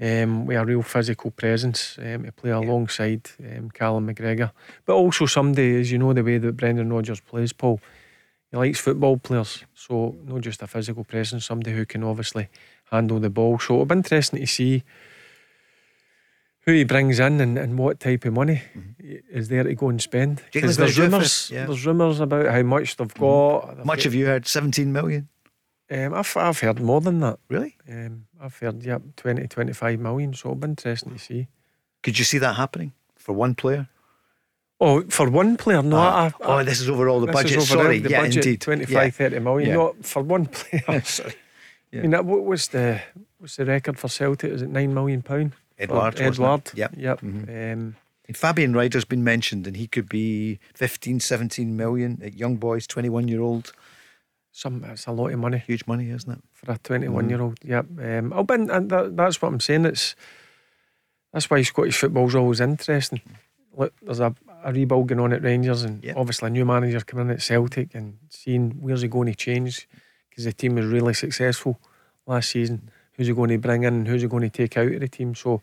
um, 0.00 0.44
with 0.44 0.58
a 0.58 0.64
real 0.64 0.82
physical 0.82 1.30
presence 1.30 1.98
um, 1.98 2.24
to 2.24 2.32
play 2.32 2.50
alongside 2.50 3.30
um, 3.40 3.70
Callum 3.70 4.06
McGregor. 4.06 4.52
But 4.84 4.94
also 4.94 5.24
somebody, 5.24 5.80
as 5.80 5.90
you 5.90 5.98
know, 5.98 6.12
the 6.12 6.22
way 6.22 6.36
that 6.38 6.56
Brendan 6.56 6.92
Rodgers 6.92 7.20
plays, 7.20 7.54
Paul, 7.54 7.80
he 8.50 8.56
likes 8.56 8.80
football 8.80 9.16
players. 9.16 9.64
So 9.74 10.14
not 10.24 10.42
just 10.42 10.62
a 10.62 10.66
physical 10.66 11.04
presence, 11.04 11.46
somebody 11.46 11.72
who 11.74 11.86
can 11.86 12.04
obviously 12.04 12.48
handle 12.90 13.18
the 13.18 13.30
ball. 13.30 13.58
So 13.58 13.74
it'll 13.74 13.86
be 13.86 13.94
interesting 13.94 14.40
to 14.40 14.46
see 14.46 14.84
who 16.62 16.72
he 16.72 16.84
brings 16.84 17.18
in 17.18 17.40
and, 17.40 17.56
and 17.56 17.78
what 17.78 18.00
type 18.00 18.24
of 18.24 18.32
money 18.32 18.62
mm-hmm. 18.76 19.16
is 19.30 19.48
there 19.48 19.64
to 19.64 19.74
go 19.74 19.88
and 19.88 20.02
spend. 20.02 20.42
Because 20.52 20.76
there's 20.76 20.98
rumours, 20.98 21.50
yeah. 21.52 21.66
there's 21.66 21.86
rumours 21.86 22.20
about 22.20 22.46
how 22.46 22.62
much 22.62 22.96
they've 22.96 23.08
mm-hmm. 23.08 23.22
got. 23.22 23.76
Mm-hmm. 23.76 23.86
Much 23.86 24.04
have 24.04 24.14
you 24.14 24.26
heard? 24.26 24.46
17 24.46 24.92
million? 24.92 25.28
Um, 25.90 26.14
I've, 26.14 26.36
I've 26.36 26.60
heard 26.60 26.80
more 26.80 27.00
than 27.00 27.20
that. 27.20 27.38
Really? 27.48 27.76
Um, 27.88 28.26
I've 28.40 28.56
heard, 28.58 28.82
yeah, 28.82 28.98
20, 29.16 29.48
25 29.48 29.98
million. 29.98 30.34
So 30.34 30.50
it'll 30.50 30.56
be 30.56 30.68
interesting 30.68 31.12
to 31.12 31.18
see. 31.18 31.48
Could 32.02 32.18
you 32.18 32.24
see 32.24 32.38
that 32.38 32.56
happening 32.56 32.92
for 33.16 33.32
one 33.32 33.54
player? 33.54 33.88
Oh, 34.80 35.02
for 35.08 35.28
one 35.28 35.56
player? 35.56 35.82
No. 35.82 35.96
Ah. 35.96 36.30
I, 36.40 36.44
I, 36.44 36.60
oh, 36.60 36.64
this 36.64 36.80
is 36.80 36.88
over 36.88 37.08
all 37.08 37.20
the 37.20 37.32
budget. 37.32 37.62
Sorry, 37.62 37.98
the 37.98 38.10
yeah, 38.10 38.20
budget, 38.22 38.46
indeed. 38.46 38.60
25, 38.60 38.92
yeah. 38.92 39.10
30 39.10 39.38
million. 39.40 39.68
Yeah. 39.70 39.74
No, 39.74 39.96
for 40.02 40.22
one 40.22 40.46
player. 40.52 40.84
Oh, 40.86 41.00
sorry. 41.00 41.34
Yeah. 41.90 42.00
I 42.00 42.02
mean, 42.06 42.26
what 42.26 42.44
was 42.44 42.68
the 42.68 43.00
what's 43.38 43.56
the 43.56 43.64
record 43.64 43.98
for 43.98 44.08
Celtic? 44.08 44.52
Is 44.52 44.62
it 44.62 44.68
nine 44.68 44.92
million 44.92 45.22
pound? 45.22 45.54
Edouard. 45.78 46.20
Edward. 46.20 46.70
Yep. 46.74 46.94
Yep. 46.96 47.20
Mm-hmm. 47.20 47.72
Um, 47.72 47.96
Fabian 48.34 48.74
Rieder's 48.74 49.04
been 49.04 49.24
mentioned, 49.24 49.66
and 49.66 49.76
he 49.76 49.86
could 49.86 50.08
be 50.08 50.58
15, 50.74 51.20
17 51.20 51.76
million 51.76 52.20
at 52.22 52.34
young 52.34 52.56
boys, 52.56 52.86
21 52.86 53.28
year 53.28 53.40
old. 53.40 53.72
Some 54.52 54.84
it's 54.84 55.06
a 55.06 55.12
lot 55.12 55.32
of 55.32 55.38
money. 55.38 55.58
Huge 55.58 55.86
money, 55.86 56.10
isn't 56.10 56.30
it? 56.30 56.40
For 56.52 56.72
a 56.72 56.78
21 56.78 57.24
mm. 57.24 57.30
year 57.30 57.40
old. 57.40 57.58
Yep. 57.62 57.86
Um, 57.98 58.32
and 58.50 58.90
that, 58.90 59.16
that's 59.16 59.40
what 59.40 59.48
I'm 59.48 59.60
saying. 59.60 59.86
It's 59.86 60.14
that's 61.32 61.48
why 61.48 61.62
Scottish 61.62 61.98
football's 61.98 62.34
always 62.34 62.60
interesting. 62.60 63.20
Look, 63.76 63.94
there's 64.02 64.20
a, 64.20 64.34
a 64.64 64.72
rebuild 64.72 65.06
going 65.06 65.20
on 65.20 65.32
at 65.32 65.42
Rangers, 65.42 65.84
and 65.84 66.02
yep. 66.02 66.16
obviously 66.16 66.48
a 66.48 66.50
new 66.50 66.64
manager 66.64 67.00
coming 67.00 67.26
in 67.26 67.32
at 67.32 67.42
Celtic, 67.42 67.94
and 67.94 68.18
seeing 68.28 68.72
where's 68.80 69.02
he 69.02 69.08
going 69.08 69.28
to 69.28 69.34
change 69.34 69.88
because 70.28 70.44
the 70.44 70.52
team 70.52 70.74
was 70.74 70.86
really 70.86 71.14
successful 71.14 71.80
last 72.26 72.50
season. 72.50 72.90
Who's 73.18 73.26
he 73.26 73.34
going 73.34 73.50
to 73.50 73.58
bring 73.58 73.82
in? 73.82 73.94
and 73.94 74.08
Who's 74.08 74.22
he 74.22 74.28
going 74.28 74.44
to 74.44 74.48
take 74.48 74.78
out 74.78 74.92
of 74.92 75.00
the 75.00 75.08
team? 75.08 75.34
So 75.34 75.60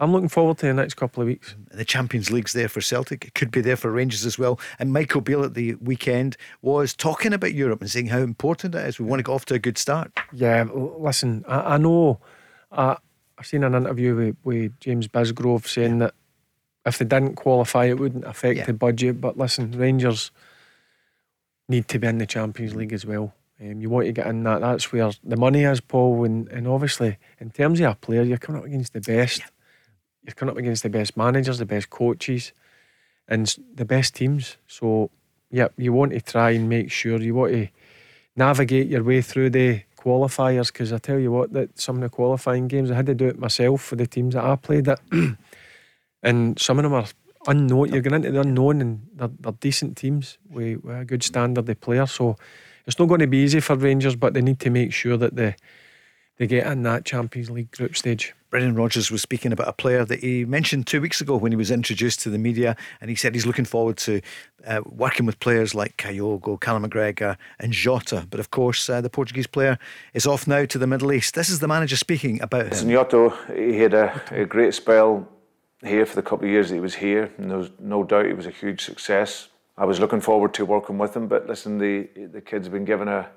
I'm 0.00 0.12
looking 0.12 0.28
forward 0.28 0.58
to 0.58 0.66
the 0.66 0.74
next 0.74 0.94
couple 0.94 1.22
of 1.22 1.28
weeks. 1.28 1.54
The 1.70 1.84
Champions 1.84 2.30
League's 2.30 2.52
there 2.52 2.68
for 2.68 2.80
Celtic. 2.80 3.24
It 3.24 3.34
could 3.34 3.52
be 3.52 3.60
there 3.60 3.76
for 3.76 3.90
Rangers 3.90 4.26
as 4.26 4.36
well. 4.36 4.58
And 4.80 4.92
Michael 4.92 5.20
Beale 5.20 5.44
at 5.44 5.54
the 5.54 5.76
weekend 5.76 6.36
was 6.60 6.94
talking 6.94 7.32
about 7.32 7.54
Europe 7.54 7.80
and 7.80 7.90
saying 7.90 8.08
how 8.08 8.18
important 8.18 8.74
it 8.74 8.84
is. 8.84 8.98
We 8.98 9.06
want 9.06 9.20
to 9.20 9.22
get 9.22 9.32
off 9.32 9.44
to 9.46 9.54
a 9.54 9.58
good 9.60 9.78
start. 9.78 10.12
Yeah, 10.32 10.66
listen, 10.72 11.44
I, 11.46 11.74
I 11.74 11.76
know. 11.78 12.18
I, 12.72 12.96
I've 13.38 13.46
seen 13.46 13.62
an 13.62 13.74
interview 13.74 14.16
with, 14.16 14.36
with 14.42 14.80
James 14.80 15.06
Bisgrove 15.06 15.68
saying 15.68 16.00
yeah. 16.00 16.06
that 16.06 16.14
if 16.84 16.98
they 16.98 17.04
didn't 17.04 17.36
qualify, 17.36 17.84
it 17.84 17.98
wouldn't 17.98 18.24
affect 18.24 18.58
yeah. 18.58 18.66
the 18.66 18.72
budget. 18.72 19.20
But 19.20 19.38
listen, 19.38 19.72
Rangers 19.72 20.32
need 21.68 21.86
to 21.88 21.98
be 21.98 22.08
in 22.08 22.18
the 22.18 22.26
Champions 22.26 22.74
League 22.74 22.92
as 22.92 23.06
well. 23.06 23.34
Um, 23.60 23.80
you 23.80 23.90
want 23.90 24.06
to 24.06 24.12
get 24.12 24.26
in 24.26 24.44
that. 24.44 24.60
That's 24.60 24.92
where 24.92 25.10
the 25.24 25.36
money 25.36 25.64
is, 25.64 25.80
Paul. 25.80 26.24
And, 26.24 26.48
and 26.48 26.68
obviously, 26.68 27.18
in 27.40 27.50
terms 27.50 27.80
of 27.80 27.90
a 27.90 27.94
player, 27.94 28.22
you're 28.22 28.38
coming 28.38 28.60
up 28.60 28.66
against 28.66 28.92
the 28.92 29.00
best. 29.00 29.40
Yeah 29.40 29.46
you're 30.28 30.34
coming 30.34 30.52
up 30.52 30.58
against 30.58 30.82
the 30.82 30.90
best 30.90 31.16
managers, 31.16 31.56
the 31.56 31.64
best 31.64 31.88
coaches, 31.88 32.52
and 33.26 33.56
the 33.74 33.86
best 33.86 34.14
teams. 34.14 34.58
So, 34.66 35.10
yeah, 35.50 35.68
you 35.78 35.94
want 35.94 36.12
to 36.12 36.20
try 36.20 36.50
and 36.50 36.68
make 36.68 36.90
sure 36.90 37.18
you 37.18 37.34
want 37.34 37.52
to 37.52 37.68
navigate 38.36 38.88
your 38.88 39.02
way 39.02 39.22
through 39.22 39.50
the 39.50 39.84
qualifiers. 39.96 40.70
Because 40.70 40.92
I 40.92 40.98
tell 40.98 41.18
you 41.18 41.32
what, 41.32 41.54
that 41.54 41.80
some 41.80 41.96
of 41.96 42.02
the 42.02 42.10
qualifying 42.10 42.68
games 42.68 42.90
I 42.90 42.94
had 42.94 43.06
to 43.06 43.14
do 43.14 43.26
it 43.26 43.38
myself 43.38 43.82
for 43.82 43.96
the 43.96 44.06
teams 44.06 44.34
that 44.34 44.44
I 44.44 44.56
played 44.56 44.86
at, 44.86 45.00
and 46.22 46.58
some 46.58 46.78
of 46.78 46.82
them 46.82 46.92
are 46.92 47.06
unknown. 47.46 47.90
You're 47.90 48.02
going 48.02 48.22
into 48.22 48.30
the 48.30 48.42
unknown, 48.42 48.82
and 48.82 49.08
they're, 49.14 49.30
they're 49.40 49.52
decent 49.52 49.96
teams 49.96 50.36
with, 50.50 50.84
with 50.84 51.00
a 51.00 51.04
good 51.06 51.22
standard 51.22 51.66
of 51.66 51.80
player. 51.80 52.04
So 52.04 52.36
it's 52.88 52.98
not 52.98 53.06
going 53.06 53.20
to 53.20 53.26
be 53.26 53.38
easy 53.38 53.60
for 53.60 53.76
Rangers, 53.76 54.16
but 54.16 54.32
they 54.32 54.40
need 54.40 54.58
to 54.60 54.70
make 54.70 54.92
sure 54.92 55.16
that 55.18 55.36
they 55.36 55.54
they 56.38 56.46
get 56.46 56.66
in 56.68 56.84
that 56.84 57.04
Champions 57.04 57.50
League 57.50 57.70
group 57.72 57.96
stage. 57.96 58.32
Brendan 58.48 58.76
Rodgers 58.76 59.10
was 59.10 59.20
speaking 59.20 59.52
about 59.52 59.68
a 59.68 59.72
player 59.72 60.04
that 60.04 60.20
he 60.20 60.44
mentioned 60.44 60.86
two 60.86 61.00
weeks 61.00 61.20
ago 61.20 61.36
when 61.36 61.50
he 61.52 61.56
was 61.56 61.70
introduced 61.70 62.20
to 62.20 62.30
the 62.30 62.38
media, 62.38 62.76
and 63.00 63.10
he 63.10 63.16
said 63.16 63.34
he's 63.34 63.44
looking 63.44 63.64
forward 63.64 63.96
to 63.98 64.20
uh, 64.66 64.80
working 64.86 65.26
with 65.26 65.38
players 65.40 65.74
like 65.74 65.96
Kyogo, 65.96 66.58
Callum 66.60 66.88
McGregor, 66.88 67.36
and 67.58 67.72
Jota. 67.72 68.26
But 68.30 68.40
of 68.40 68.50
course, 68.50 68.88
uh, 68.88 69.00
the 69.00 69.10
Portuguese 69.10 69.48
player 69.48 69.78
is 70.14 70.26
off 70.26 70.46
now 70.46 70.64
to 70.64 70.78
the 70.78 70.86
Middle 70.86 71.12
East. 71.12 71.34
This 71.34 71.50
is 71.50 71.58
the 71.58 71.68
manager 71.68 71.96
speaking 71.96 72.40
about 72.40 72.72
him. 72.72 72.88
Jota, 72.88 73.36
he 73.54 73.78
had 73.78 73.92
a, 73.92 74.22
a 74.30 74.44
great 74.46 74.74
spell 74.74 75.28
here 75.82 76.06
for 76.06 76.14
the 76.14 76.22
couple 76.22 76.46
of 76.46 76.50
years 76.50 76.70
that 76.70 76.76
he 76.76 76.80
was 76.80 76.94
here, 76.94 77.30
and 77.36 77.50
there 77.50 77.58
was 77.58 77.70
no 77.78 78.02
doubt 78.04 78.26
he 78.26 78.32
was 78.32 78.46
a 78.46 78.50
huge 78.50 78.82
success. 78.82 79.48
I 79.78 79.84
was 79.84 80.00
looking 80.00 80.20
forward 80.20 80.52
to 80.54 80.66
working 80.66 80.98
with 80.98 81.16
him, 81.16 81.28
but 81.28 81.46
listen, 81.46 81.78
the 81.78 82.08
the 82.26 82.40
kid's 82.40 82.68
been 82.68 82.84
given 82.84 83.08
a 83.08 83.30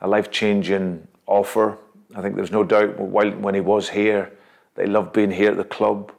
a 0.00 0.08
life 0.08 0.30
changing 0.30 1.06
offer 1.26 1.76
I 2.16 2.22
think 2.22 2.36
there's 2.36 2.52
no 2.52 2.64
doubt 2.64 2.98
while, 2.98 3.30
when 3.32 3.54
he 3.54 3.60
was 3.60 3.90
here, 3.90 4.32
they 4.74 4.86
loved 4.86 5.12
being 5.12 5.30
here 5.30 5.50
at 5.50 5.56
the 5.56 5.64
club. 5.64 6.12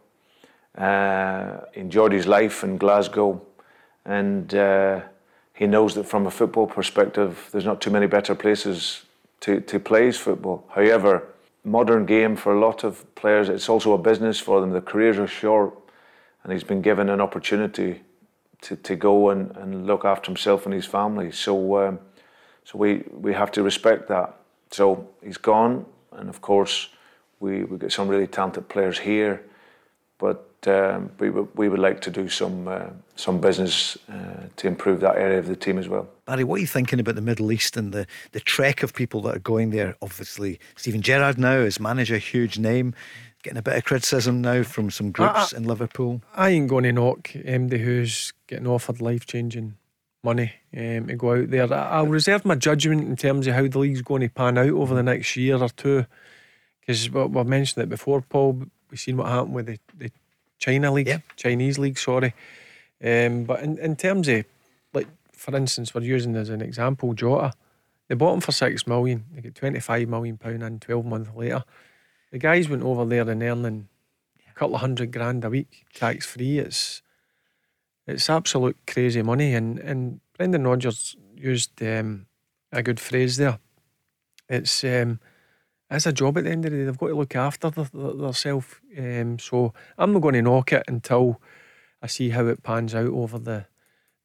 Uh, 0.77 1.61
enjoyed 1.73 2.11
his 2.11 2.27
life 2.27 2.63
in 2.63 2.77
Glasgow, 2.77 3.41
and 4.05 4.53
uh, 4.53 5.01
he 5.53 5.65
knows 5.65 5.95
that 5.95 6.05
from 6.05 6.27
a 6.27 6.31
football 6.31 6.67
perspective, 6.67 7.49
there's 7.51 7.65
not 7.65 7.81
too 7.81 7.89
many 7.89 8.05
better 8.05 8.35
places 8.35 9.03
to, 9.41 9.59
to 9.61 9.79
play 9.79 10.05
his 10.05 10.17
football. 10.17 10.63
However, 10.69 11.27
modern 11.65 12.05
game 12.05 12.35
for 12.35 12.53
a 12.53 12.59
lot 12.59 12.83
of 12.83 13.03
players, 13.15 13.49
it's 13.49 13.67
also 13.67 13.93
a 13.93 13.97
business 13.97 14.39
for 14.39 14.61
them. 14.61 14.71
Their 14.71 14.81
careers 14.81 15.17
are 15.17 15.27
short, 15.27 15.73
and 16.43 16.53
he's 16.53 16.63
been 16.63 16.81
given 16.81 17.09
an 17.09 17.19
opportunity 17.19 18.01
to, 18.61 18.75
to 18.75 18.95
go 18.95 19.29
and, 19.29 19.55
and 19.57 19.87
look 19.87 20.05
after 20.05 20.27
himself 20.27 20.65
and 20.65 20.73
his 20.73 20.85
family. 20.85 21.31
So, 21.31 21.87
um, 21.87 21.99
so 22.63 22.77
we, 22.77 23.03
we 23.11 23.33
have 23.33 23.51
to 23.53 23.63
respect 23.63 24.07
that. 24.09 24.35
So 24.71 25.07
he's 25.23 25.37
gone, 25.37 25.85
and 26.11 26.29
of 26.29 26.41
course, 26.41 26.89
we 27.39 27.63
we 27.63 27.77
get 27.77 27.91
some 27.91 28.07
really 28.07 28.27
talented 28.27 28.67
players 28.69 28.99
here, 28.99 29.41
but 30.17 30.45
um, 30.67 31.09
we 31.19 31.29
would 31.29 31.47
we 31.55 31.69
would 31.69 31.79
like 31.79 32.01
to 32.01 32.11
do 32.11 32.29
some 32.29 32.67
uh, 32.67 32.89
some 33.15 33.39
business 33.39 33.97
uh, 34.11 34.47
to 34.57 34.67
improve 34.67 34.99
that 34.99 35.15
area 35.15 35.39
of 35.39 35.47
the 35.47 35.55
team 35.55 35.77
as 35.77 35.87
well. 35.87 36.07
Barry, 36.25 36.43
what 36.43 36.57
are 36.57 36.61
you 36.61 36.67
thinking 36.67 36.99
about 36.99 37.15
the 37.15 37.21
Middle 37.21 37.51
East 37.51 37.77
and 37.77 37.93
the 37.93 38.05
the 38.31 38.39
trek 38.39 38.83
of 38.83 38.93
people 38.93 39.21
that 39.21 39.35
are 39.35 39.39
going 39.39 39.71
there? 39.71 39.95
Obviously, 40.01 40.59
Steven 40.75 41.01
Gerrard 41.01 41.37
now 41.37 41.59
is 41.59 41.79
manager, 41.79 42.17
huge 42.17 42.59
name, 42.59 42.93
getting 43.43 43.57
a 43.57 43.63
bit 43.63 43.77
of 43.77 43.85
criticism 43.85 44.41
now 44.41 44.63
from 44.63 44.91
some 44.91 45.11
groups 45.11 45.53
I, 45.53 45.57
in 45.57 45.63
Liverpool. 45.63 46.21
I 46.35 46.49
ain't 46.49 46.67
going 46.67 46.83
to 46.83 46.91
knock 46.91 47.29
MD 47.33 47.79
who's 47.79 48.33
getting 48.47 48.67
offered 48.67 49.01
life 49.01 49.25
changing 49.25 49.75
money 50.23 50.53
um, 50.75 51.07
to 51.07 51.15
go 51.15 51.33
out 51.33 51.49
there. 51.49 51.73
I'll 51.73 52.07
reserve 52.07 52.45
my 52.45 52.55
judgment 52.55 53.07
in 53.07 53.15
terms 53.15 53.47
of 53.47 53.55
how 53.55 53.67
the 53.67 53.79
league's 53.79 54.01
going 54.01 54.21
to 54.21 54.29
pan 54.29 54.57
out 54.57 54.69
over 54.69 54.93
the 54.93 55.03
next 55.03 55.35
year 55.37 55.57
or 55.57 55.69
two. 55.69 56.05
Because 56.81 57.09
we've 57.09 57.45
mentioned 57.45 57.83
it 57.83 57.89
before, 57.89 58.21
Paul. 58.21 58.63
We've 58.89 58.99
seen 58.99 59.17
what 59.17 59.27
happened 59.27 59.53
with 59.53 59.67
the, 59.67 59.79
the 59.97 60.11
China 60.57 60.91
League, 60.91 61.07
yeah. 61.07 61.19
Chinese 61.35 61.77
League, 61.77 61.97
sorry. 61.97 62.33
Um, 63.03 63.45
but 63.45 63.61
in, 63.61 63.77
in 63.77 63.95
terms 63.95 64.27
of, 64.27 64.43
like, 64.93 65.07
for 65.31 65.55
instance, 65.55 65.93
we're 65.93 66.01
using 66.01 66.35
as 66.35 66.49
an 66.49 66.61
example 66.61 67.13
Jota. 67.13 67.53
They 68.07 68.15
bought 68.15 68.33
him 68.33 68.41
for 68.41 68.51
six 68.51 68.87
million. 68.87 69.23
They 69.33 69.41
get 69.41 69.53
twenty 69.53 69.79
five 69.79 70.09
million 70.09 70.37
pound 70.37 70.63
in 70.63 70.79
twelve 70.79 71.05
months 71.05 71.29
later. 71.35 71.63
The 72.31 72.37
guys 72.37 72.69
went 72.69 72.83
over 72.83 73.05
there 73.05 73.27
and 73.29 73.41
earning 73.41 73.89
a 74.49 74.53
couple 74.53 74.75
of 74.75 74.81
hundred 74.81 75.11
grand 75.11 75.43
a 75.43 75.49
week, 75.49 75.85
tax 75.93 76.25
free. 76.25 76.59
It's 76.59 77.01
it's 78.05 78.29
absolute 78.29 78.77
crazy 78.87 79.21
money. 79.21 79.53
And 79.53 79.79
and 79.79 80.19
Brendan 80.37 80.67
Rodgers 80.67 81.15
used 81.35 81.81
um, 81.81 82.27
a 82.71 82.83
good 82.83 82.99
phrase 82.99 83.37
there. 83.37 83.59
It's 84.47 84.83
um, 84.83 85.19
it's 85.89 86.05
a 86.05 86.13
job 86.13 86.37
at 86.37 86.43
the 86.43 86.51
end 86.51 86.65
of 86.65 86.71
the 86.71 86.77
day. 86.77 86.83
They've 86.85 86.97
got 86.97 87.07
to 87.07 87.15
look 87.15 87.35
after 87.35 87.69
themselves. 87.71 88.75
Um, 88.97 89.39
so 89.39 89.73
I'm 89.97 90.13
not 90.13 90.21
going 90.21 90.35
to 90.35 90.41
knock 90.41 90.71
it 90.71 90.83
until 90.87 91.41
I 92.01 92.07
see 92.07 92.29
how 92.29 92.45
it 92.47 92.63
pans 92.63 92.93
out 92.93 93.07
over 93.07 93.39
the 93.39 93.65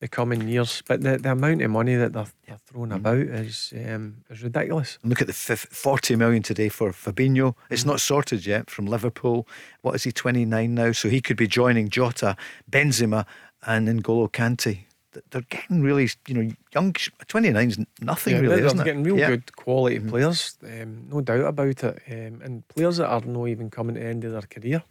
the 0.00 0.08
coming 0.08 0.48
years. 0.48 0.82
But 0.86 1.02
the, 1.02 1.18
the 1.18 1.32
amount 1.32 1.62
of 1.62 1.70
money 1.70 1.94
that 1.96 2.12
they're, 2.12 2.26
they're 2.46 2.58
throwing 2.66 2.90
mm. 2.90 2.96
about 2.96 3.18
is 3.18 3.72
um, 3.88 4.24
is 4.30 4.42
ridiculous. 4.42 4.98
Look 5.02 5.20
at 5.20 5.26
the 5.26 5.32
40 5.32 6.16
million 6.16 6.42
today 6.42 6.68
for 6.68 6.90
Fabinho. 6.92 7.54
It's 7.70 7.84
mm. 7.84 7.88
not 7.88 8.00
sorted 8.00 8.46
yet 8.46 8.70
from 8.70 8.86
Liverpool. 8.86 9.46
What 9.82 9.94
is 9.94 10.04
he, 10.04 10.12
29 10.12 10.74
now? 10.74 10.92
So 10.92 11.08
he 11.08 11.20
could 11.20 11.36
be 11.36 11.46
joining 11.46 11.88
Jota, 11.88 12.36
Benzema, 12.70 13.26
and 13.66 13.88
N'Golo 13.88 14.30
Kante 14.30 14.84
they're 15.30 15.42
getting 15.42 15.82
really, 15.82 16.08
you 16.26 16.34
know, 16.34 16.50
young. 16.74 16.94
29 17.28 17.68
is 17.68 17.78
nothing 18.00 18.34
yeah, 18.34 18.40
really, 18.40 18.60
they're, 18.60 18.70
they're 18.70 18.84
getting 18.84 19.04
real 19.04 19.18
yeah. 19.18 19.28
good 19.28 19.54
quality 19.56 19.98
mm-hmm. 19.98 20.08
players, 20.08 20.58
um, 20.64 21.08
no 21.08 21.20
doubt 21.20 21.44
about 21.44 21.84
it, 21.84 22.02
um, 22.10 22.40
and 22.42 22.66
players 22.68 22.98
that 22.98 23.08
are 23.08 23.20
not 23.20 23.46
even 23.46 23.70
coming 23.70 23.94
to 23.94 24.00
the 24.00 24.06
end 24.06 24.24
of 24.24 24.32
their 24.32 24.42
career. 24.42 24.82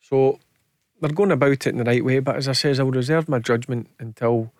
So 0.00 0.38
they're 1.02 1.14
going 1.14 1.32
about 1.32 1.52
it 1.52 1.66
in 1.66 1.78
the 1.78 1.84
right 1.84 2.04
way. 2.04 2.20
But 2.20 2.36
as 2.36 2.48
I 2.48 2.52
says, 2.52 2.80
I'll 2.80 2.90
reserve 2.90 3.28
my 3.28 3.38
judgment 3.38 3.88
until 3.98 4.52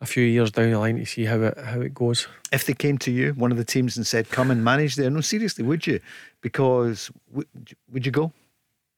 a 0.00 0.06
few 0.06 0.24
years 0.24 0.50
down 0.50 0.72
the 0.72 0.78
line 0.78 0.98
to 0.98 1.06
see 1.06 1.24
how 1.24 1.40
it 1.40 1.56
how 1.58 1.80
it 1.80 1.94
goes. 1.94 2.26
If 2.50 2.66
they 2.66 2.74
came 2.74 2.98
to 2.98 3.10
you, 3.10 3.32
one 3.34 3.52
of 3.52 3.56
the 3.56 3.64
teams, 3.64 3.96
and 3.96 4.06
said, 4.06 4.30
"Come 4.30 4.50
and 4.50 4.64
manage 4.64 4.96
there," 4.96 5.08
no, 5.08 5.20
seriously, 5.20 5.64
would 5.64 5.86
you? 5.86 6.00
Because 6.40 7.10
would, 7.30 7.46
would 7.90 8.04
you 8.04 8.12
go 8.12 8.32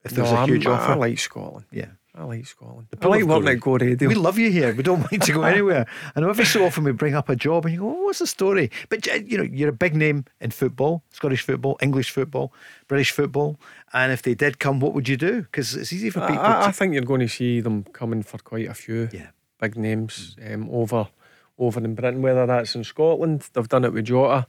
if 0.03 0.11
there's 0.11 0.31
no, 0.31 0.43
a 0.43 0.45
huge 0.47 0.65
I'm, 0.65 0.73
offer? 0.73 0.91
I 0.93 0.95
like 0.95 1.19
Scotland. 1.19 1.65
Yeah. 1.71 1.89
I 2.17 2.23
like 2.23 2.45
Scotland. 2.45 2.87
The 2.91 3.05
I 3.05 3.09
like 3.09 3.23
working 3.25 3.49
at 3.49 3.59
Go 3.59 3.77
Radio. 3.77 4.07
We 4.07 4.15
love 4.15 4.39
you 4.39 4.49
here. 4.49 4.73
We 4.73 4.83
don't 4.83 4.99
want 4.99 5.21
to 5.21 5.33
go 5.33 5.43
anywhere. 5.53 5.85
I 6.15 6.21
know 6.21 6.29
every 6.29 6.45
so 6.45 6.65
often 6.65 6.85
we 6.85 6.93
bring 6.93 7.13
up 7.13 7.27
a 7.27 7.35
job 7.35 7.65
and 7.65 7.73
you 7.73 7.81
go, 7.81 7.89
oh, 7.89 8.03
what's 8.03 8.19
the 8.19 8.27
story? 8.27 8.71
But 8.87 9.05
you 9.05 9.37
know, 9.37 9.43
you're 9.43 9.69
a 9.69 9.73
big 9.73 9.95
name 9.95 10.23
in 10.39 10.51
football, 10.51 11.03
Scottish 11.11 11.41
football, 11.41 11.77
English 11.81 12.11
football, 12.11 12.53
British 12.87 13.11
football. 13.11 13.59
And 13.91 14.13
if 14.13 14.21
they 14.21 14.33
did 14.33 14.59
come, 14.59 14.79
what 14.79 14.93
would 14.93 15.09
you 15.09 15.17
do? 15.17 15.41
Because 15.41 15.75
it's 15.75 15.91
easy 15.91 16.09
for 16.09 16.21
people. 16.21 16.39
I, 16.45 16.61
I, 16.61 16.65
I, 16.67 16.71
think 16.71 16.93
you're 16.93 17.03
going 17.03 17.19
to 17.19 17.27
see 17.27 17.59
them 17.59 17.83
coming 17.91 18.23
for 18.23 18.37
quite 18.37 18.69
a 18.69 18.73
few 18.73 19.09
yeah. 19.11 19.27
big 19.59 19.75
names 19.75 20.37
um, 20.49 20.69
over 20.71 21.09
over 21.57 21.79
in 21.83 21.95
Britain. 21.95 22.21
Whether 22.21 22.45
that's 22.45 22.75
in 22.75 22.85
Scotland, 22.85 23.49
they've 23.53 23.67
done 23.67 23.83
it 23.83 23.91
with 23.91 24.05
Jota, 24.05 24.47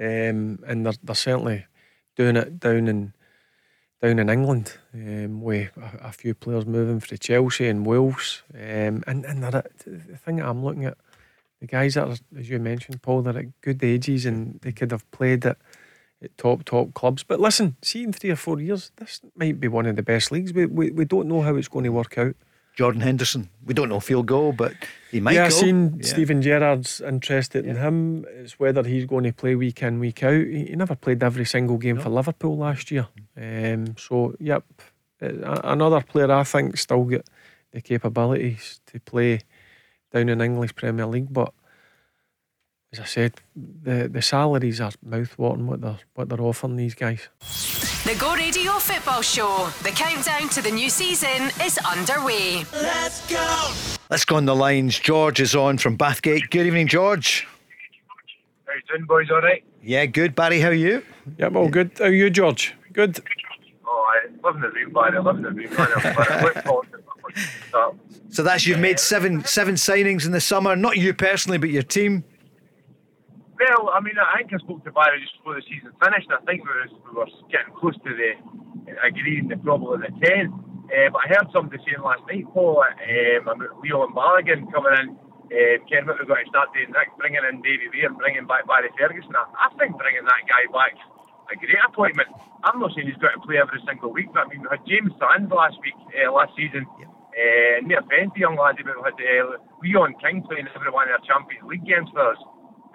um, 0.00 0.58
and 0.66 0.84
they're, 0.84 0.94
they're 1.04 1.14
certainly 1.14 1.66
doing 2.16 2.36
it 2.36 2.58
down 2.58 2.88
in 2.88 3.12
down 4.02 4.18
in 4.18 4.28
England 4.28 4.76
um, 4.94 5.40
with 5.40 5.70
a, 5.76 6.12
few 6.12 6.34
players 6.34 6.66
moving 6.66 7.00
for 7.00 7.16
Chelsea 7.16 7.68
and 7.68 7.86
Wolves. 7.86 8.42
Um, 8.54 9.02
and 9.06 9.24
and 9.24 9.42
the 9.42 9.62
thing 10.24 10.40
I'm 10.40 10.64
looking 10.64 10.84
at, 10.84 10.98
the 11.60 11.66
guys 11.66 11.94
that 11.94 12.08
are, 12.08 12.16
as 12.38 12.50
you 12.50 12.58
mentioned, 12.58 13.02
Paul, 13.02 13.22
they're 13.22 13.38
at 13.38 13.60
good 13.60 13.82
ages 13.82 14.26
and 14.26 14.60
they 14.60 14.72
could 14.72 14.90
have 14.90 15.10
played 15.10 15.46
at, 15.46 15.56
at 16.22 16.36
top, 16.36 16.64
top 16.64 16.92
clubs. 16.94 17.22
But 17.22 17.40
listen, 17.40 17.76
see, 17.82 18.04
in 18.04 18.12
three 18.12 18.30
or 18.30 18.36
four 18.36 18.60
years, 18.60 18.92
this 18.96 19.20
might 19.34 19.60
be 19.60 19.68
one 19.68 19.86
of 19.86 19.96
the 19.96 20.02
best 20.02 20.30
leagues. 20.30 20.52
We, 20.52 20.66
we, 20.66 20.90
we 20.90 21.04
don't 21.04 21.28
know 21.28 21.42
how 21.42 21.56
it's 21.56 21.68
going 21.68 21.84
to 21.84 21.92
work 21.92 22.18
out. 22.18 22.36
Jordan 22.76 23.00
Henderson. 23.00 23.48
We 23.64 23.74
don't 23.74 23.88
know 23.88 23.96
if 23.96 24.06
he'll 24.06 24.22
go, 24.22 24.52
but 24.52 24.74
he 25.10 25.18
might. 25.20 25.34
Yeah, 25.34 25.46
I've 25.46 25.52
seen 25.52 25.96
yeah. 25.96 26.06
Steven 26.06 26.42
Gerrard's 26.42 27.00
interested 27.00 27.64
yeah. 27.64 27.70
in 27.72 27.76
him. 27.78 28.24
It's 28.28 28.58
whether 28.60 28.84
he's 28.84 29.06
going 29.06 29.24
to 29.24 29.32
play 29.32 29.54
week 29.54 29.82
in, 29.82 29.98
week 29.98 30.22
out. 30.22 30.46
He, 30.46 30.66
he 30.66 30.76
never 30.76 30.94
played 30.94 31.22
every 31.22 31.46
single 31.46 31.78
game 31.78 31.96
no. 31.96 32.02
for 32.02 32.10
Liverpool 32.10 32.56
last 32.56 32.90
year. 32.90 33.08
Um, 33.36 33.96
so, 33.96 34.34
yep, 34.38 34.64
uh, 35.20 35.60
another 35.64 36.02
player 36.02 36.30
I 36.30 36.44
think 36.44 36.76
still 36.76 37.04
get 37.04 37.26
the 37.72 37.80
capabilities 37.80 38.80
to 38.86 39.00
play 39.00 39.40
down 40.12 40.28
in 40.28 40.40
English 40.40 40.74
Premier 40.74 41.06
League, 41.06 41.32
but 41.32 41.52
as 42.92 43.00
I 43.00 43.04
said, 43.04 43.34
the 43.54 44.08
the 44.08 44.22
salaries 44.22 44.80
are 44.80 44.92
mouth-watering 45.02 45.66
what 45.66 45.80
they're 45.80 45.98
what 46.14 46.28
they're 46.28 46.40
offering 46.40 46.76
these 46.76 46.94
guys. 46.94 47.28
The 48.06 48.14
Go 48.20 48.36
Radio 48.36 48.70
Football 48.74 49.20
Show. 49.20 49.68
The 49.82 49.90
countdown 49.90 50.48
to 50.50 50.62
the 50.62 50.70
new 50.70 50.88
season 50.88 51.50
is 51.60 51.76
underway. 51.78 52.64
Let's 52.72 53.28
go. 53.28 53.72
Let's 54.08 54.24
go 54.24 54.36
on 54.36 54.44
the 54.44 54.54
lines. 54.54 54.96
George 54.96 55.40
is 55.40 55.56
on 55.56 55.76
from 55.78 55.98
Bathgate. 55.98 56.48
Good 56.50 56.68
evening, 56.68 56.86
George. 56.86 57.48
How 58.64 58.74
you 58.74 58.80
doing, 58.88 59.06
boys? 59.06 59.28
All 59.32 59.40
right? 59.40 59.64
Yeah, 59.82 60.06
good. 60.06 60.36
Barry, 60.36 60.60
how 60.60 60.68
are 60.68 60.72
you? 60.72 61.02
Yeah, 61.36 61.48
well, 61.48 61.66
good. 61.66 61.90
How 61.98 62.04
are 62.04 62.12
you, 62.12 62.30
George? 62.30 62.76
Good. 62.92 63.18
Oh, 63.84 64.06
I 64.08 64.28
living 64.46 64.62
the 64.62 64.68
dream, 64.68 64.92
Barry. 64.92 65.20
Living 65.20 65.42
the 65.42 65.50
dream. 65.50 65.72
so 68.30 68.44
that's 68.44 68.68
you've 68.68 68.78
made 68.78 69.00
seven 69.00 69.44
seven 69.44 69.74
signings 69.74 70.24
in 70.24 70.30
the 70.30 70.40
summer. 70.40 70.76
Not 70.76 70.96
you 70.96 71.12
personally, 71.12 71.58
but 71.58 71.70
your 71.70 71.82
team. 71.82 72.22
Well, 73.56 73.88
I 73.88 74.04
mean, 74.04 74.20
I 74.20 74.44
think 74.44 74.52
I 74.52 74.60
spoke 74.60 74.84
to 74.84 74.92
Barry 74.92 75.16
just 75.20 75.32
before 75.40 75.56
the 75.56 75.64
season 75.64 75.96
finished. 75.96 76.28
I 76.28 76.44
think 76.44 76.60
we, 76.60 76.76
was, 76.76 76.92
we 77.08 77.12
were 77.16 77.28
getting 77.48 77.72
close 77.72 77.96
to 78.04 78.12
the 78.12 78.36
agreeing 79.00 79.48
the 79.48 79.56
probably 79.56 80.04
the 80.04 80.12
ten. 80.20 80.52
Uh, 80.86 81.08
but 81.10 81.24
I 81.24 81.26
heard 81.34 81.48
somebody 81.50 81.80
saying 81.82 82.04
last 82.04 82.22
night, 82.28 82.44
Paul, 82.52 82.84
um, 82.84 83.48
about 83.48 83.80
Leon 83.80 84.12
Balogun 84.12 84.70
coming 84.70 84.94
in. 85.00 85.06
Uh, 85.46 85.78
Ken, 85.88 86.04
what 86.04 86.18
we're 86.18 86.26
going 86.26 86.42
to 86.42 86.50
start 86.50 86.74
doing 86.74 86.90
next, 86.90 87.14
bringing 87.16 87.40
in 87.42 87.62
Davy 87.62 87.86
Weir 87.90 88.10
and 88.10 88.18
bringing 88.18 88.50
back 88.50 88.66
Barry 88.66 88.90
Ferguson. 88.98 89.32
I, 89.34 89.46
I 89.46 89.70
think 89.78 89.94
bringing 89.94 90.26
that 90.26 90.42
guy 90.50 90.66
back 90.74 90.98
a 91.48 91.54
great 91.54 91.86
appointment. 91.86 92.28
I'm 92.66 92.82
not 92.82 92.90
saying 92.92 93.06
he's 93.06 93.22
got 93.22 93.38
to 93.38 93.42
play 93.46 93.62
every 93.62 93.78
single 93.86 94.10
week, 94.10 94.34
but 94.34 94.46
I 94.46 94.48
mean, 94.50 94.66
we 94.66 94.68
had 94.70 94.82
James 94.84 95.14
Sands 95.22 95.48
last 95.54 95.78
week, 95.80 95.94
uh, 96.18 96.34
last 96.34 96.52
season. 96.58 96.84
Yep. 96.98 97.08
Uh, 97.36 97.76
near 97.84 98.02
plenty 98.02 98.40
young 98.40 98.56
lads, 98.56 98.80
but 98.82 98.96
we 98.96 99.06
had 99.06 99.18
uh, 99.22 99.60
Leon 99.84 100.18
King 100.18 100.42
playing 100.42 100.66
every 100.74 100.90
one 100.90 101.06
of 101.06 101.20
our 101.20 101.24
Champions 101.24 101.68
League 101.68 101.86
games 101.86 102.10
for 102.10 102.32
us. 102.32 102.40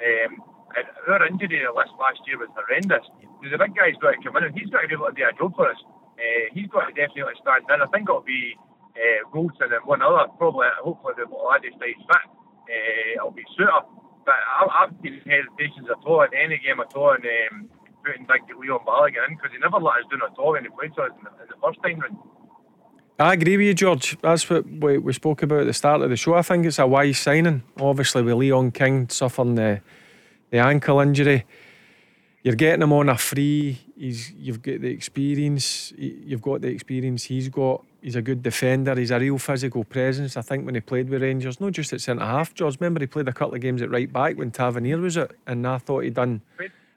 Um, 0.01 0.50
and 0.75 0.85
our 1.07 1.27
injury 1.27 1.63
list 1.67 1.93
last 1.99 2.21
year 2.27 2.37
was 2.37 2.49
horrendous. 2.55 3.05
The 3.41 3.57
big 3.57 3.75
guy's 3.75 3.97
got 4.01 4.15
to 4.15 4.19
come 4.23 4.37
in 4.37 4.49
and 4.49 4.55
he's 4.57 4.69
got 4.69 4.81
to 4.81 4.87
be 4.87 4.95
able 4.95 5.09
to 5.09 5.17
do 5.17 5.25
a 5.25 5.33
job 5.33 5.55
for 5.55 5.69
us. 5.69 5.79
Uh, 6.15 6.45
he's 6.53 6.69
got 6.69 6.85
to 6.87 6.93
definitely 6.93 7.33
stand 7.41 7.65
in. 7.65 7.81
I 7.81 7.89
think 7.89 8.05
it'll 8.05 8.21
be 8.21 8.53
uh, 8.93 9.25
Goldson 9.33 9.73
and 9.73 9.85
one 9.85 10.01
other, 10.01 10.29
probably, 10.37 10.67
hopefully, 10.83 11.17
the 11.17 11.25
laddie 11.25 11.73
stays 11.77 11.97
fit. 12.05 12.25
Uh, 12.69 13.17
it'll 13.17 13.33
be 13.33 13.45
Souttar. 13.57 13.85
But 14.25 14.37
I, 14.37 14.85
I've 14.85 15.01
been 15.01 15.17
hesitations 15.25 15.89
at 15.89 16.05
all 16.05 16.21
in 16.21 16.33
any 16.37 16.61
game 16.61 16.79
at 16.79 16.93
all 16.93 17.17
in 17.17 17.25
um, 17.25 17.69
putting 18.05 18.27
big 18.29 18.45
Leon 18.53 18.85
Balogun 18.85 19.29
in 19.29 19.35
because 19.35 19.51
he 19.51 19.57
never 19.57 19.79
let 19.79 20.01
us 20.01 20.09
do 20.09 20.17
it 20.17 20.29
at 20.29 20.37
all 20.37 20.53
when 20.53 20.63
he 20.63 20.69
played 20.69 20.93
for 20.93 21.09
us 21.09 21.11
in 21.17 21.23
the, 21.25 21.31
in 21.41 21.49
the 21.49 21.59
first 21.61 21.81
time 21.81 21.99
round. 21.99 22.17
I 23.19 23.33
agree 23.33 23.57
with 23.57 23.67
you, 23.67 23.73
George. 23.73 24.17
That's 24.21 24.49
what 24.49 24.65
we, 24.65 24.97
we 24.97 25.13
spoke 25.13 25.43
about 25.43 25.61
at 25.61 25.67
the 25.67 25.73
start 25.73 26.01
of 26.01 26.09
the 26.09 26.15
show. 26.15 26.33
I 26.33 26.41
think 26.41 26.65
it's 26.65 26.79
a 26.79 26.87
wise 26.87 27.19
signing. 27.19 27.63
Obviously, 27.79 28.23
with 28.23 28.35
Leon 28.35 28.71
King 28.71 29.09
suffering 29.09 29.55
the 29.55 29.81
the 30.51 30.59
ankle 30.59 30.99
injury. 30.99 31.45
You're 32.43 32.55
getting 32.55 32.81
him 32.81 32.93
on 32.93 33.09
a 33.09 33.17
free. 33.17 33.79
He's 33.97 34.31
you've 34.31 34.61
got 34.61 34.81
the 34.81 34.89
experience. 34.89 35.93
You've 35.97 36.41
got 36.41 36.61
the 36.61 36.67
experience 36.67 37.23
he's 37.23 37.49
got. 37.49 37.83
He's 38.01 38.15
a 38.15 38.21
good 38.21 38.41
defender. 38.41 38.95
He's 38.95 39.11
a 39.11 39.19
real 39.19 39.37
physical 39.37 39.83
presence. 39.83 40.35
I 40.35 40.41
think 40.41 40.65
when 40.65 40.73
he 40.73 40.81
played 40.81 41.09
with 41.09 41.21
Rangers, 41.21 41.59
not 41.59 41.73
just 41.73 41.93
at 41.93 42.01
centre 42.01 42.25
half, 42.25 42.53
George. 42.53 42.79
Remember 42.79 42.99
he 42.99 43.07
played 43.07 43.27
a 43.27 43.33
couple 43.33 43.55
of 43.55 43.61
games 43.61 43.81
at 43.81 43.91
right 43.91 44.11
back 44.11 44.37
when 44.37 44.49
Tavernier 44.49 44.97
was 44.97 45.17
it, 45.17 45.37
and 45.45 45.67
I 45.67 45.77
thought 45.77 46.03
he'd 46.03 46.15
done 46.15 46.41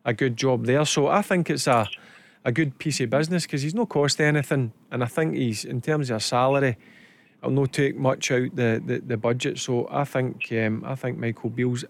a 0.04 0.14
good 0.14 0.36
job 0.36 0.64
there. 0.64 0.84
So 0.86 1.08
I 1.08 1.22
think 1.22 1.50
it's 1.50 1.66
a 1.66 1.88
a 2.46 2.52
good 2.52 2.78
piece 2.78 3.00
of 3.00 3.10
business 3.10 3.44
because 3.44 3.62
he's 3.62 3.74
not 3.74 3.88
cost 3.88 4.20
anything, 4.20 4.72
and 4.90 5.02
I 5.02 5.06
think 5.06 5.34
he's 5.34 5.64
in 5.64 5.80
terms 5.80 6.10
of 6.10 6.16
a 6.16 6.20
salary. 6.20 6.76
I'll 7.42 7.50
not 7.50 7.74
take 7.74 7.96
much 7.96 8.30
out 8.30 8.56
the, 8.56 8.82
the, 8.84 9.00
the 9.00 9.16
budget, 9.18 9.58
so 9.58 9.86
I 9.90 10.04
think 10.04 10.50
um, 10.52 10.82
I 10.86 10.94
think 10.94 11.18
Michael 11.18 11.50
Beale's 11.50 11.84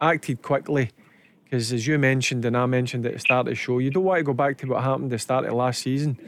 acted 0.00 0.42
quickly 0.42 0.90
because, 1.44 1.72
as 1.72 1.86
you 1.86 1.98
mentioned 1.98 2.44
and 2.44 2.56
I 2.56 2.66
mentioned 2.66 3.06
at 3.06 3.14
the 3.14 3.18
start 3.18 3.46
of 3.46 3.52
the 3.52 3.54
show, 3.54 3.78
you 3.78 3.90
don't 3.90 4.04
want 4.04 4.18
to 4.18 4.24
go 4.24 4.34
back 4.34 4.58
to 4.58 4.66
what 4.66 4.82
happened 4.84 5.06
at 5.06 5.10
the 5.10 5.18
start 5.18 5.46
of 5.46 5.54
last 5.54 5.82
season. 5.82 6.18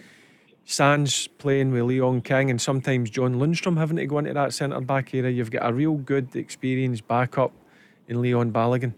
Sands 0.64 1.26
playing 1.26 1.72
with 1.72 1.82
Leon 1.82 2.22
King 2.22 2.48
and 2.50 2.60
sometimes 2.60 3.10
John 3.10 3.34
Lundstram 3.34 3.76
having 3.76 3.96
to 3.96 4.06
go 4.06 4.18
into 4.18 4.32
that 4.32 4.54
centre 4.54 4.80
back 4.80 5.14
area. 5.14 5.30
You've 5.30 5.50
got 5.50 5.68
a 5.68 5.72
real 5.74 5.94
good 5.94 6.34
experienced 6.36 7.06
backup 7.08 7.52
in 8.08 8.22
Leon 8.22 8.52
Balogun. 8.52 8.94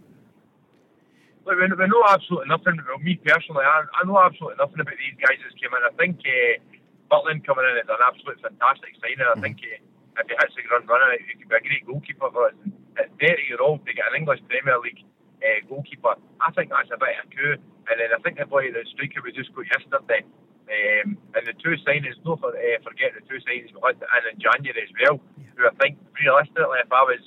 Look, 1.45 1.57
we, 1.59 1.66
we 1.66 1.87
know 1.89 2.05
absolutely 2.09 2.49
nothing. 2.49 2.79
Well, 2.87 2.99
me 2.99 3.18
personally, 3.25 3.64
I, 3.64 3.83
I 4.01 4.07
know 4.07 4.18
absolutely 4.18 4.62
nothing 4.62 4.81
about 4.81 4.95
these 4.95 5.18
guys 5.18 5.39
that 5.43 5.59
came 5.59 5.75
in. 5.75 5.83
I 5.83 5.93
think 5.97 6.20
uh, 6.23 6.62
Butland 7.11 7.45
coming 7.45 7.64
in 7.66 7.83
is 7.83 7.89
an 7.89 7.99
absolute 7.99 8.39
fantastic 8.41 8.95
signing. 9.03 9.27
I 9.27 9.41
think 9.41 9.59
uh, 9.59 10.23
if 10.23 10.29
he 10.29 10.35
hits 10.39 10.55
the 10.55 10.62
ground 10.62 10.87
running, 10.89 11.18
he 11.27 11.41
could 11.41 11.49
be 11.49 11.57
a 11.57 11.61
great 11.61 11.87
goalkeeper 11.87 12.31
for 12.31 12.47
us. 12.47 12.55
30 12.97 13.49
year 13.49 13.61
old 13.61 13.84
to 13.86 13.93
get 13.93 14.09
an 14.11 14.18
English 14.20 14.40
Premier 14.49 14.78
League 14.78 15.05
uh, 15.43 15.61
goalkeeper, 15.68 16.14
I 16.40 16.51
think 16.53 16.70
that's 16.70 16.90
a 16.93 16.99
bit 16.99 17.18
of 17.18 17.26
a 17.26 17.34
coup. 17.34 17.57
And 17.90 17.97
then 17.99 18.11
I 18.14 18.18
think 18.22 18.38
the 18.38 18.47
boy, 18.47 18.70
the 18.70 18.86
striker 18.95 19.20
we 19.24 19.32
just 19.32 19.51
got 19.55 19.66
yesterday, 19.66 20.22
um, 20.70 21.18
and 21.34 21.43
the 21.45 21.53
two 21.59 21.74
signings, 21.82 22.16
don't 22.22 22.38
for, 22.38 22.55
uh, 22.55 22.78
forget 22.86 23.12
the 23.12 23.24
two 23.26 23.43
signings 23.43 23.74
we 23.74 23.80
had 23.82 23.99
in 23.99 24.24
in 24.32 24.36
January 24.38 24.86
as 24.86 24.93
well, 25.03 25.18
yeah. 25.36 25.51
who 25.59 25.62
I 25.66 25.74
think 25.82 25.99
realistically, 26.14 26.80
if 26.80 26.93
I 26.93 27.03
was 27.03 27.22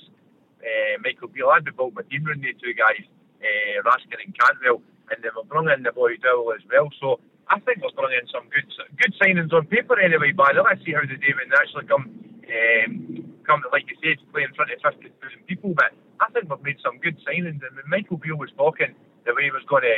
uh, 0.64 0.94
Michael 1.04 1.28
Beale, 1.28 1.52
I'd 1.52 1.64
be 1.64 1.70
built 1.70 1.94
my 1.94 2.02
team 2.08 2.26
around 2.26 2.42
the 2.42 2.56
two 2.56 2.72
guys, 2.74 3.04
uh, 3.44 3.84
Raskin 3.84 4.18
and 4.24 4.32
Cantwell, 4.34 4.80
and 5.12 5.20
then 5.22 5.30
we've 5.36 5.48
brought 5.48 5.70
in 5.70 5.84
the 5.84 5.92
boy 5.92 6.16
Dowell 6.18 6.56
as 6.56 6.64
well. 6.72 6.88
So 6.98 7.20
I 7.46 7.60
think 7.60 7.84
we're 7.84 7.94
bringing 7.94 8.24
in 8.24 8.28
some 8.32 8.48
good 8.50 8.66
good 8.98 9.14
signings 9.20 9.52
on 9.52 9.66
paper 9.68 10.00
anyway, 10.00 10.32
but 10.32 10.56
let's 10.56 10.82
see 10.82 10.96
how 10.96 11.04
the 11.04 11.20
day 11.20 11.36
when 11.36 11.46
they 11.52 11.60
actually 11.60 11.86
come, 11.86 12.10
um, 12.48 12.94
come 13.46 13.62
like 13.72 13.86
you 13.86 13.96
said, 14.02 14.18
play 14.34 14.42
in 14.42 14.52
front 14.58 14.74
of 14.74 14.82
50,000 14.82 15.06
people. 15.46 15.72
But 15.72 15.94
I 16.20 16.28
think 16.34 16.50
we've 16.50 16.62
made 16.62 16.82
some 16.82 16.98
good 16.98 17.16
signings, 17.22 17.62
and 17.62 17.72
when 17.78 17.88
Michael 17.88 18.18
Beale 18.18 18.36
was 18.36 18.50
talking 18.58 18.94
the 19.24 19.34
way 19.34 19.48
he 19.48 19.54
was 19.54 19.64
going 19.70 19.86
to 19.86 19.96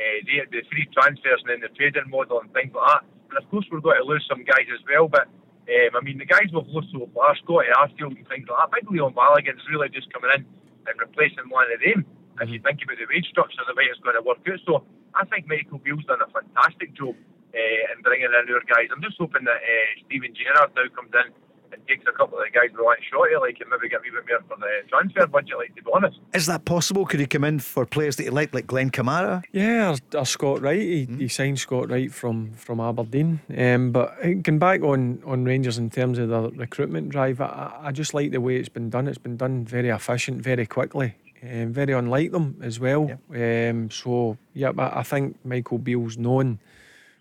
uh, 0.00 0.18
the, 0.24 0.44
the 0.48 0.60
free 0.72 0.88
transfers 0.94 1.44
and 1.44 1.50
then 1.50 1.60
the 1.60 1.72
trading 1.76 2.08
model 2.08 2.40
and 2.40 2.48
things 2.56 2.72
like 2.72 2.86
that. 2.88 3.02
And 3.30 3.36
of 3.36 3.44
course, 3.50 3.66
we're 3.70 3.84
going 3.84 4.00
to 4.00 4.08
lose 4.08 4.24
some 4.28 4.42
guys 4.44 4.66
as 4.72 4.80
well. 4.88 5.06
But 5.08 5.28
um, 5.68 5.92
I 5.94 6.00
mean, 6.00 6.18
the 6.18 6.26
guys 6.26 6.48
we've 6.50 6.66
lost 6.72 6.88
so 6.90 7.06
far, 7.14 7.36
Scotty 7.36 7.70
Arfield 7.70 8.16
and 8.16 8.26
things 8.26 8.48
like 8.48 8.58
that, 8.58 8.72
big 8.72 8.90
Leon 8.90 9.14
Balogun's 9.14 9.62
really 9.70 9.92
just 9.92 10.08
coming 10.10 10.30
in 10.34 10.42
and 10.88 10.94
replacing 10.98 11.46
one 11.52 11.68
of 11.70 11.78
them. 11.78 12.06
If 12.40 12.48
you 12.48 12.58
think 12.64 12.80
about 12.80 12.96
the 12.96 13.04
wage 13.12 13.28
structure, 13.28 13.60
the 13.68 13.76
way 13.76 13.84
it's 13.92 14.00
going 14.00 14.16
to 14.16 14.24
work 14.24 14.40
out. 14.48 14.60
So 14.64 14.80
I 15.12 15.28
think 15.28 15.44
Michael 15.44 15.78
Beale's 15.78 16.08
done 16.08 16.24
a 16.24 16.30
fantastic 16.32 16.96
job 16.96 17.12
uh, 17.52 17.82
in 17.92 18.00
bringing 18.00 18.32
in 18.32 18.34
our 18.34 18.64
guys. 18.64 18.88
I'm 18.88 19.04
just 19.04 19.20
hoping 19.20 19.44
that 19.44 19.60
uh, 19.60 19.88
Steven 20.08 20.32
Gerrard 20.32 20.72
now 20.72 20.88
comes 20.96 21.12
in 21.12 21.28
and 21.72 21.86
takes 21.86 22.04
a 22.06 22.12
couple 22.12 22.38
of 22.38 22.44
the 22.44 22.50
guys 22.50 22.70
we 22.76 22.82
want 22.82 23.00
shorty, 23.10 23.36
like, 23.36 23.58
and 23.60 23.70
maybe 23.70 23.88
get 23.88 24.00
a 24.00 24.02
wee 24.02 24.10
bit 24.10 24.28
more 24.28 24.56
for 24.56 24.60
the 24.60 24.88
transfer 24.88 25.26
budget, 25.26 25.56
like, 25.58 25.74
to 25.76 25.82
be 25.82 25.90
honest. 25.92 26.18
Is 26.34 26.46
that 26.46 26.64
possible? 26.64 27.06
Could 27.06 27.20
he 27.20 27.26
come 27.26 27.44
in 27.44 27.58
for 27.58 27.86
players 27.86 28.16
that 28.16 28.24
you 28.24 28.30
like, 28.30 28.54
like 28.54 28.66
Glenn 28.66 28.90
Kamara? 28.90 29.42
Yeah, 29.52 29.94
or, 29.94 30.18
or 30.18 30.26
Scott 30.26 30.60
Wright. 30.62 30.80
He, 30.80 31.06
mm. 31.06 31.20
he, 31.20 31.28
signed 31.28 31.58
Scott 31.58 31.90
Wright 31.90 32.12
from, 32.12 32.52
from 32.54 32.80
Aberdeen. 32.80 33.40
Um, 33.56 33.92
but 33.92 34.20
going 34.22 34.58
back 34.58 34.82
on, 34.82 35.22
on 35.24 35.44
Rangers 35.44 35.78
in 35.78 35.90
terms 35.90 36.18
of 36.18 36.28
the 36.28 36.50
recruitment 36.50 37.10
drive, 37.10 37.40
I, 37.40 37.78
I 37.82 37.92
just 37.92 38.14
like 38.14 38.30
the 38.32 38.40
way 38.40 38.56
it's 38.56 38.68
been 38.68 38.90
done. 38.90 39.08
It's 39.08 39.18
been 39.18 39.36
done 39.36 39.64
very 39.64 39.88
efficient, 39.88 40.42
very 40.42 40.66
quickly. 40.66 41.14
Um, 41.42 41.72
very 41.72 41.94
unlike 41.94 42.32
them 42.32 42.58
as 42.62 42.78
well. 42.78 43.18
Yeah. 43.32 43.70
Um, 43.70 43.90
so, 43.90 44.36
yeah, 44.52 44.72
but 44.72 44.94
I 44.94 45.02
think 45.02 45.38
Michael 45.42 45.78
Beale's 45.78 46.18
known 46.18 46.58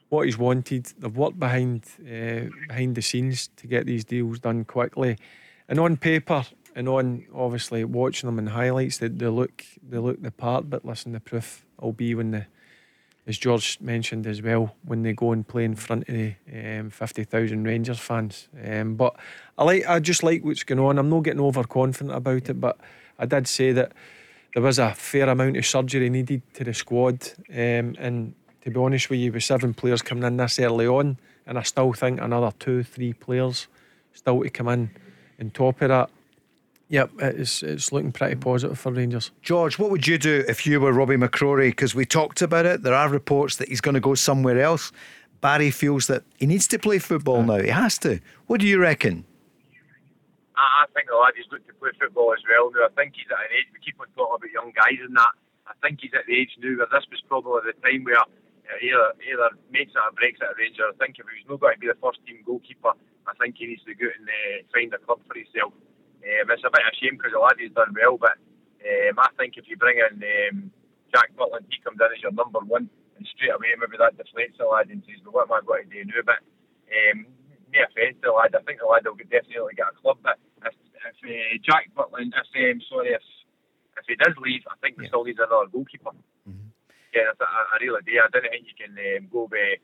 what 0.09 0.25
he's 0.25 0.37
wanted. 0.37 0.85
They've 0.97 1.15
worked 1.15 1.39
behind 1.39 1.85
uh, 2.01 2.49
behind 2.67 2.95
the 2.95 3.01
scenes 3.01 3.49
to 3.57 3.67
get 3.67 3.85
these 3.85 4.03
deals 4.03 4.39
done 4.39 4.65
quickly, 4.65 5.17
and 5.67 5.79
on 5.79 5.97
paper 5.97 6.45
and 6.75 6.87
on 6.87 7.25
obviously 7.33 7.83
watching 7.83 8.27
them 8.27 8.39
in 8.39 8.47
highlights, 8.47 8.97
they, 8.97 9.07
they 9.07 9.27
look 9.27 9.63
they 9.87 9.97
look 9.97 10.21
the 10.21 10.31
part. 10.31 10.69
But 10.69 10.85
listen, 10.85 11.11
the 11.13 11.19
proof 11.19 11.65
will 11.79 11.93
be 11.93 12.15
when 12.15 12.31
the 12.31 12.45
as 13.27 13.37
George 13.37 13.79
mentioned 13.79 14.25
as 14.25 14.41
well, 14.41 14.75
when 14.83 15.03
they 15.03 15.13
go 15.13 15.31
and 15.31 15.47
play 15.47 15.63
in 15.63 15.75
front 15.75 16.09
of 16.09 16.15
the 16.15 16.33
um, 16.51 16.89
fifty 16.89 17.23
thousand 17.23 17.63
Rangers 17.63 17.99
fans. 17.99 18.49
Um, 18.65 18.95
but 18.95 19.15
I 19.57 19.63
like 19.63 19.87
I 19.87 19.99
just 19.99 20.23
like 20.23 20.43
what's 20.43 20.63
going 20.63 20.79
on. 20.79 20.97
I'm 20.97 21.09
not 21.09 21.23
getting 21.23 21.39
overconfident 21.39 22.15
about 22.15 22.49
it, 22.49 22.59
but 22.59 22.79
I 23.19 23.27
did 23.27 23.47
say 23.47 23.71
that 23.73 23.91
there 24.53 24.63
was 24.63 24.79
a 24.79 24.95
fair 24.95 25.29
amount 25.29 25.57
of 25.57 25.65
surgery 25.67 26.09
needed 26.09 26.41
to 26.55 26.63
the 26.63 26.73
squad, 26.73 27.31
um, 27.49 27.95
and 27.99 28.33
to 28.69 28.79
be 28.79 28.83
honest 28.83 29.09
with 29.09 29.19
you, 29.19 29.31
with 29.31 29.43
seven 29.43 29.73
players 29.73 30.01
coming 30.01 30.23
in 30.23 30.37
this 30.37 30.59
early 30.59 30.87
on, 30.87 31.17
and 31.45 31.57
I 31.57 31.63
still 31.63 31.93
think 31.93 32.21
another 32.21 32.51
two, 32.59 32.83
three 32.83 33.13
players 33.13 33.67
still 34.13 34.41
to 34.43 34.49
come 34.49 34.67
in 34.67 34.91
on 35.39 35.49
top 35.51 35.81
of 35.81 35.89
that. 35.89 36.09
Yep, 36.89 37.11
it's 37.19 37.61
it's 37.61 37.91
looking 37.91 38.11
pretty 38.11 38.35
positive 38.35 38.79
for 38.79 38.91
Rangers. 38.91 39.31
George, 39.43 39.77
what 39.77 39.91
would 39.91 40.07
you 40.07 40.17
do 40.17 40.43
if 40.47 40.65
you 40.65 40.79
were 40.79 40.91
Robbie 40.91 41.17
McCrorie? 41.17 41.69
Because 41.69 41.93
we 41.93 42.03
talked 42.03 42.41
about 42.41 42.65
it. 42.65 42.81
There 42.81 42.95
are 42.95 43.09
reports 43.09 43.57
that 43.57 43.69
he's 43.69 43.81
going 43.81 43.93
to 43.93 43.99
go 43.99 44.15
somewhere 44.15 44.59
else. 44.59 44.91
Barry 45.41 45.69
feels 45.71 46.07
that 46.07 46.23
he 46.37 46.47
needs 46.47 46.67
to 46.67 46.79
play 46.79 46.99
football 46.99 47.43
now. 47.43 47.59
He 47.59 47.69
has 47.69 47.97
to. 47.99 48.19
What 48.47 48.59
do 48.59 48.67
you 48.67 48.79
reckon? 48.79 49.25
I 50.57 50.85
think 50.93 51.07
the 51.07 51.15
lad 51.15 51.33
is 51.39 51.45
good 51.49 51.65
to 51.67 51.73
play 51.75 51.91
football 51.99 52.33
as 52.33 52.43
well. 52.49 52.71
Now 52.71 52.87
I 52.87 52.89
think 52.97 53.13
he's 53.15 53.29
at 53.31 53.39
an 53.39 53.55
age. 53.55 53.67
We 53.71 53.79
keep 53.79 53.99
on 54.01 54.07
talking 54.17 54.35
about 54.35 54.51
young 54.51 54.73
guys 54.75 54.99
and 54.99 55.15
that. 55.15 55.31
I 55.67 55.73
think 55.81 56.01
he's 56.01 56.11
at 56.17 56.25
the 56.25 56.35
age 56.35 56.57
now 56.57 56.75
where 56.75 56.91
this 56.91 57.05
was 57.09 57.21
probably 57.29 57.61
the 57.69 57.77
time 57.85 58.03
where 58.03 58.17
either 58.77 59.17
either 59.25 59.49
makes 59.73 59.97
it 59.97 60.01
or 60.01 60.13
breaks 60.13 60.37
it 60.37 60.49
at 60.49 60.57
Rangers. 60.57 60.93
I 60.93 60.97
think 61.01 61.17
if 61.17 61.25
he's 61.25 61.47
not 61.49 61.59
going 61.59 61.75
to 61.75 61.81
be 61.81 61.89
the 61.89 61.97
first 61.97 62.21
team 62.25 62.45
goalkeeper, 62.45 62.93
I 63.25 63.33
think 63.41 63.57
he 63.57 63.73
needs 63.73 63.85
to 63.89 63.97
go 63.97 64.05
and 64.05 64.27
uh, 64.29 64.61
find 64.69 64.93
a 64.93 65.01
club 65.01 65.25
for 65.25 65.33
himself. 65.33 65.73
Um, 66.21 66.45
it's 66.51 66.65
a 66.65 66.69
bit 66.69 66.83
of 66.83 66.91
a 66.91 66.99
shame 66.99 67.15
because 67.17 67.33
the 67.33 67.41
lad 67.41 67.57
has 67.57 67.73
done 67.73 67.95
well, 67.95 68.19
but 68.19 68.37
um, 68.83 69.15
I 69.17 69.29
think 69.39 69.55
if 69.57 69.65
you 69.65 69.79
bring 69.79 69.97
in 69.97 70.21
um, 70.21 70.57
Jack 71.09 71.33
Butland, 71.33 71.65
he 71.71 71.81
comes 71.81 71.97
in 71.97 72.13
as 72.13 72.21
your 72.21 72.35
number 72.35 72.59
one, 72.61 72.91
and 73.17 73.25
straight 73.33 73.55
away 73.55 73.73
maybe 73.79 73.97
that 73.97 74.19
deflates 74.19 74.59
the 74.59 74.67
lad 74.67 74.93
and 74.93 75.01
says, 75.07 75.23
"Well, 75.25 75.47
what 75.47 75.49
am 75.49 75.57
I 75.57 75.65
going 75.65 75.89
to 75.89 76.03
do 76.03 76.05
now?" 76.05 76.21
But 76.21 76.43
um, 76.91 77.25
no 77.73 77.79
offence 77.85 78.17
to 78.21 78.29
the 78.29 78.35
lad, 78.35 78.53
I 78.53 78.61
think 78.65 78.79
the 78.79 78.89
lad 78.89 79.05
will 79.05 79.17
definitely 79.17 79.77
get 79.77 79.93
a 79.93 79.95
club. 79.97 80.21
But 80.21 80.37
if, 80.65 80.75
if 80.75 81.17
uh, 81.23 81.55
Jack 81.65 81.89
Butland, 81.95 82.35
if 82.35 82.49
um, 82.53 82.79
sorry, 82.85 83.17
if 83.17 83.25
if 83.99 84.05
he 84.07 84.15
does 84.15 84.35
leave, 84.39 84.63
I 84.67 84.75
think 84.79 84.97
we 84.97 85.05
yeah. 85.05 85.11
still 85.11 85.27
need 85.27 85.39
another 85.39 85.67
goalkeeper. 85.71 86.15
Yeah, 87.13 87.33
I, 87.39 87.45
I 87.45 87.75
really 87.81 88.01
do. 88.05 88.21
I 88.21 88.29
don't 88.29 88.45
think 88.45 88.67
you 88.69 88.77
can 88.77 88.93
um, 88.93 89.27
go 89.31 89.49
with 89.49 89.81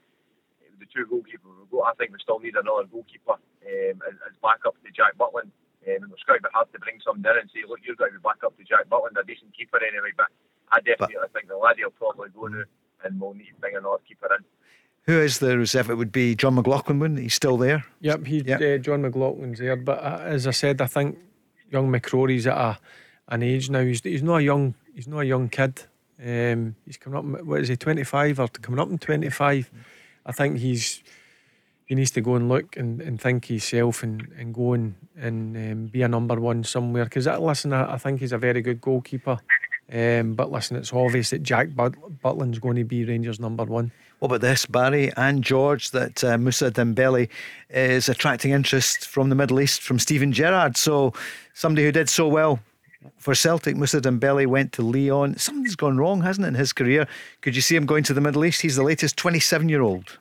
the 0.78 0.88
two 0.92 1.08
goalkeepers 1.10 1.50
we've 1.58 1.72
got. 1.72 1.90
I 1.90 1.96
think 1.98 2.12
we 2.12 2.20
still 2.22 2.40
need 2.40 2.56
another 2.56 2.86
goalkeeper 2.86 3.40
um, 3.40 3.98
as, 4.06 4.16
as 4.28 4.36
backup 4.44 4.76
to 4.84 4.92
Jack 4.92 5.18
Butland. 5.18 5.50
Um, 5.86 6.02
and 6.02 6.12
it's 6.14 6.26
going 6.26 6.42
to 6.42 6.50
be 6.50 6.54
hard 6.54 6.70
to 6.74 6.80
bring 6.80 6.98
somebody 7.02 7.30
in 7.38 7.46
and 7.46 7.50
say, 7.54 7.62
look, 7.68 7.80
you're 7.86 7.98
going 7.98 8.14
to 8.14 8.20
be 8.20 8.26
back 8.26 8.42
up 8.44 8.58
to 8.58 8.64
Jack 8.66 8.90
Butland, 8.90 9.18
a 9.18 9.26
decent 9.26 9.54
keeper 9.58 9.78
anyway. 9.82 10.14
But 10.18 10.30
I 10.74 10.82
definitely 10.82 11.22
but, 11.22 11.34
think 11.34 11.48
the 11.48 11.58
laddie 11.58 11.86
will 11.86 11.98
probably 11.98 12.30
go 12.34 12.48
now 12.48 12.66
and 13.04 13.22
we'll 13.22 13.34
need 13.34 13.54
to 13.54 13.62
bring 13.62 13.76
another 13.76 14.02
keeper 14.08 14.28
in. 14.38 14.44
Who 15.04 15.20
is 15.22 15.38
the 15.38 15.58
reserve? 15.58 15.90
It 15.92 15.96
would 15.96 16.12
be 16.12 16.36
John 16.36 16.56
McLaughlin, 16.56 16.98
wouldn't 17.00 17.20
he? 17.20 17.26
He's 17.26 17.36
still 17.36 17.58
there? 17.58 17.86
Yep, 18.02 18.26
he, 18.26 18.42
yep. 18.42 18.60
Uh, 18.60 18.78
John 18.82 19.04
McLaughlin's 19.04 19.60
there. 19.60 19.76
But 19.76 20.04
uh, 20.04 20.22
as 20.24 20.48
I 20.48 20.52
said, 20.52 20.82
I 20.82 20.88
think 20.88 21.20
young 21.70 21.92
McCrorie's 21.92 22.48
at 22.48 22.58
a, 22.58 22.80
an 23.30 23.44
age 23.44 23.70
now. 23.70 23.82
He's, 23.82 24.02
he's 24.02 24.24
not 24.24 24.38
a 24.38 24.44
young 24.44 24.74
he's 24.96 25.08
not 25.08 25.20
a 25.20 25.26
young 25.26 25.50
kid. 25.50 25.84
Um, 26.24 26.76
he's 26.86 26.98
coming 26.98 27.18
up. 27.18 27.46
What 27.46 27.62
is 27.62 27.68
he? 27.68 27.76
Twenty 27.76 28.04
five 28.04 28.40
or 28.40 28.48
coming 28.48 28.80
up 28.80 28.90
in 28.90 28.98
twenty 28.98 29.30
five? 29.30 29.70
I 30.26 30.32
think 30.32 30.58
he's 30.58 31.04
he 31.86 31.96
needs 31.96 32.12
to 32.12 32.22
go 32.22 32.36
and 32.36 32.50
look 32.50 32.76
and, 32.78 33.00
and 33.02 33.22
think 33.22 33.46
himself 33.46 34.02
and, 34.02 34.28
and 34.38 34.54
go 34.54 34.74
and, 34.74 34.96
and 35.16 35.56
um, 35.56 35.86
be 35.86 36.02
a 36.02 36.08
number 36.08 36.40
one 36.40 36.64
somewhere. 36.64 37.04
Because 37.04 37.28
listen, 37.28 37.74
I, 37.74 37.94
I, 37.94 37.98
think 37.98 38.20
he's 38.20 38.32
a 38.32 38.40
very 38.40 38.62
good 38.62 38.82
goalkeeper. 38.82 39.38
Um, 39.94 40.34
but 40.34 40.52
listen, 40.52 40.78
it's 40.78 40.92
obvious 40.92 41.30
that 41.30 41.44
Jack 41.44 41.70
But- 41.76 42.22
Butland's 42.22 42.58
going 42.58 42.78
to 42.78 42.84
be 42.84 43.06
Rangers 43.06 43.40
number 43.40 43.66
one. 43.66 43.92
What 44.18 44.28
about 44.28 44.42
this, 44.42 44.66
Barry 44.66 45.12
and 45.16 45.44
George? 45.44 45.92
That 45.92 46.24
uh, 46.24 46.38
Moussa 46.40 46.72
Dembele 46.72 47.30
is 47.70 48.10
attracting 48.10 48.52
interest 48.52 49.06
from 49.06 49.30
the 49.30 49.36
Middle 49.36 49.60
East 49.60 49.82
from 49.82 50.00
Steven 50.00 50.32
Gerrard. 50.32 50.78
So 50.78 51.14
somebody 51.54 51.86
who 51.86 51.92
did 51.92 52.10
so 52.10 52.28
well 52.28 52.60
for 53.18 53.36
Celtic, 53.36 53.76
Moussa 53.76 54.02
Dembele 54.02 54.48
went 54.48 54.72
to 54.74 54.82
Lyon. 54.82 55.38
Something's 55.38 55.76
gone 55.76 55.98
wrong, 55.98 56.22
hasn't 56.22 56.46
it, 56.46 56.50
in 56.50 56.56
his 56.56 56.74
career? 56.74 57.08
Could 57.42 57.56
you 57.56 57.62
see 57.62 57.76
him 57.76 57.86
going 57.86 58.04
to 58.04 58.14
the 58.14 58.22
Middle 58.22 58.46
East? 58.46 58.62
He's 58.62 58.76
the 58.76 58.84
latest 58.84 59.18
27 59.18 59.70
year 59.70 59.82
old. 59.82 60.18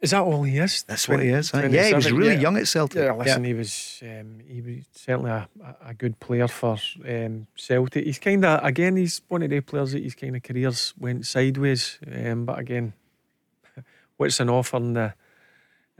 Is 0.00 0.10
that 0.10 0.22
all 0.22 0.42
he 0.42 0.58
is? 0.58 0.82
That's 0.82 1.04
20, 1.04 1.16
what 1.16 1.26
he 1.26 1.32
is. 1.32 1.52
Yeah, 1.54 1.88
he 1.88 1.94
was 1.94 2.12
really 2.12 2.34
yeah. 2.34 2.40
young 2.40 2.56
at 2.58 2.68
Celtic. 2.68 3.02
Yeah, 3.02 3.14
listen, 3.14 3.44
yeah. 3.44 3.48
he 3.48 3.54
was 3.54 4.02
um, 4.02 4.40
he 4.46 4.60
was 4.60 4.84
certainly 4.92 5.30
a, 5.30 5.48
a 5.84 5.94
good 5.94 6.20
player 6.20 6.48
for 6.48 6.76
um, 7.08 7.46
Celtic. 7.56 8.04
He's 8.04 8.18
kind 8.18 8.44
of 8.44 8.62
again, 8.62 8.96
he's 8.96 9.22
one 9.28 9.42
of 9.42 9.50
the 9.50 9.60
players 9.60 9.92
that 9.92 10.02
his 10.02 10.14
kind 10.14 10.36
of 10.36 10.42
careers 10.42 10.92
went 10.98 11.24
sideways. 11.24 11.98
Um, 12.14 12.44
but 12.44 12.58
again, 12.58 12.92
what's 14.18 14.38
an 14.38 14.50
offer 14.50 14.76
in 14.76 14.92
the 14.92 15.14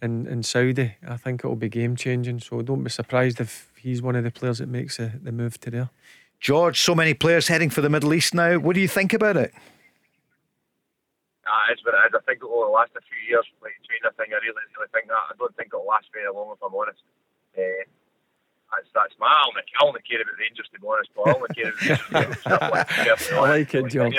in, 0.03 0.27
in 0.27 0.43
Saudi? 0.43 0.97
I 1.09 1.17
think 1.17 1.43
it 1.43 1.49
will 1.49 1.57
be 1.57 1.71
game 1.71 1.97
changing. 1.97 2.41
So 2.41 2.61
don't 2.61 2.85
be 2.85 2.91
surprised 2.91 3.41
if 3.41 3.73
he's 3.79 4.03
one 4.03 4.15
of 4.15 4.25
the 4.25 4.31
players 4.31 4.59
that 4.59 4.69
makes 4.69 4.99
the, 4.99 5.13
the 5.23 5.33
move 5.33 5.59
to 5.61 5.71
there. 5.71 5.91
George, 6.41 6.81
so 6.81 6.95
many 6.95 7.15
players 7.15 7.49
heading 7.49 7.71
for 7.71 7.81
the 7.81 7.89
Middle 7.89 8.13
East 8.15 8.35
now. 8.35 8.59
What 8.59 8.75
do 8.75 8.81
you 8.81 8.89
think 8.89 9.13
about 9.13 9.37
it? 9.37 9.53
Uh, 11.47 11.71
it's 11.71 11.85
what 11.85 11.95
it 11.95 12.03
is. 12.11 12.15
I 12.15 12.23
think 12.27 12.43
it 12.43 12.49
will 12.51 12.73
last 12.73 12.91
a 12.99 13.03
few 13.07 13.23
years. 13.31 13.47
Like 13.63 13.79
China 13.87 14.13
thing, 14.19 14.35
I 14.35 14.43
really, 14.43 14.59
really 14.75 14.91
think 14.93 15.07
that. 15.07 15.31
I 15.31 15.35
don't 15.39 15.55
think 15.57 15.71
it'll 15.73 15.87
last 15.87 16.11
very 16.13 16.27
long, 16.29 16.53
if 16.53 16.63
I'm 16.63 16.75
honest. 16.75 17.01
Uh, 17.55 17.87
that's, 18.75 18.91
that's 18.93 19.15
my. 19.23 19.31
I 19.31 19.47
only, 19.47 19.63
I 19.63 19.81
only 19.87 20.03
care 20.03 20.21
about 20.21 20.35
Rangers, 20.43 20.67
to 20.75 20.81
be 20.83 20.87
honest. 20.87 21.11
But 21.15 21.23
I 21.23 21.39
only 21.39 21.53
care 21.55 21.71
about 21.71 22.03
Rangers. 22.11 22.43
I 23.33 23.41
like 23.41 23.75
it, 23.75 23.87
George. 23.89 24.19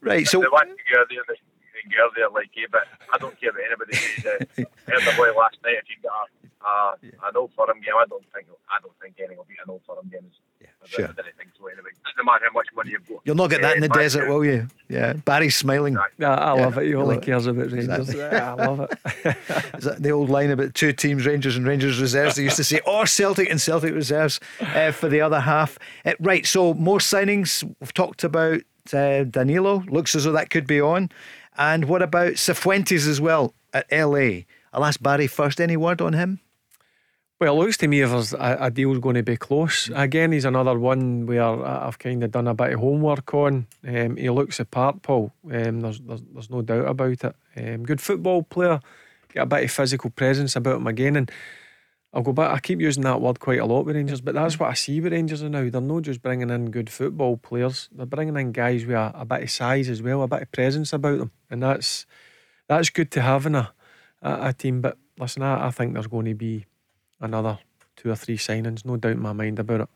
Right, 0.00 0.26
so. 0.26 0.40
They 0.40 0.48
want 0.48 0.70
to 0.70 0.84
go 0.86 1.02
there, 1.10 1.26
they, 1.26 1.38
they 1.74 1.82
go 1.90 2.06
earlier, 2.06 2.30
like, 2.30 2.54
eh, 2.54 2.70
but 2.70 2.86
I 3.10 3.18
don't 3.18 3.34
care 3.34 3.50
what 3.50 3.66
anybody 3.66 3.98
says. 4.22 4.46
Uh, 4.54 4.62
I 4.86 4.94
heard 4.94 5.04
the 5.04 5.14
boy 5.18 5.34
last 5.34 5.58
night. 5.66 5.82
If 5.82 5.90
you 5.90 5.98
get 5.98 6.14
a, 6.14 6.22
a, 7.26 7.28
an 7.28 7.34
old 7.34 7.50
firm 7.58 7.82
game, 7.82 7.98
I 7.98 8.06
don't 8.06 8.24
think 8.30 8.46
I 8.70 8.78
don't 8.78 8.94
think 9.02 9.18
anything 9.18 9.42
will 9.42 9.50
beat 9.50 9.58
an 9.58 9.74
old 9.74 9.82
firm 9.82 10.06
game. 10.06 10.30
Yeah, 10.60 10.68
sure. 10.84 11.04
I 11.04 11.12
don't 11.12 11.16
think 11.36 11.50
so 11.58 11.66
anyway. 11.66 11.90
Doesn't 12.04 12.24
matter 12.24 12.44
how 12.46 12.52
much 12.52 12.66
money 12.74 12.90
you've 12.90 13.08
got. 13.08 13.20
You'll 13.24 13.36
not 13.36 13.50
get 13.50 13.62
that 13.62 13.76
in 13.76 13.82
the 13.82 13.88
desert, 13.88 14.28
will 14.28 14.44
you? 14.44 14.68
Yeah. 14.88 15.14
Barry's 15.14 15.56
smiling. 15.56 15.96
Yeah, 16.18 16.34
I 16.34 16.52
love 16.52 16.76
it. 16.78 16.86
He 16.86 16.94
only 16.94 17.18
cares 17.18 17.46
about 17.46 17.70
Rangers. 17.70 18.10
Exactly. 18.10 18.18
Yeah, 18.18 18.54
I 18.54 18.66
love 18.66 18.80
it. 18.80 19.36
Is 19.78 19.84
that 19.84 20.02
the 20.02 20.10
old 20.10 20.28
line 20.28 20.50
about 20.50 20.74
two 20.74 20.92
teams, 20.92 21.24
Rangers 21.26 21.56
and 21.56 21.66
Rangers 21.66 22.00
reserves? 22.00 22.36
They 22.36 22.42
used 22.42 22.56
to 22.56 22.64
say, 22.64 22.80
or 22.86 23.06
Celtic 23.06 23.48
and 23.48 23.60
Celtic 23.60 23.94
reserves 23.94 24.40
uh, 24.60 24.92
for 24.92 25.08
the 25.08 25.20
other 25.20 25.40
half. 25.40 25.78
Uh, 26.04 26.12
right, 26.20 26.44
so 26.44 26.74
more 26.74 26.98
signings. 26.98 27.62
We've 27.80 27.94
talked 27.94 28.24
about 28.24 28.60
uh, 28.92 29.24
Danilo. 29.24 29.84
Looks 29.88 30.14
as 30.14 30.24
though 30.24 30.32
that 30.32 30.50
could 30.50 30.66
be 30.66 30.80
on. 30.80 31.10
And 31.56 31.86
what 31.86 32.02
about 32.02 32.32
Cifuentes 32.34 33.06
as 33.06 33.20
well 33.20 33.54
at 33.72 33.86
LA? 33.92 34.42
I'll 34.72 34.84
ask 34.84 35.02
Barry 35.02 35.26
first. 35.26 35.60
Any 35.60 35.76
word 35.76 36.00
on 36.00 36.12
him? 36.14 36.40
Well, 37.40 37.54
it 37.54 37.58
looks 37.58 37.78
to 37.78 37.88
me 37.88 38.02
if 38.02 38.10
there's 38.10 38.34
a, 38.34 38.58
a 38.60 38.70
deal's 38.70 38.98
going 38.98 39.14
to 39.14 39.22
be 39.22 39.38
close. 39.38 39.90
Again, 39.94 40.32
he's 40.32 40.44
another 40.44 40.78
one 40.78 41.24
where 41.24 41.42
I've 41.42 41.98
kind 41.98 42.22
of 42.22 42.32
done 42.32 42.46
a 42.46 42.52
bit 42.52 42.74
of 42.74 42.80
homework 42.80 43.32
on. 43.32 43.66
Um, 43.88 44.16
he 44.16 44.28
looks 44.28 44.58
the 44.58 44.66
part, 44.66 45.00
Paul. 45.00 45.32
Um, 45.50 45.80
there's, 45.80 46.00
there's 46.00 46.20
there's 46.34 46.50
no 46.50 46.60
doubt 46.60 46.86
about 46.86 47.24
it. 47.24 47.36
Um, 47.56 47.84
good 47.84 48.02
football 48.02 48.42
player, 48.42 48.80
got 49.32 49.44
a 49.44 49.46
bit 49.46 49.64
of 49.64 49.70
physical 49.70 50.10
presence 50.10 50.54
about 50.54 50.76
him 50.76 50.86
again. 50.86 51.16
And 51.16 51.30
I'll 52.12 52.20
go 52.20 52.34
back. 52.34 52.50
I 52.50 52.60
keep 52.60 52.78
using 52.78 53.04
that 53.04 53.22
word 53.22 53.40
quite 53.40 53.60
a 53.60 53.64
lot 53.64 53.86
with 53.86 53.96
Rangers, 53.96 54.20
but 54.20 54.34
that's 54.34 54.58
what 54.58 54.68
I 54.68 54.74
see 54.74 55.00
with 55.00 55.14
Rangers 55.14 55.42
now. 55.42 55.70
They're 55.70 55.80
not 55.80 56.02
just 56.02 56.20
bringing 56.20 56.50
in 56.50 56.70
good 56.70 56.90
football 56.90 57.38
players; 57.38 57.88
they're 57.90 58.04
bringing 58.04 58.36
in 58.36 58.52
guys 58.52 58.84
with 58.84 58.96
a, 58.96 59.12
a 59.14 59.24
bit 59.24 59.44
of 59.44 59.50
size 59.50 59.88
as 59.88 60.02
well, 60.02 60.22
a 60.22 60.28
bit 60.28 60.42
of 60.42 60.52
presence 60.52 60.92
about 60.92 61.16
them, 61.16 61.30
and 61.48 61.62
that's 61.62 62.04
that's 62.68 62.90
good 62.90 63.10
to 63.12 63.22
have 63.22 63.46
in 63.46 63.54
a 63.54 63.72
a, 64.20 64.48
a 64.48 64.52
team. 64.52 64.82
But 64.82 64.98
listen, 65.18 65.42
I, 65.42 65.68
I 65.68 65.70
think 65.70 65.94
there's 65.94 66.06
going 66.06 66.26
to 66.26 66.34
be 66.34 66.66
another 67.20 67.58
two 67.96 68.10
or 68.10 68.16
three 68.16 68.36
signings, 68.38 68.84
no 68.84 68.96
doubt 68.96 69.12
in 69.12 69.20
my 69.20 69.32
mind 69.32 69.58
about 69.58 69.82
it. 69.82 69.88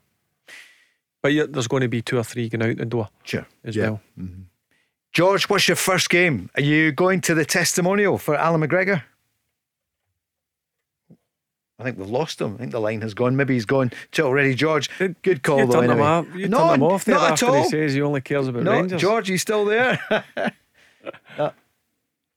But 1.21 1.33
yeah, 1.33 1.45
there's 1.49 1.67
going 1.67 1.81
to 1.81 1.87
be 1.87 2.01
two 2.01 2.17
or 2.19 2.23
three 2.23 2.49
going 2.49 2.69
out 2.69 2.77
the 2.77 2.85
door 2.85 3.09
Sure. 3.23 3.47
as 3.63 3.75
Yeah. 3.75 3.83
well. 3.89 4.01
Mm-hmm. 4.19 4.41
George, 5.11 5.49
what's 5.49 5.67
your 5.67 5.75
first 5.77 6.09
game? 6.09 6.49
Are 6.55 6.61
you 6.61 6.91
going 6.91 7.21
to 7.21 7.33
the 7.33 7.45
testimonial 7.45 8.17
for 8.17 8.35
Allan 8.35 8.61
McGregor? 8.61 9.01
I 11.77 11.83
think 11.83 11.97
we've 11.97 12.09
lost 12.09 12.39
him. 12.39 12.55
I 12.55 12.57
think 12.57 12.71
the 12.71 12.79
line 12.79 13.01
has 13.01 13.13
gone. 13.13 13.35
Maybe 13.35 13.53
he's 13.53 13.65
gone 13.65 13.91
to 14.13 14.23
already. 14.23 14.55
George, 14.55 14.89
good 15.23 15.43
call 15.43 15.59
You 15.59 15.65
though. 15.65 15.73
turn 15.73 15.83
him 15.85 15.91
anyway. 15.91 16.07
off. 16.07 16.27
You 16.35 16.47
no, 16.47 16.57
turn 16.59 16.73
him 16.75 16.83
off 16.83 17.05
there 17.05 17.15
not 17.15 17.31
at 17.33 17.43
all. 17.43 17.63
he 17.63 17.69
says 17.69 17.93
he 17.93 18.01
only 18.01 18.21
cares 18.21 18.47
about 18.47 18.63
No, 18.63 18.71
Rangers. 18.71 19.01
George, 19.01 19.29
you 19.29 19.37
still 19.37 19.65
there? 19.65 19.99
no. 21.37 21.51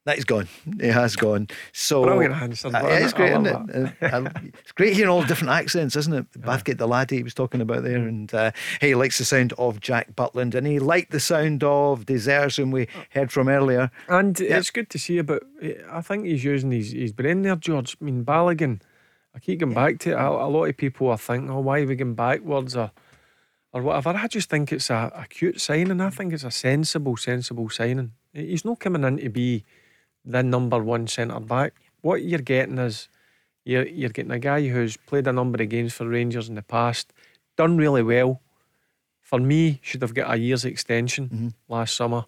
That 0.09 0.17
is 0.17 0.25
gone. 0.25 0.49
He 0.81 0.87
has 0.87 1.17
gone. 1.17 1.49
So 1.75 2.03
Brilliant 2.03 2.65
Uh, 2.65 2.81
it's 2.87 3.13
great, 3.13 3.33
isn't 3.33 3.45
it? 3.47 3.93
Uh, 4.03 4.31
it's 4.55 4.73
great 4.73 4.95
hearing 4.95 5.11
all 5.11 5.23
different 5.23 5.51
accents, 5.53 5.97
isn't 5.97 6.15
it? 6.15 6.33
Bathgate 6.33 6.79
the 6.79 6.89
laddie 6.89 7.19
he 7.19 7.23
was 7.23 7.35
talking 7.35 7.61
about 7.61 7.83
there, 7.83 7.99
and 7.99 8.33
uh, 8.33 8.53
he 8.81 8.95
likes 8.95 9.19
the 9.19 9.27
sound 9.27 9.53
of 9.59 9.81
Jack 9.81 10.17
Butland, 10.17 10.55
and 10.55 10.67
he 10.67 10.79
liked 10.79 11.11
the 11.11 11.21
sound 11.21 11.63
of 11.63 12.07
Dessers, 12.07 12.57
whom 12.57 12.71
we 12.71 12.89
heard 13.11 13.31
from 13.31 13.49
earlier. 13.51 13.91
And 14.09 14.41
Yeah. 14.41 14.57
it's 14.57 14.71
good 14.71 14.89
to 14.89 14.99
see 14.99 15.19
about. 15.19 15.43
I 15.93 16.01
think 16.01 16.25
he's 16.25 16.43
using 16.43 16.71
his, 16.71 16.93
his 16.93 17.13
brain 17.13 17.43
there, 17.43 17.57
George. 17.57 17.95
I 18.01 18.05
mean, 18.07 18.25
Balogun. 18.25 18.81
I 19.35 19.41
keep 19.41 19.61
going 19.61 19.75
back 19.75 19.99
to 19.99 20.13
it. 20.13 20.15
A, 20.15 20.27
a 20.27 20.49
lot 20.49 20.65
of 20.71 20.77
people 20.79 21.11
are 21.11 21.19
thinking, 21.19 21.51
"Oh, 21.51 21.61
why 21.61 21.81
are 21.83 21.87
we 21.87 21.97
going 21.97 22.15
backwards?" 22.15 22.75
or 22.75 22.93
or 23.75 23.83
whatever. 23.83 24.17
I 24.17 24.27
just 24.27 24.49
think 24.49 24.73
it's 24.73 24.89
a, 24.89 25.13
a 25.15 25.27
cute 25.29 25.61
signing. 25.61 26.01
I 26.01 26.09
think 26.09 26.33
it's 26.33 26.45
a 26.45 26.51
sensible, 26.51 27.19
sensible 27.19 27.69
signing. 27.69 28.13
He's 28.33 28.65
not 28.65 28.81
coming 28.81 29.05
in 29.05 29.19
to 29.19 29.29
be 29.29 29.65
the 30.29 30.43
number 30.43 30.83
one 30.83 31.07
centre 31.07 31.41
back. 31.41 31.75
What 32.03 32.23
you're 32.23 32.41
getting 32.41 32.79
is 32.79 33.09
you're 33.65 33.87
you're 33.87 34.11
getting 34.11 34.31
a 34.31 34.39
guy 34.39 34.69
who's 34.69 34.97
played 34.97 35.27
a 35.27 35.33
number 35.33 35.61
of 35.63 35.69
games 35.69 35.95
for 35.95 36.07
Rangers 36.07 36.49
in 36.49 36.55
the 36.55 36.63
past, 36.63 37.13
done 37.57 37.77
really 37.77 38.03
well. 38.03 38.41
For 39.23 39.39
me, 39.39 39.81
should 39.83 40.03
have 40.03 40.15
got 40.15 40.33
a 40.33 40.39
year's 40.39 40.65
extension 40.65 41.29
mm-hmm. 41.29 41.49
last 41.69 41.97
summer. 41.97 42.27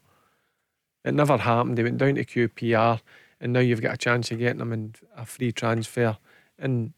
It 1.05 1.15
never 1.15 1.39
happened. 1.39 1.79
They 1.79 1.83
went 1.83 1.99
down 1.99 2.17
to 2.17 2.25
QPR, 2.25 3.01
and 3.41 3.53
now 3.53 3.61
you've 3.61 3.81
got 3.81 3.95
a 3.95 3.99
chance 3.99 4.31
of 4.31 4.39
getting 4.39 4.61
him 4.61 4.73
in 4.73 4.95
a 5.17 5.25
free 5.25 5.53
transfer 5.53 6.19
and 6.59 6.93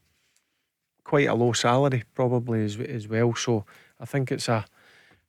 quite 1.04 1.28
a 1.28 1.34
low 1.34 1.52
salary, 1.52 2.02
probably 2.14 2.64
as, 2.64 2.78
as 2.80 3.06
well. 3.06 3.34
So 3.34 3.64
I 4.00 4.06
think 4.06 4.32
it's 4.32 4.48
a, 4.48 4.64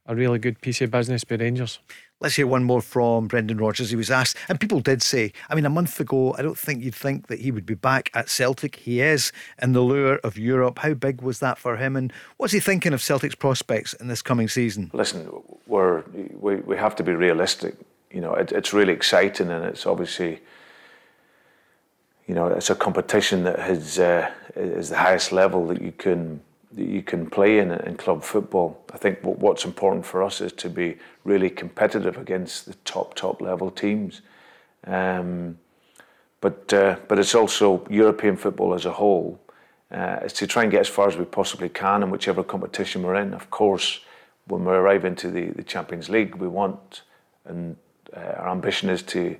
a 0.06 0.16
really 0.16 0.39
good 0.39 0.60
piece 0.62 0.82
of 0.82 0.91
business 0.91 1.24
by 1.24 1.36
Rangers. 1.36 1.80
Let's 2.20 2.36
hear 2.36 2.47
one 2.47 2.64
more 2.64 2.82
from 2.82 3.28
Brendan 3.28 3.58
Rodgers. 3.58 3.89
He 3.89 3.95
was 3.95 4.10
asked, 4.10 4.38
and 4.47 4.60
people 4.60 4.80
did 4.80 5.01
say, 5.01 5.34
I 5.49 5.56
mean, 5.56 5.66
a 5.66 5.70
month 5.70 5.99
ago, 5.99 6.34
I 6.38 6.41
don't 6.41 6.58
think 6.58 6.82
you'd 6.82 6.95
think 6.95 7.28
that 7.28 7.39
he 7.39 7.51
would 7.51 7.66
be 7.66 7.74
back 7.74 8.10
at 8.14 8.30
Celtic. 8.30 8.78
He 8.78 9.01
is 9.01 9.34
in 9.62 9.74
the 9.74 9.82
lure 9.82 10.20
of 10.24 10.38
Europe. 10.38 10.80
How 10.80 10.93
big 10.93 11.22
was 11.22 11.39
that 11.39 11.58
for 11.58 11.76
him? 11.76 11.95
And 11.95 12.14
what's 12.38 12.54
he 12.54 12.62
thinking 12.62 12.93
of 12.93 13.01
Celtic's 13.01 13.36
prospects 13.36 13.93
in 13.93 14.08
this 14.08 14.22
coming 14.22 14.47
season? 14.47 14.89
Listen, 14.93 15.30
we're, 15.68 16.04
we 16.39 16.58
we 16.58 16.78
have 16.78 16.95
to 16.97 17.04
be 17.04 17.14
realistic. 17.14 17.76
You 18.10 18.22
know, 18.22 18.34
it, 18.36 18.51
it's 18.51 18.74
really 18.74 18.93
exciting, 18.93 19.49
and 19.49 19.66
it's 19.66 19.86
obviously, 19.86 20.39
you 22.28 22.36
know, 22.36 22.47
it's 22.47 22.70
a 22.70 22.76
competition 22.76 23.43
that 23.43 23.60
has 23.60 23.99
uh, 23.99 24.32
is 24.56 24.89
the 24.89 24.97
highest 24.97 25.34
level 25.34 25.68
that 25.68 25.82
you 25.82 25.91
can 25.91 26.41
that 26.76 26.88
you 26.88 27.01
can 27.01 27.30
play 27.30 27.59
in 27.59 27.71
in 27.71 27.95
club 27.97 28.24
football. 28.24 28.84
I 28.93 28.97
think 28.97 29.19
what's 29.21 29.65
important 29.65 30.05
for 30.05 30.24
us 30.24 30.41
is 30.41 30.53
to 30.53 30.69
be 30.69 30.97
really 31.24 31.49
competitive 31.49 32.17
against 32.17 32.65
the 32.65 32.74
top 32.86 33.13
top 33.15 33.41
level 33.41 33.71
teams. 33.71 34.21
Um, 34.86 35.57
but 36.41 36.74
uh, 36.74 36.97
but 37.07 37.19
it's 37.19 37.36
also 37.36 37.86
European 37.89 38.38
football 38.38 38.74
as 38.74 38.86
a 38.86 38.91
whole. 38.91 39.39
Uh, 39.91 40.19
is 40.26 40.34
to 40.34 40.47
try 40.47 40.63
and 40.63 40.71
get 40.71 40.82
as 40.82 40.88
far 40.88 41.07
as 41.07 41.17
we 41.17 41.26
possibly 41.26 41.69
can 41.69 42.01
in 42.01 42.09
whichever 42.09 42.43
competition 42.43 43.03
we're 43.03 43.21
in. 43.21 43.32
Of 43.34 43.51
course, 43.51 43.99
when 44.47 44.65
we 44.65 44.71
arrive 44.71 45.05
into 45.05 45.30
the, 45.30 45.51
the 45.51 45.61
Champions 45.61 46.09
League, 46.09 46.34
we 46.36 46.47
want 46.47 47.03
and 47.45 47.76
uh, 48.15 48.19
our 48.19 48.49
ambition 48.49 48.89
is 48.89 49.03
to, 49.03 49.38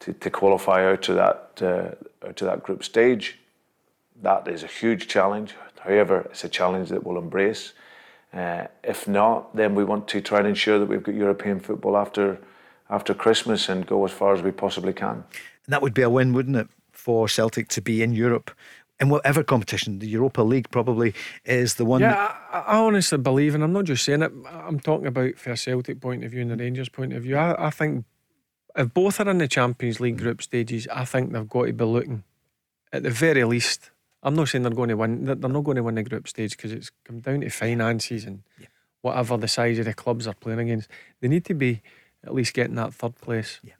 to 0.00 0.12
to 0.12 0.30
qualify 0.30 0.90
out 0.90 1.02
to 1.02 1.14
that 1.14 1.62
uh, 1.62 2.26
out 2.26 2.36
to 2.36 2.44
that 2.44 2.62
group 2.62 2.84
stage. 2.84 3.38
That 4.22 4.46
is 4.46 4.62
a 4.62 4.68
huge 4.68 5.08
challenge. 5.08 5.54
However, 5.84 6.26
it's 6.30 6.44
a 6.44 6.48
challenge 6.48 6.88
that 6.88 7.04
we'll 7.04 7.18
embrace. 7.18 7.72
Uh, 8.32 8.66
if 8.82 9.06
not, 9.06 9.54
then 9.54 9.74
we 9.74 9.84
want 9.84 10.08
to 10.08 10.20
try 10.20 10.38
and 10.38 10.48
ensure 10.48 10.78
that 10.78 10.86
we've 10.88 11.02
got 11.02 11.14
European 11.14 11.60
football 11.60 11.96
after 11.96 12.38
after 12.90 13.14
Christmas 13.14 13.68
and 13.68 13.86
go 13.86 14.04
as 14.04 14.12
far 14.12 14.34
as 14.34 14.42
we 14.42 14.50
possibly 14.50 14.92
can. 14.92 15.24
And 15.64 15.72
that 15.72 15.80
would 15.80 15.94
be 15.94 16.02
a 16.02 16.10
win, 16.10 16.32
wouldn't 16.34 16.56
it, 16.56 16.68
for 16.92 17.28
Celtic 17.28 17.68
to 17.68 17.80
be 17.80 18.02
in 18.02 18.12
Europe? 18.12 18.50
In 19.00 19.08
whatever 19.08 19.42
competition, 19.42 19.98
the 20.00 20.06
Europa 20.06 20.42
League 20.42 20.70
probably 20.70 21.14
is 21.44 21.74
the 21.76 21.84
one. 21.84 22.00
Yeah, 22.02 22.12
that- 22.14 22.40
I, 22.52 22.58
I 22.74 22.76
honestly 22.76 23.18
believe, 23.18 23.54
and 23.54 23.64
I'm 23.64 23.72
not 23.72 23.84
just 23.86 24.04
saying 24.04 24.22
it, 24.22 24.32
I'm 24.46 24.78
talking 24.80 25.06
about 25.06 25.36
for 25.38 25.50
a 25.50 25.56
Celtic 25.56 26.00
point 26.00 26.24
of 26.24 26.30
view 26.30 26.42
and 26.42 26.50
the 26.50 26.56
Rangers 26.56 26.88
point 26.90 27.12
of 27.14 27.22
view. 27.22 27.36
I, 27.36 27.66
I 27.68 27.70
think 27.70 28.04
if 28.76 28.92
both 28.92 29.18
are 29.20 29.28
in 29.30 29.38
the 29.38 29.48
Champions 29.48 29.98
League 30.00 30.18
group 30.18 30.42
stages, 30.42 30.86
I 30.92 31.04
think 31.04 31.32
they've 31.32 31.48
got 31.48 31.66
to 31.66 31.72
be 31.72 31.84
looking 31.84 32.22
at 32.92 33.02
the 33.02 33.10
very 33.10 33.44
least. 33.44 33.90
I'm 34.24 34.34
not 34.34 34.48
saying 34.48 34.62
they're 34.62 34.72
going 34.72 34.88
to 34.88 34.96
win, 34.96 35.24
they're 35.26 35.34
they're 35.34 35.50
not 35.50 35.64
going 35.64 35.76
to 35.76 35.82
win 35.82 35.96
the 35.96 36.02
group 36.02 36.26
stage 36.26 36.56
because 36.56 36.72
it's 36.72 36.90
come 37.04 37.20
down 37.20 37.42
to 37.42 37.50
finances 37.50 38.24
and 38.24 38.42
whatever 39.02 39.36
the 39.36 39.48
size 39.48 39.78
of 39.78 39.84
the 39.84 39.94
clubs 39.94 40.26
are 40.26 40.34
playing 40.34 40.60
against. 40.60 40.88
They 41.20 41.28
need 41.28 41.44
to 41.44 41.54
be 41.54 41.82
at 42.24 42.34
least 42.34 42.54
getting 42.54 42.76
that 42.76 42.94
third 42.94 43.16
place. 43.16 43.60
Yeah. 43.62 43.74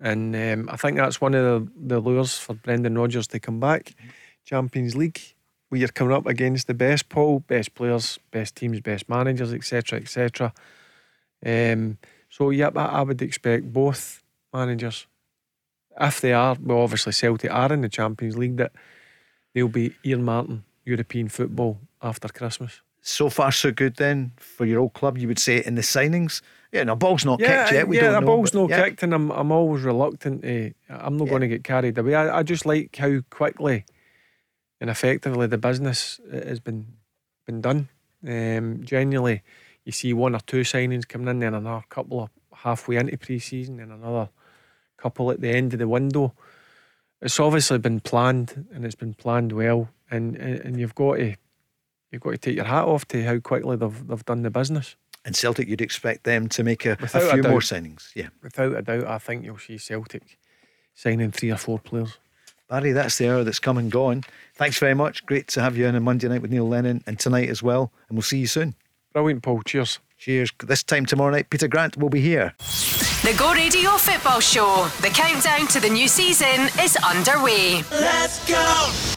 And 0.00 0.34
um, 0.36 0.68
I 0.70 0.76
think 0.76 0.96
that's 0.96 1.20
one 1.20 1.34
of 1.34 1.44
the, 1.44 1.72
the 1.94 2.00
lures 2.00 2.36
for 2.36 2.54
Brendan 2.54 2.98
Rodgers 2.98 3.28
to 3.28 3.38
come 3.38 3.60
back. 3.60 3.94
Champions 4.44 4.94
League, 4.94 5.20
where 5.68 5.78
you're 5.78 5.88
coming 5.88 6.14
up 6.14 6.26
against 6.26 6.66
the 6.66 6.74
best, 6.74 7.08
Paul, 7.08 7.40
best 7.40 7.74
players, 7.74 8.18
best 8.30 8.56
teams, 8.56 8.80
best 8.80 9.08
managers, 9.08 9.52
etc., 9.52 10.00
etc. 10.00 10.52
Um, 11.44 11.98
so, 12.28 12.50
yep, 12.50 12.76
I, 12.76 12.86
I 12.86 13.02
would 13.02 13.22
expect 13.22 13.72
both 13.72 14.22
managers, 14.52 15.06
if 15.98 16.20
they 16.20 16.32
are, 16.32 16.56
well, 16.60 16.80
obviously 16.80 17.12
Celtic 17.12 17.50
are 17.50 17.72
in 17.72 17.80
the 17.80 17.88
Champions 17.88 18.36
League, 18.36 18.56
that 18.58 18.72
they'll 19.56 19.68
be 19.68 19.90
earmarking 20.04 20.60
European 20.84 21.28
football 21.30 21.78
after 22.02 22.28
Christmas. 22.28 22.82
so 23.00 23.30
far, 23.30 23.50
so 23.52 23.70
good 23.72 23.96
then 23.96 24.32
for 24.36 24.66
your 24.66 24.80
old 24.80 24.92
club, 24.92 25.16
you 25.16 25.26
would 25.28 25.38
say, 25.38 25.62
in 25.64 25.74
the 25.76 25.82
signings? 25.82 26.42
Yeah, 26.72 26.84
no, 26.84 26.94
ball's 26.96 27.24
not 27.24 27.38
kicked 27.38 27.72
yet. 27.72 27.88
We 27.88 27.96
yeah, 27.96 28.02
don't 28.02 28.12
the 28.14 28.20
know. 28.20 28.26
ball's 28.26 28.52
not 28.52 28.68
yeah. 28.68 28.82
kicked, 28.84 29.02
and 29.02 29.14
I'm 29.14 29.30
I'm 29.30 29.50
always 29.52 29.82
reluctant 29.84 30.42
to. 30.42 30.72
I'm 30.90 31.16
not 31.16 31.24
Yeah. 31.24 31.30
going 31.30 31.40
to 31.42 31.48
get 31.48 31.64
carried 31.64 31.96
away. 31.98 32.14
I, 32.14 32.38
I 32.40 32.42
just 32.42 32.66
like 32.66 32.94
how 32.96 33.20
quickly 33.30 33.84
and 34.80 34.90
effectively 34.90 35.46
the 35.46 35.58
business 35.58 36.20
has 36.30 36.60
been 36.60 36.86
been 37.46 37.60
done. 37.62 37.88
Um, 38.26 38.82
genuinely, 38.84 39.42
you 39.84 39.92
see 39.92 40.12
one 40.12 40.34
or 40.34 40.40
two 40.40 40.62
signings 40.62 41.06
coming 41.08 41.28
in, 41.28 41.38
then 41.38 41.54
another 41.54 41.84
couple 41.88 42.20
of 42.24 42.30
halfway 42.52 42.96
into 42.96 43.16
pre-season, 43.16 43.80
and 43.80 43.92
another 43.92 44.28
couple 44.96 45.30
at 45.30 45.40
the 45.40 45.50
end 45.50 45.72
of 45.72 45.78
the 45.78 45.88
window. 45.88 46.34
It's 47.22 47.40
obviously 47.40 47.78
been 47.78 48.00
planned, 48.00 48.66
and 48.72 48.84
it's 48.84 48.94
been 48.94 49.14
planned 49.14 49.52
well, 49.52 49.88
and 50.10 50.36
and, 50.36 50.78
you've 50.78 50.94
got 50.94 51.16
to 51.16 51.36
you've 52.10 52.22
got 52.22 52.32
to 52.32 52.38
take 52.38 52.56
your 52.56 52.66
hat 52.66 52.84
off 52.84 53.06
to 53.08 53.24
how 53.24 53.38
quickly 53.38 53.76
they've 53.76 54.06
they've 54.06 54.24
done 54.24 54.42
the 54.42 54.50
business. 54.50 54.96
And 55.24 55.34
Celtic, 55.34 55.66
you'd 55.66 55.80
expect 55.80 56.22
them 56.22 56.48
to 56.50 56.62
make 56.62 56.86
a, 56.86 56.92
a 56.92 56.98
Without 57.00 57.22
a 57.22 57.32
few 57.32 57.42
more 57.42 57.58
signings. 57.58 58.14
Yeah. 58.14 58.28
without 58.42 58.76
a 58.76 58.82
doubt, 58.82 59.06
I 59.08 59.18
think 59.18 59.44
you'll 59.44 59.58
see 59.58 59.76
Celtic 59.76 60.38
signing 60.94 61.32
three 61.32 61.50
or 61.50 61.56
four 61.56 61.80
players. 61.80 62.18
Barry, 62.68 62.92
that's 62.92 63.18
the 63.18 63.28
hour 63.30 63.44
that's 63.44 63.58
come 63.58 63.76
and 63.76 63.90
gone. 63.90 64.22
Thanks 64.54 64.78
very 64.78 64.94
much. 64.94 65.26
Great 65.26 65.48
to 65.48 65.62
have 65.62 65.76
you 65.76 65.86
on 65.86 65.94
a 65.94 66.00
Monday 66.00 66.28
night 66.28 66.42
with 66.42 66.50
Neil 66.50 66.68
Lennon 66.68 67.02
and 67.06 67.18
tonight 67.18 67.48
as 67.48 67.62
well. 67.62 67.92
And 68.08 68.16
we'll 68.16 68.22
see 68.22 68.38
you 68.38 68.46
soon. 68.46 68.74
Brilliant, 69.12 69.42
Paul. 69.42 69.62
Cheers. 69.62 70.00
Cheers. 70.18 70.52
This 70.66 70.82
time 70.82 71.06
tomorrow 71.06 71.30
night, 71.30 71.50
Peter 71.50 71.68
Grant 71.68 71.96
will 71.96 72.08
be 72.08 72.20
here. 72.20 72.54
The 73.22 73.34
Go 73.38 73.52
Radio 73.52 73.90
Football 73.92 74.40
Show. 74.40 74.88
The 75.00 75.08
countdown 75.08 75.66
to 75.68 75.80
the 75.80 75.90
new 75.90 76.08
season 76.08 76.68
is 76.80 76.96
underway. 76.96 77.82
Let's 77.90 78.46
go! 78.48 79.16